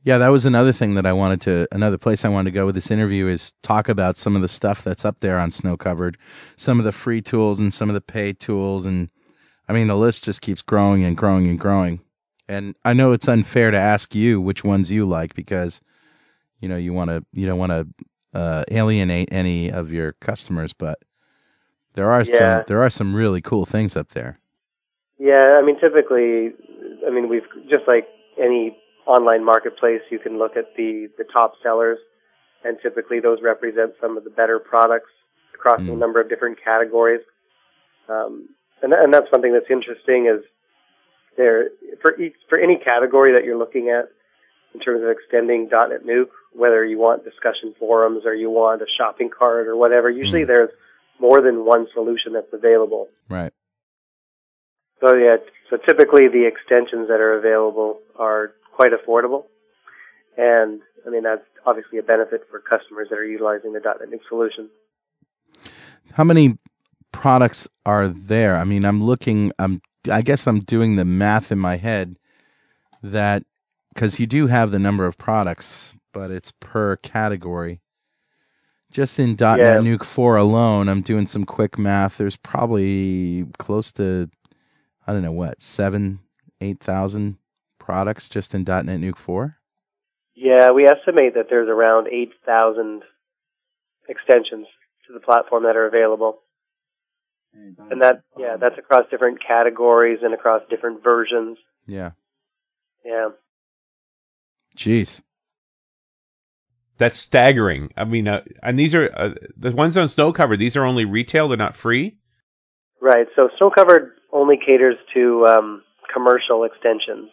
Yeah, 0.03 0.17
that 0.19 0.29
was 0.29 0.45
another 0.45 0.71
thing 0.71 0.93
that 0.95 1.05
I 1.05 1.13
wanted 1.13 1.41
to, 1.41 1.67
another 1.71 1.97
place 1.97 2.23
I 2.23 2.29
wanted 2.29 2.51
to 2.51 2.55
go 2.55 2.65
with 2.65 2.75
this 2.75 2.91
interview 2.91 3.27
is 3.27 3.53
talk 3.61 3.89
about 3.89 4.17
some 4.17 4.35
of 4.35 4.41
the 4.41 4.47
stuff 4.47 4.83
that's 4.83 5.05
up 5.05 5.19
there 5.19 5.37
on 5.37 5.49
SnowCovered, 5.49 6.15
some 6.55 6.79
of 6.79 6.85
the 6.85 6.91
free 6.91 7.21
tools 7.21 7.59
and 7.59 7.73
some 7.73 7.89
of 7.89 7.95
the 7.95 8.01
paid 8.01 8.39
tools. 8.39 8.85
And 8.85 9.09
I 9.67 9.73
mean, 9.73 9.87
the 9.87 9.95
list 9.95 10.23
just 10.23 10.41
keeps 10.41 10.61
growing 10.61 11.03
and 11.03 11.17
growing 11.17 11.47
and 11.47 11.59
growing. 11.59 12.01
And 12.47 12.75
I 12.85 12.93
know 12.93 13.11
it's 13.11 13.27
unfair 13.27 13.71
to 13.71 13.77
ask 13.77 14.13
you 14.13 14.39
which 14.39 14.63
ones 14.63 14.91
you 14.91 15.05
like 15.05 15.33
because, 15.33 15.81
you 16.59 16.69
know, 16.69 16.77
you 16.77 16.93
want 16.93 17.09
to, 17.09 17.25
you 17.33 17.47
don't 17.47 17.57
want 17.57 17.71
to 17.71 17.87
uh, 18.37 18.63
alienate 18.69 19.29
any 19.31 19.71
of 19.71 19.91
your 19.91 20.13
customers, 20.13 20.73
but 20.73 20.99
there 21.93 22.11
are 22.11 22.23
yeah. 22.23 22.37
some, 22.37 22.63
there 22.67 22.83
are 22.83 22.89
some 22.89 23.15
really 23.15 23.41
cool 23.41 23.65
things 23.65 23.95
up 23.95 24.09
there. 24.09 24.39
Yeah, 25.17 25.57
I 25.59 25.65
mean, 25.65 25.79
typically, 25.79 26.51
I 27.07 27.09
mean, 27.09 27.29
we've 27.29 27.47
just 27.69 27.87
like 27.87 28.07
any 28.39 28.77
online 29.07 29.43
marketplace, 29.43 30.01
you 30.11 30.19
can 30.19 30.37
look 30.37 30.57
at 30.57 30.75
the 30.75 31.07
the 31.17 31.23
top 31.23 31.53
sellers, 31.63 31.99
and 32.63 32.77
typically 32.83 33.19
those 33.19 33.39
represent 33.41 33.93
some 34.01 34.17
of 34.17 34.23
the 34.23 34.29
better 34.29 34.59
products 34.59 35.11
across 35.53 35.79
Mm. 35.79 35.93
a 35.93 35.95
number 35.95 36.19
of 36.19 36.27
different 36.27 36.61
categories. 36.61 37.21
Um, 38.09 38.49
and 38.85 38.93
and 38.93 39.11
that's 39.13 39.29
something 39.31 39.51
that's 39.51 39.69
interesting 39.69 40.27
is 40.27 40.45
there 41.37 41.69
for 42.01 42.15
each 42.21 42.35
for 42.47 42.57
any 42.57 42.77
category 42.77 43.33
that 43.33 43.43
you're 43.43 43.57
looking 43.57 43.89
at 43.89 44.05
in 44.73 44.79
terms 44.79 45.01
of 45.03 45.09
extending 45.09 45.67
DotNetNuke, 45.69 46.29
whether 46.53 46.85
you 46.85 46.97
want 46.99 47.23
discussion 47.23 47.73
forums 47.79 48.23
or 48.25 48.33
you 48.35 48.49
want 48.49 48.81
a 48.81 48.85
shopping 48.97 49.29
cart 49.29 49.67
or 49.67 49.75
whatever. 49.75 50.09
Usually 50.09 50.43
Mm. 50.43 50.47
there's 50.47 50.69
more 51.19 51.41
than 51.41 51.65
one 51.65 51.87
solution 51.93 52.33
that's 52.33 52.53
available. 52.53 53.07
Right. 53.29 53.53
So 55.01 55.15
yeah, 55.15 55.37
so 55.69 55.77
typically 55.77 56.27
the 56.27 56.45
extensions 56.45 57.07
that 57.07 57.19
are 57.19 57.33
available 57.37 57.99
are 58.17 58.53
quite 58.73 58.91
affordable, 58.91 59.45
and 60.37 60.81
I 61.05 61.09
mean 61.09 61.23
that's 61.23 61.43
obviously 61.65 61.97
a 61.97 62.03
benefit 62.03 62.41
for 62.51 62.59
customers 62.59 63.07
that 63.09 63.17
are 63.17 63.25
utilizing 63.25 63.73
the 63.73 63.79
DotNetNuke 63.79 64.27
solution. 64.29 64.69
How 66.13 66.23
many 66.23 66.57
products 67.15 67.67
are 67.85 68.07
there? 68.07 68.57
I 68.57 68.63
mean, 68.63 68.85
I'm 68.85 69.03
looking. 69.03 69.51
I'm. 69.57 69.81
I 70.11 70.21
guess 70.21 70.45
I'm 70.45 70.59
doing 70.59 70.95
the 70.95 71.05
math 71.05 71.51
in 71.51 71.57
my 71.57 71.77
head 71.77 72.17
that 73.01 73.43
because 73.93 74.19
you 74.19 74.27
do 74.27 74.47
have 74.47 74.71
the 74.71 74.79
number 74.79 75.05
of 75.05 75.17
products, 75.17 75.95
but 76.13 76.29
it's 76.29 76.51
per 76.59 76.97
category. 76.97 77.81
Just 78.91 79.19
in 79.19 79.31
.NET 79.31 79.59
Yeah. 79.59 79.77
Nuke 79.79 80.05
4 80.05 80.37
alone, 80.37 80.87
I'm 80.87 81.01
doing 81.01 81.27
some 81.27 81.43
quick 81.43 81.77
math. 81.77 82.17
There's 82.17 82.37
probably 82.37 83.45
close 83.57 83.91
to, 83.93 84.29
I 85.05 85.11
don't 85.11 85.21
know 85.21 85.31
what, 85.33 85.61
seven, 85.61 86.19
eight 86.61 86.79
thousand 86.79 87.37
products 87.77 88.29
just 88.29 88.55
in 88.55 88.63
DotNetNuke 88.63 89.17
4. 89.17 89.57
Yeah, 90.33 90.71
we 90.71 90.85
estimate 90.85 91.33
that 91.35 91.47
there's 91.49 91.69
around 91.69 92.07
8,000 92.07 93.03
extensions 94.07 94.67
to 95.07 95.13
the 95.13 95.19
platform 95.19 95.63
that 95.63 95.75
are 95.75 95.87
available. 95.87 96.39
And 97.89 98.01
that, 98.01 98.23
yeah, 98.37 98.57
that's 98.59 98.77
across 98.77 99.09
different 99.09 99.39
categories 99.45 100.19
and 100.21 100.33
across 100.33 100.61
different 100.69 101.03
versions. 101.03 101.57
Yeah. 101.87 102.11
Yeah. 103.05 103.29
Jeez. 104.77 105.21
That's 106.97 107.17
staggering. 107.17 107.91
I 107.97 108.05
mean, 108.05 108.27
uh, 108.27 108.41
and 108.63 108.79
these 108.79 108.95
are 108.95 109.09
uh, 109.15 109.33
the 109.57 109.71
ones 109.71 109.97
on 109.97 110.07
snow 110.07 110.31
cover. 110.31 110.55
These 110.55 110.77
are 110.77 110.85
only 110.85 111.03
retail; 111.05 111.47
they're 111.49 111.57
not 111.57 111.75
free. 111.75 112.17
Right. 113.01 113.27
So 113.35 113.49
SnowCovered 113.59 114.11
only 114.31 114.57
caters 114.57 114.95
to 115.13 115.45
um, 115.47 115.83
commercial 116.13 116.63
extensions. 116.63 117.29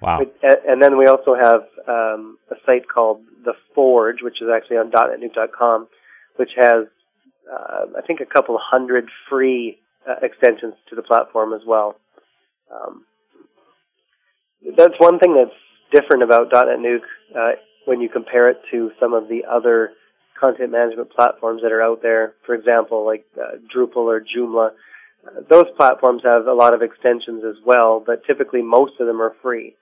Wow. 0.00 0.20
But- 0.20 0.60
And 0.66 0.82
then 0.82 0.96
we 0.98 1.06
also 1.06 1.34
have 1.34 1.62
um, 1.86 2.38
a 2.50 2.54
site 2.66 2.88
called 2.92 3.20
The 3.44 3.52
Forge, 3.74 4.22
which 4.22 4.40
is 4.42 4.48
actually 4.54 4.78
on 4.78 4.90
DotNetNuke.com, 4.90 5.86
which 6.36 6.50
has, 6.56 6.86
uh, 7.50 7.86
I 7.98 8.02
think, 8.06 8.20
a 8.20 8.26
couple 8.26 8.58
hundred 8.60 9.08
free 9.28 9.78
uh, 10.08 10.16
extensions 10.22 10.74
to 10.90 10.96
the 10.96 11.02
platform 11.02 11.52
as 11.52 11.60
well. 11.66 11.96
Um, 12.72 13.04
that's 14.76 14.94
one 14.98 15.18
thing 15.18 15.34
that's 15.34 15.56
different 15.92 16.22
about 16.22 16.50
DotNetNuke 16.50 17.00
uh, 17.36 17.52
when 17.84 18.00
you 18.00 18.08
compare 18.08 18.50
it 18.50 18.60
to 18.70 18.90
some 18.98 19.14
of 19.14 19.28
the 19.28 19.44
other 19.50 19.90
content 20.40 20.72
management 20.72 21.10
platforms 21.10 21.62
that 21.62 21.72
are 21.72 21.82
out 21.82 22.02
there. 22.02 22.34
For 22.46 22.54
example, 22.54 23.04
like 23.06 23.24
uh, 23.36 23.56
Drupal 23.74 23.96
or 23.96 24.20
Joomla. 24.20 24.70
Uh, 25.26 25.40
those 25.48 25.66
platforms 25.76 26.22
have 26.24 26.46
a 26.46 26.52
lot 26.52 26.74
of 26.74 26.82
extensions 26.82 27.44
as 27.44 27.56
well, 27.64 28.02
but 28.04 28.24
typically 28.26 28.62
most 28.62 28.94
of 29.00 29.06
them 29.06 29.22
are 29.22 29.34
free 29.42 29.74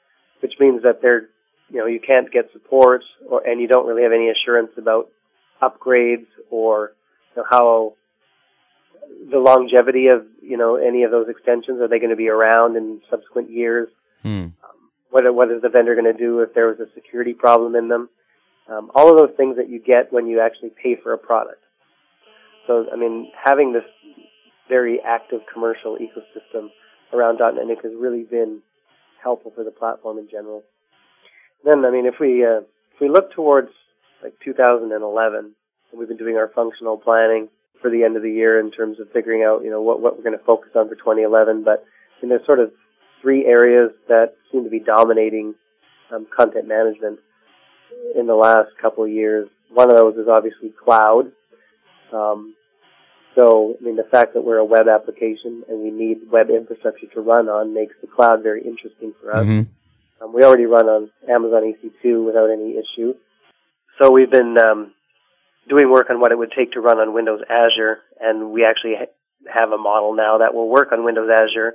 which 0.42 0.54
means 0.58 0.82
that 0.82 1.00
they're, 1.00 1.28
you 1.70 1.78
know, 1.78 1.86
you 1.86 2.00
can't 2.00 2.30
get 2.30 2.50
support 2.52 3.02
or, 3.30 3.46
and 3.46 3.60
you 3.60 3.68
don't 3.68 3.86
really 3.86 4.02
have 4.02 4.12
any 4.12 4.28
assurance 4.28 4.72
about 4.76 5.08
upgrades 5.62 6.26
or 6.50 6.92
know, 7.36 7.44
how 7.48 7.94
the 9.30 9.38
longevity 9.38 10.08
of, 10.08 10.26
you 10.40 10.56
know, 10.56 10.76
any 10.76 11.04
of 11.04 11.10
those 11.10 11.28
extensions. 11.28 11.80
Are 11.80 11.88
they 11.88 11.98
going 11.98 12.10
to 12.10 12.16
be 12.16 12.28
around 12.28 12.76
in 12.76 13.00
subsequent 13.10 13.50
years? 13.50 13.88
Hmm. 14.22 14.48
What, 15.10 15.32
what 15.34 15.50
is 15.50 15.62
the 15.62 15.68
vendor 15.68 15.94
going 15.94 16.12
to 16.12 16.18
do 16.18 16.40
if 16.40 16.54
there 16.54 16.68
was 16.68 16.80
a 16.80 16.92
security 16.94 17.34
problem 17.34 17.76
in 17.76 17.88
them? 17.88 18.08
Um, 18.68 18.90
all 18.94 19.10
of 19.10 19.18
those 19.18 19.36
things 19.36 19.56
that 19.56 19.68
you 19.68 19.80
get 19.80 20.12
when 20.12 20.26
you 20.26 20.40
actually 20.40 20.70
pay 20.70 20.96
for 21.02 21.12
a 21.12 21.18
product. 21.18 21.62
So, 22.66 22.86
I 22.92 22.96
mean, 22.96 23.30
having 23.44 23.72
this 23.72 23.84
very 24.68 25.00
active 25.04 25.40
commercial 25.52 25.98
ecosystem 25.98 26.68
around 27.12 27.40
.NET 27.40 27.78
has 27.82 27.92
really 27.98 28.22
been 28.22 28.62
helpful 29.22 29.52
for 29.54 29.64
the 29.64 29.70
platform 29.70 30.18
in 30.18 30.28
general. 30.30 30.62
Then, 31.64 31.84
I 31.84 31.90
mean, 31.90 32.06
if 32.06 32.14
we 32.20 32.44
uh, 32.44 32.60
if 32.94 33.00
we 33.00 33.08
look 33.08 33.32
towards 33.32 33.68
like 34.22 34.34
2011, 34.44 35.52
and 35.93 35.99
we've 35.99 36.09
been 36.09 36.16
doing 36.16 36.36
our 36.36 36.49
functional 36.55 36.97
planning 36.97 37.49
for 37.80 37.90
the 37.90 38.03
end 38.03 38.16
of 38.16 38.22
the 38.22 38.30
year 38.30 38.59
in 38.59 38.70
terms 38.70 38.99
of 38.99 39.11
figuring 39.12 39.43
out, 39.43 39.62
you 39.62 39.70
know, 39.70 39.82
what 39.82 40.01
what 40.01 40.16
we're 40.16 40.24
going 40.24 40.38
to 40.38 40.45
focus 40.45 40.70
on 40.74 40.88
for 40.88 40.95
2011. 40.95 41.62
But 41.64 41.84
I 41.84 42.22
mean, 42.22 42.30
there's 42.30 42.47
sort 42.47 42.61
of 42.61 42.72
three 43.20 43.45
areas 43.45 43.90
that 44.09 44.34
seem 44.51 44.64
to 44.64 44.70
be 44.70 44.80
dominating 44.80 45.55
um, 46.12 46.26
content 46.34 46.66
management 46.66 47.20
in 48.16 48.26
the 48.26 48.34
last 48.34 48.70
couple 48.80 49.05
of 49.05 49.11
years. 49.11 49.49
One 49.70 49.90
of 49.90 49.97
those 49.97 50.16
is 50.16 50.28
obviously 50.28 50.70
cloud. 50.70 51.32
Um, 52.12 52.55
so, 53.34 53.76
I 53.80 53.84
mean, 53.84 53.97
the 53.97 54.09
fact 54.11 54.34
that 54.34 54.43
we're 54.45 54.59
a 54.59 54.64
web 54.64 54.88
application 54.88 55.64
and 55.68 55.80
we 55.82 55.90
need 55.90 56.30
web 56.30 56.51
infrastructure 56.51 57.07
to 57.14 57.20
run 57.20 57.49
on 57.49 57.72
makes 57.72 57.95
the 58.03 58.07
cloud 58.07 58.43
very 58.43 58.62
interesting 58.62 59.14
for 59.20 59.34
us. 59.34 59.47
Mhm. 59.47 59.66
Um, 60.20 60.32
we 60.34 60.45
already 60.45 60.66
run 60.66 60.88
on 60.88 61.11
Amazon 61.28 61.64
EC2 61.64 62.24
without 62.24 62.51
any 62.51 62.76
issue. 62.76 63.14
So 63.99 64.11
we've 64.11 64.30
been 64.30 64.59
um, 64.59 64.93
doing 65.68 65.90
work 65.90 66.10
on 66.10 66.20
what 66.20 66.32
it 66.32 66.38
would 66.38 66.52
take 66.56 66.72
to 66.72 66.80
run 66.80 66.98
on 66.98 67.14
Windows 67.14 67.40
Azure, 67.48 67.98
and 68.20 68.50
we 68.50 68.64
actually 68.64 68.94
ha- 68.98 69.52
have 69.52 69.72
a 69.72 69.78
model 69.78 70.14
now 70.14 70.38
that 70.38 70.54
will 70.54 70.68
work 70.68 70.92
on 70.92 71.04
Windows 71.04 71.30
Azure. 71.32 71.74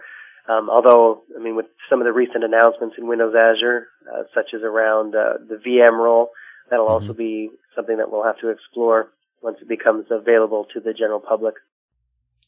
Um, 0.49 0.69
although, 0.69 1.23
I 1.37 1.43
mean, 1.43 1.55
with 1.55 1.65
some 1.89 1.99
of 1.99 2.05
the 2.05 2.13
recent 2.13 2.43
announcements 2.43 2.95
in 2.97 3.07
Windows 3.07 3.33
Azure, 3.35 3.87
uh, 4.11 4.23
such 4.33 4.53
as 4.53 4.61
around 4.61 5.15
uh, 5.15 5.33
the 5.47 5.55
VM 5.55 5.97
role, 5.97 6.29
that'll 6.69 6.87
also 6.87 7.13
be 7.13 7.49
something 7.75 7.97
that 7.97 8.11
we'll 8.11 8.23
have 8.23 8.39
to 8.39 8.49
explore 8.49 9.11
once 9.41 9.57
it 9.61 9.67
becomes 9.67 10.05
available 10.09 10.65
to 10.73 10.79
the 10.79 10.93
general 10.93 11.19
public. 11.19 11.55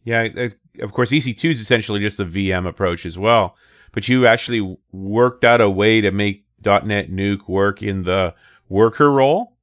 Yeah, 0.04 0.28
of 0.82 0.94
course, 0.94 1.12
EC2 1.12 1.52
is 1.52 1.60
essentially 1.60 2.00
just 2.00 2.20
a 2.20 2.26
VM 2.26 2.68
approach 2.68 3.06
as 3.06 3.18
well. 3.18 3.56
But 3.92 4.08
you 4.08 4.28
actually 4.28 4.78
worked 4.92 5.44
out 5.44 5.62
a 5.62 5.70
way 5.70 6.02
to 6.02 6.12
make 6.12 6.46
DotNetNuke 6.62 7.48
work 7.48 7.82
in 7.82 8.04
the 8.04 8.34
worker 8.70 9.12
role. 9.12 9.58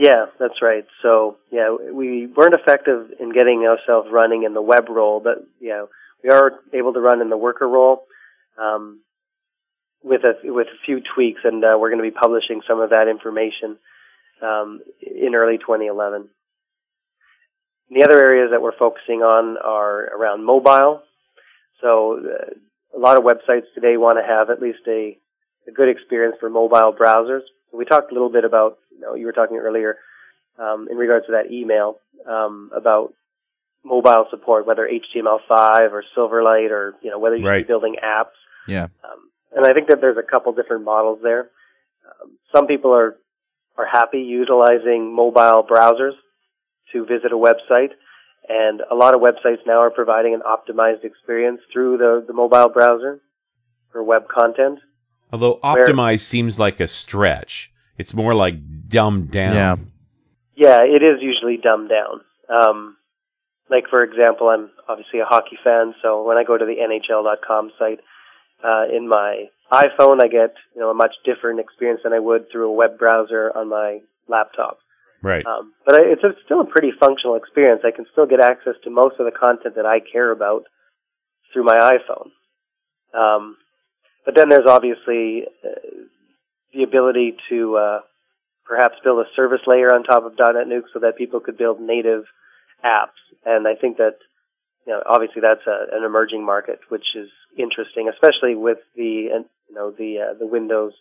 Yeah, 0.00 0.26
that's 0.38 0.62
right. 0.62 0.86
So 1.02 1.36
yeah, 1.52 1.76
we 1.92 2.26
weren't 2.26 2.54
effective 2.54 3.10
in 3.20 3.34
getting 3.34 3.66
ourselves 3.68 4.08
running 4.10 4.44
in 4.44 4.54
the 4.54 4.62
web 4.62 4.88
role, 4.88 5.20
but 5.20 5.46
yeah, 5.60 5.84
we 6.24 6.30
are 6.30 6.52
able 6.72 6.94
to 6.94 7.00
run 7.00 7.20
in 7.20 7.28
the 7.28 7.36
worker 7.36 7.68
role 7.68 8.04
um, 8.58 9.02
with 10.02 10.22
a 10.24 10.32
with 10.50 10.68
a 10.68 10.84
few 10.86 11.02
tweaks, 11.14 11.42
and 11.44 11.62
uh, 11.62 11.76
we're 11.78 11.90
going 11.90 12.02
to 12.02 12.10
be 12.10 12.18
publishing 12.18 12.62
some 12.66 12.80
of 12.80 12.88
that 12.90 13.08
information 13.08 13.76
um, 14.40 14.80
in 15.02 15.34
early 15.34 15.58
2011. 15.58 16.30
The 17.90 18.02
other 18.02 18.18
areas 18.18 18.52
that 18.52 18.62
we're 18.62 18.78
focusing 18.78 19.20
on 19.20 19.58
are 19.62 20.16
around 20.16 20.46
mobile. 20.46 21.02
So 21.82 22.20
uh, 22.24 22.96
a 22.96 22.98
lot 22.98 23.18
of 23.18 23.24
websites 23.24 23.68
today 23.74 23.98
want 23.98 24.16
to 24.16 24.26
have 24.26 24.48
at 24.48 24.62
least 24.62 24.80
a, 24.88 25.18
a 25.68 25.72
good 25.72 25.90
experience 25.90 26.36
for 26.40 26.48
mobile 26.48 26.94
browsers. 26.98 27.42
We 27.72 27.84
talked 27.84 28.10
a 28.10 28.14
little 28.14 28.30
bit 28.30 28.44
about, 28.44 28.78
you 28.92 29.00
know, 29.00 29.14
you 29.14 29.26
were 29.26 29.32
talking 29.32 29.56
earlier 29.56 29.96
um, 30.58 30.88
in 30.90 30.96
regards 30.96 31.26
to 31.26 31.32
that 31.32 31.52
email 31.52 31.98
um, 32.28 32.70
about 32.74 33.14
mobile 33.84 34.26
support, 34.30 34.66
whether 34.66 34.88
HTML5 34.88 35.92
or 35.92 36.04
Silverlight 36.16 36.70
or, 36.70 36.94
you 37.02 37.10
know, 37.10 37.18
whether 37.18 37.36
you're 37.36 37.50
Right. 37.50 37.66
building 37.66 37.96
apps. 38.04 38.36
Yeah. 38.66 38.84
Um, 39.04 39.30
and 39.56 39.64
I 39.66 39.72
think 39.72 39.88
that 39.88 40.00
there's 40.00 40.18
a 40.18 40.22
couple 40.22 40.52
different 40.52 40.84
models 40.84 41.20
there. 41.22 41.50
Um, 42.06 42.32
some 42.54 42.66
people 42.66 42.92
are 42.94 43.16
are 43.76 43.86
happy 43.86 44.18
utilizing 44.18 45.14
mobile 45.14 45.64
browsers 45.64 46.12
to 46.92 47.06
visit 47.06 47.32
a 47.32 47.36
website, 47.36 47.90
and 48.48 48.82
a 48.90 48.94
lot 48.94 49.14
of 49.14 49.22
websites 49.22 49.64
now 49.66 49.80
are 49.80 49.90
providing 49.90 50.34
an 50.34 50.42
optimized 50.42 51.04
experience 51.04 51.60
through 51.72 51.96
the, 51.96 52.22
the 52.26 52.34
mobile 52.34 52.68
browser 52.68 53.20
for 53.90 54.02
web 54.02 54.28
content. 54.28 54.80
Although 55.32 55.58
Where- 55.62 55.86
optimized 55.86 56.20
seems 56.20 56.58
like 56.58 56.80
a 56.80 56.88
stretch. 56.88 57.72
It's 57.98 58.14
more 58.14 58.34
like 58.34 58.54
dumbed 58.88 59.30
down. 59.30 59.54
Yeah. 59.54 59.76
Yeah, 60.56 60.78
it 60.82 61.02
is 61.02 61.22
usually 61.22 61.56
dumbed 61.56 61.90
down. 61.90 62.20
Um, 62.48 62.96
like 63.70 63.84
for 63.88 64.02
example, 64.02 64.48
I'm 64.48 64.70
obviously 64.88 65.20
a 65.20 65.24
hockey 65.24 65.58
fan, 65.62 65.94
so 66.02 66.24
when 66.24 66.36
I 66.36 66.44
go 66.44 66.58
to 66.58 66.64
the 66.64 66.76
NHL.com 66.76 67.70
site 67.78 68.00
uh, 68.64 68.84
in 68.94 69.08
my 69.08 69.46
iPhone, 69.72 70.22
I 70.22 70.28
get 70.28 70.54
you 70.74 70.80
know 70.80 70.90
a 70.90 70.94
much 70.94 71.14
different 71.24 71.60
experience 71.60 72.00
than 72.02 72.12
I 72.12 72.18
would 72.18 72.50
through 72.50 72.68
a 72.68 72.74
web 72.74 72.98
browser 72.98 73.52
on 73.56 73.68
my 73.68 74.00
laptop. 74.28 74.78
Right. 75.22 75.44
Um, 75.46 75.72
but 75.86 75.94
I, 75.94 76.00
it's 76.04 76.24
a, 76.24 76.30
still 76.44 76.60
a 76.60 76.66
pretty 76.66 76.92
functional 76.98 77.36
experience. 77.36 77.82
I 77.84 77.94
can 77.94 78.06
still 78.12 78.26
get 78.26 78.40
access 78.40 78.74
to 78.84 78.90
most 78.90 79.16
of 79.18 79.26
the 79.26 79.38
content 79.38 79.76
that 79.76 79.86
I 79.86 80.00
care 80.00 80.30
about 80.32 80.64
through 81.52 81.64
my 81.64 81.76
iPhone. 81.76 82.30
Um, 83.18 83.56
but 84.24 84.34
then 84.36 84.48
there's 84.48 84.68
obviously 84.68 85.44
uh, 85.64 86.06
the 86.72 86.82
ability 86.82 87.36
to 87.48 87.76
uh, 87.76 88.00
perhaps 88.66 88.94
build 89.02 89.18
a 89.18 89.28
service 89.34 89.60
layer 89.66 89.94
on 89.94 90.04
top 90.04 90.24
of 90.24 90.32
DotNetNuke 90.36 90.92
so 90.92 91.00
that 91.00 91.16
people 91.16 91.40
could 91.40 91.58
build 91.58 91.80
native 91.80 92.24
apps. 92.84 93.18
And 93.44 93.66
I 93.66 93.74
think 93.74 93.96
that 93.96 94.16
you 94.86 94.92
know 94.92 95.02
obviously 95.08 95.42
that's 95.42 95.66
a, 95.66 95.96
an 95.96 96.04
emerging 96.04 96.44
market, 96.44 96.80
which 96.88 97.06
is 97.14 97.28
interesting, 97.58 98.08
especially 98.08 98.54
with 98.54 98.78
the 98.96 99.42
you 99.68 99.74
know 99.74 99.90
the 99.90 100.30
uh, 100.30 100.38
the 100.38 100.46
Windows 100.46 100.92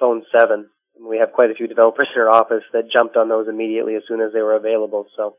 Phone 0.00 0.24
7. 0.38 0.68
We 1.00 1.18
have 1.18 1.32
quite 1.32 1.50
a 1.50 1.54
few 1.54 1.66
developers 1.66 2.08
in 2.14 2.20
our 2.20 2.30
office 2.30 2.62
that 2.72 2.90
jumped 2.90 3.16
on 3.16 3.28
those 3.28 3.48
immediately 3.48 3.96
as 3.96 4.02
soon 4.06 4.20
as 4.20 4.32
they 4.32 4.42
were 4.42 4.54
available. 4.54 5.06
So 5.16 5.34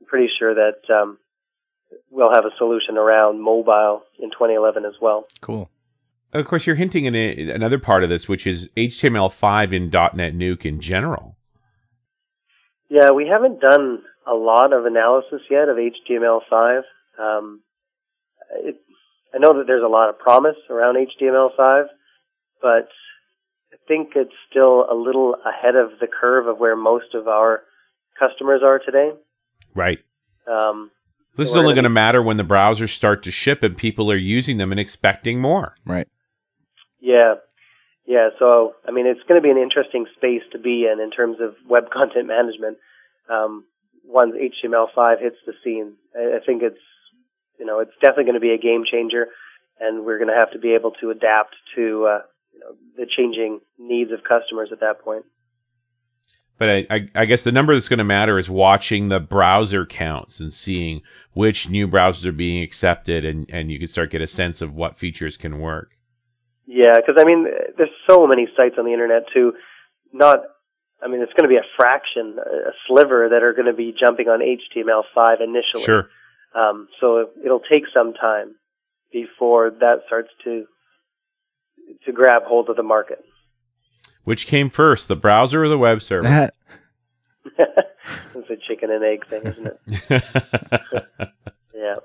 I'm 0.00 0.06
pretty 0.06 0.28
sure 0.36 0.52
that 0.54 0.92
um, 0.92 1.18
we'll 2.10 2.32
have 2.34 2.44
a 2.44 2.56
solution 2.58 2.96
around 2.96 3.40
mobile 3.40 4.02
in 4.18 4.30
2011 4.30 4.84
as 4.84 4.94
well. 5.00 5.26
Cool. 5.40 5.70
Of 6.32 6.46
course, 6.46 6.66
you're 6.66 6.76
hinting 6.76 7.06
in 7.06 7.16
a, 7.16 7.50
another 7.50 7.78
part 7.78 8.04
of 8.04 8.08
this, 8.08 8.28
which 8.28 8.46
is 8.46 8.68
HTML5 8.76 9.72
in 9.72 9.90
DotNetNuke 9.90 10.64
in 10.64 10.80
general. 10.80 11.36
Yeah, 12.88 13.10
we 13.10 13.26
haven't 13.26 13.60
done 13.60 14.02
a 14.26 14.34
lot 14.34 14.72
of 14.72 14.86
analysis 14.86 15.42
yet 15.50 15.68
of 15.68 15.76
HTML5. 15.76 16.82
Um, 17.18 17.62
it, 18.52 18.76
I 19.34 19.38
know 19.38 19.58
that 19.58 19.66
there's 19.66 19.82
a 19.84 19.88
lot 19.88 20.08
of 20.08 20.18
promise 20.18 20.56
around 20.68 20.96
HTML5, 20.96 21.84
but 22.62 22.88
I 23.72 23.76
think 23.88 24.10
it's 24.14 24.34
still 24.48 24.86
a 24.90 24.94
little 24.94 25.36
ahead 25.44 25.76
of 25.76 25.98
the 26.00 26.06
curve 26.08 26.46
of 26.46 26.58
where 26.58 26.76
most 26.76 27.14
of 27.14 27.28
our 27.28 27.62
customers 28.18 28.60
are 28.64 28.78
today. 28.78 29.10
Right. 29.74 29.98
Um, 30.50 30.90
this 31.36 31.48
is 31.48 31.56
only 31.56 31.70
gonna 31.70 31.76
going 31.76 31.84
to 31.84 31.90
matter 31.90 32.22
when 32.22 32.36
the 32.36 32.44
browsers 32.44 32.90
start 32.90 33.22
to 33.22 33.30
ship 33.30 33.62
and 33.62 33.76
people 33.76 34.10
are 34.10 34.16
using 34.16 34.58
them 34.58 34.72
and 34.72 34.80
expecting 34.80 35.40
more. 35.40 35.74
Right. 35.84 36.08
Yeah. 37.00 37.34
Yeah. 38.06 38.30
So, 38.38 38.74
I 38.86 38.90
mean, 38.90 39.06
it's 39.06 39.22
going 39.28 39.40
to 39.40 39.44
be 39.44 39.50
an 39.50 39.58
interesting 39.58 40.06
space 40.16 40.42
to 40.52 40.58
be 40.58 40.86
in 40.90 41.00
in 41.00 41.10
terms 41.10 41.38
of 41.40 41.54
web 41.68 41.90
content 41.92 42.26
management. 42.26 42.78
Um, 43.28 43.64
once 44.04 44.34
HTML5 44.34 45.20
hits 45.20 45.36
the 45.46 45.52
scene, 45.62 45.94
I, 46.16 46.44
think 46.44 46.62
it's, 46.62 46.80
you 47.58 47.66
know, 47.66 47.78
it's 47.78 47.92
definitely 48.02 48.24
going 48.24 48.34
to 48.34 48.40
be 48.40 48.54
a 48.54 48.58
game 48.58 48.84
changer 48.90 49.28
and 49.78 50.04
we're 50.04 50.18
going 50.18 50.28
to 50.28 50.38
have 50.38 50.50
to 50.52 50.58
be 50.58 50.74
able 50.74 50.92
to 51.00 51.10
adapt 51.10 51.56
to, 51.74 52.06
uh, 52.06 52.22
you 52.52 52.60
know, 52.60 52.76
the 52.96 53.06
changing 53.06 53.60
needs 53.78 54.12
of 54.12 54.20
customers 54.22 54.68
at 54.72 54.80
that 54.80 55.00
point. 55.02 55.24
But 56.58 56.68
I, 56.68 56.86
I, 56.90 57.08
I 57.14 57.24
guess 57.24 57.42
the 57.42 57.52
number 57.52 57.72
that's 57.72 57.88
going 57.88 57.98
to 57.98 58.04
matter 58.04 58.38
is 58.38 58.50
watching 58.50 59.08
the 59.08 59.18
browser 59.18 59.86
counts 59.86 60.40
and 60.40 60.52
seeing 60.52 61.00
which 61.32 61.70
new 61.70 61.88
browsers 61.88 62.26
are 62.26 62.32
being 62.32 62.62
accepted, 62.62 63.24
and, 63.24 63.50
and 63.50 63.70
you 63.70 63.78
can 63.78 63.88
start 63.88 64.10
get 64.10 64.20
a 64.20 64.26
sense 64.26 64.60
of 64.60 64.76
what 64.76 64.98
features 64.98 65.38
can 65.38 65.58
work. 65.58 65.96
Yeah, 66.72 66.94
because 66.94 67.20
I 67.20 67.24
mean, 67.24 67.46
there's 67.76 67.90
so 68.08 68.28
many 68.28 68.46
sites 68.56 68.76
on 68.78 68.84
the 68.84 68.92
internet 68.92 69.24
too. 69.34 69.54
Not, 70.12 70.38
I 71.02 71.08
mean, 71.08 71.20
it's 71.20 71.32
going 71.32 71.42
to 71.42 71.52
be 71.52 71.56
a 71.56 71.66
fraction, 71.76 72.36
a 72.38 72.70
sliver 72.86 73.28
that 73.30 73.42
are 73.42 73.52
going 73.54 73.66
to 73.66 73.72
be 73.72 73.92
jumping 73.98 74.28
on 74.28 74.38
HTML5 74.38 75.42
initially. 75.42 75.82
Sure. 75.82 76.08
Um, 76.54 76.86
so 77.00 77.30
it'll 77.44 77.58
take 77.68 77.84
some 77.92 78.12
time 78.14 78.54
before 79.12 79.70
that 79.80 80.02
starts 80.06 80.30
to 80.44 80.66
to 82.06 82.12
grab 82.12 82.42
hold 82.44 82.70
of 82.70 82.76
the 82.76 82.84
market. 82.84 83.18
Which 84.22 84.46
came 84.46 84.70
first, 84.70 85.08
the 85.08 85.16
browser 85.16 85.64
or 85.64 85.68
the 85.68 85.78
web 85.78 86.00
server? 86.00 86.28
That. 86.28 86.54
it's 87.58 88.50
a 88.50 88.56
chicken 88.68 88.92
and 88.92 89.02
egg 89.02 89.26
thing, 89.26 89.44
isn't 89.44 89.66
it? 89.66 89.80
yeah. 91.74 91.96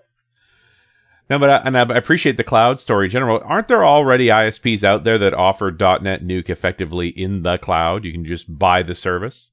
No, 1.30 1.40
but 1.40 1.50
I, 1.50 1.58
and 1.66 1.78
I 1.78 1.82
appreciate 1.82 2.38
the 2.38 2.44
cloud 2.44 2.80
story 2.80 3.08
in 3.08 3.12
general. 3.12 3.42
Aren't 3.44 3.68
there 3.68 3.84
already 3.84 4.28
ISPs 4.28 4.84
out 4.84 5.04
there 5.04 5.18
that 5.18 5.34
offer 5.34 5.72
DotNetNuke 5.72 6.50
effectively 6.50 7.10
in 7.10 7.42
the 7.42 7.58
cloud? 7.58 8.06
You 8.06 8.12
can 8.12 8.26
just 8.26 8.60
buy 8.60 8.84
the 8.84 8.94
service. 8.94 9.50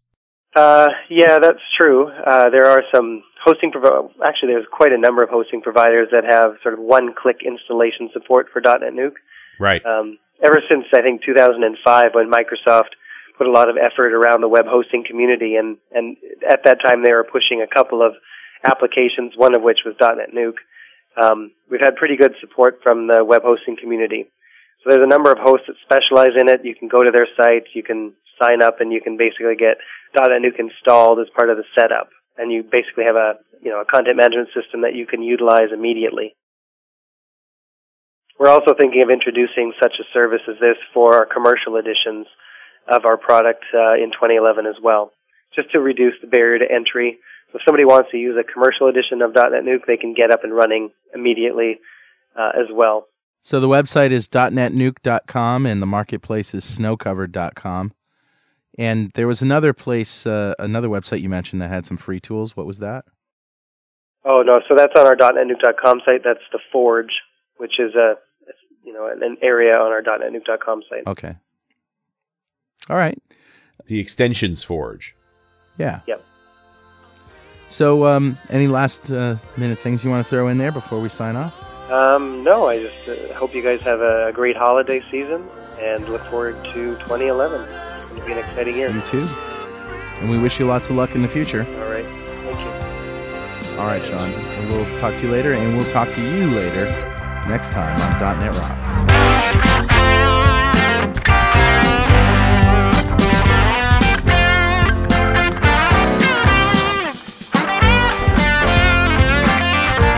Uh, 0.54 0.88
yeah, 1.08 1.38
that's 1.38 1.62
true. 1.80 2.08
Uh, 2.08 2.50
there 2.50 2.66
are 2.66 2.82
some 2.94 3.22
hosting 3.42 3.70
providers. 3.70 4.10
Actually, 4.22 4.52
there's 4.52 4.66
quite 4.70 4.92
a 4.92 4.98
number 4.98 5.22
of 5.22 5.30
hosting 5.30 5.62
providers 5.62 6.08
that 6.12 6.24
have 6.28 6.56
sort 6.62 6.74
of 6.74 6.80
one-click 6.80 7.38
installation 7.44 8.10
support 8.12 8.48
for 8.52 8.60
DotNetNuke. 8.60 9.16
Right. 9.58 9.84
Um, 9.86 10.18
ever 10.42 10.60
since 10.70 10.84
I 10.94 11.00
think 11.00 11.22
2005, 11.24 12.04
when 12.12 12.30
Microsoft 12.30 12.92
put 13.38 13.46
a 13.46 13.50
lot 13.50 13.70
of 13.70 13.76
effort 13.76 14.12
around 14.12 14.42
the 14.42 14.48
web 14.48 14.66
hosting 14.68 15.04
community, 15.08 15.56
and 15.56 15.78
and 15.90 16.16
at 16.46 16.64
that 16.64 16.78
time 16.84 17.02
they 17.02 17.12
were 17.12 17.24
pushing 17.24 17.62
a 17.62 17.74
couple 17.74 18.04
of 18.04 18.12
applications, 18.64 19.32
one 19.36 19.56
of 19.56 19.62
which 19.62 19.78
was 19.86 19.94
.NET 20.00 20.34
Nuke. 20.36 20.60
Um, 21.20 21.52
we've 21.70 21.80
had 21.80 21.96
pretty 21.96 22.16
good 22.16 22.32
support 22.40 22.80
from 22.82 23.06
the 23.06 23.24
web 23.24 23.42
hosting 23.42 23.76
community. 23.76 24.30
So 24.82 24.90
there's 24.90 25.04
a 25.04 25.08
number 25.08 25.30
of 25.30 25.38
hosts 25.38 25.66
that 25.68 25.76
specialize 25.84 26.34
in 26.36 26.48
it. 26.48 26.64
You 26.64 26.74
can 26.74 26.88
go 26.88 27.02
to 27.02 27.12
their 27.12 27.28
site, 27.36 27.70
you 27.74 27.82
can 27.82 28.14
sign 28.42 28.62
up, 28.62 28.80
and 28.80 28.92
you 28.92 29.00
can 29.00 29.16
basically 29.16 29.54
get 29.54 29.78
Nuke 30.16 30.58
installed 30.58 31.20
as 31.20 31.30
part 31.36 31.50
of 31.50 31.56
the 31.56 31.64
setup. 31.78 32.08
And 32.36 32.50
you 32.50 32.62
basically 32.62 33.04
have 33.04 33.16
a 33.16 33.38
you 33.60 33.70
know 33.70 33.80
a 33.80 33.84
content 33.84 34.16
management 34.16 34.48
system 34.56 34.82
that 34.82 34.96
you 34.96 35.06
can 35.06 35.22
utilize 35.22 35.70
immediately. 35.72 36.34
We're 38.38 38.50
also 38.50 38.74
thinking 38.74 39.02
of 39.04 39.10
introducing 39.10 39.72
such 39.80 39.94
a 40.00 40.08
service 40.12 40.42
as 40.48 40.58
this 40.58 40.80
for 40.92 41.14
our 41.14 41.26
commercial 41.26 41.76
editions 41.76 42.26
of 42.90 43.04
our 43.04 43.16
product 43.16 43.62
uh, 43.72 43.94
in 43.94 44.10
2011 44.10 44.66
as 44.66 44.74
well, 44.82 45.12
just 45.54 45.70
to 45.72 45.80
reduce 45.80 46.14
the 46.20 46.26
barrier 46.26 46.58
to 46.58 46.66
entry. 46.66 47.18
So 47.52 47.58
if 47.58 47.62
somebody 47.66 47.84
wants 47.84 48.10
to 48.10 48.16
use 48.16 48.36
a 48.38 48.50
commercial 48.50 48.88
edition 48.88 49.20
of 49.20 49.32
DotNetNuke, 49.32 49.86
they 49.86 49.98
can 49.98 50.14
get 50.14 50.30
up 50.30 50.42
and 50.42 50.54
running 50.54 50.90
immediately 51.14 51.80
uh, 52.36 52.50
as 52.58 52.66
well. 52.72 53.06
So 53.42 53.60
the 53.60 53.68
website 53.68 54.10
is 54.10 54.28
dotnetnuke.com 54.28 55.66
and 55.66 55.82
the 55.82 55.86
marketplace 55.86 56.54
is 56.54 56.64
snowcovered.com. 56.64 57.92
And 58.78 59.10
there 59.14 59.26
was 59.26 59.42
another 59.42 59.74
place, 59.74 60.26
uh, 60.26 60.54
another 60.58 60.88
website 60.88 61.20
you 61.20 61.28
mentioned 61.28 61.60
that 61.60 61.68
had 61.68 61.84
some 61.84 61.98
free 61.98 62.20
tools. 62.20 62.56
What 62.56 62.66
was 62.66 62.78
that? 62.78 63.04
Oh 64.24 64.42
no, 64.42 64.60
so 64.68 64.74
that's 64.76 64.92
on 64.96 65.06
our 65.06 65.16
dotnetnuke.com 65.16 66.02
site. 66.06 66.22
That's 66.24 66.40
the 66.52 66.60
Forge, 66.70 67.12
which 67.56 67.80
is 67.80 67.94
a 67.94 68.14
you 68.84 68.92
know 68.92 69.08
an 69.08 69.36
area 69.42 69.74
on 69.74 69.90
our 69.90 70.00
dotnetnuke.com 70.00 70.82
site. 70.88 71.06
Okay. 71.06 71.34
All 72.88 72.96
right. 72.96 73.20
The 73.86 73.98
extensions 73.98 74.64
forge. 74.64 75.14
Yeah. 75.78 76.00
Yep. 76.06 76.22
So, 77.72 78.04
um, 78.04 78.36
any 78.50 78.68
last 78.68 79.10
uh, 79.10 79.36
minute 79.56 79.78
things 79.78 80.04
you 80.04 80.10
want 80.10 80.22
to 80.22 80.28
throw 80.28 80.48
in 80.48 80.58
there 80.58 80.70
before 80.70 81.00
we 81.00 81.08
sign 81.08 81.36
off? 81.36 81.90
Um, 81.90 82.44
no, 82.44 82.68
I 82.68 82.78
just 82.78 83.08
uh, 83.08 83.32
hope 83.32 83.54
you 83.54 83.62
guys 83.62 83.80
have 83.80 84.02
a 84.02 84.30
great 84.30 84.58
holiday 84.58 85.00
season 85.10 85.48
and 85.80 86.06
look 86.06 86.22
forward 86.24 86.62
to 86.64 86.94
2011. 86.98 87.66
It's 87.96 88.18
going 88.18 88.20
to 88.20 88.26
be 88.26 88.32
an 88.32 88.38
exciting 88.46 88.76
year. 88.76 88.90
You 88.90 89.00
too. 89.00 89.26
And 90.20 90.30
we 90.30 90.38
wish 90.38 90.60
you 90.60 90.66
lots 90.66 90.90
of 90.90 90.96
luck 90.96 91.14
in 91.14 91.22
the 91.22 91.28
future. 91.28 91.60
All 91.62 91.90
right. 91.90 92.04
Thank 92.04 92.58
you. 92.60 93.80
All 93.80 93.86
right, 93.86 94.02
Shaun. 94.02 94.28
And 94.30 94.70
we'll 94.70 95.00
talk 95.00 95.14
to 95.14 95.26
you 95.26 95.32
later, 95.32 95.54
and 95.54 95.74
we'll 95.74 95.90
talk 95.92 96.08
to 96.10 96.20
you 96.20 96.48
later 96.48 96.84
next 97.48 97.70
time 97.70 97.98
on 97.98 98.38
.NET 98.38 98.54
Rocks. 98.54 99.01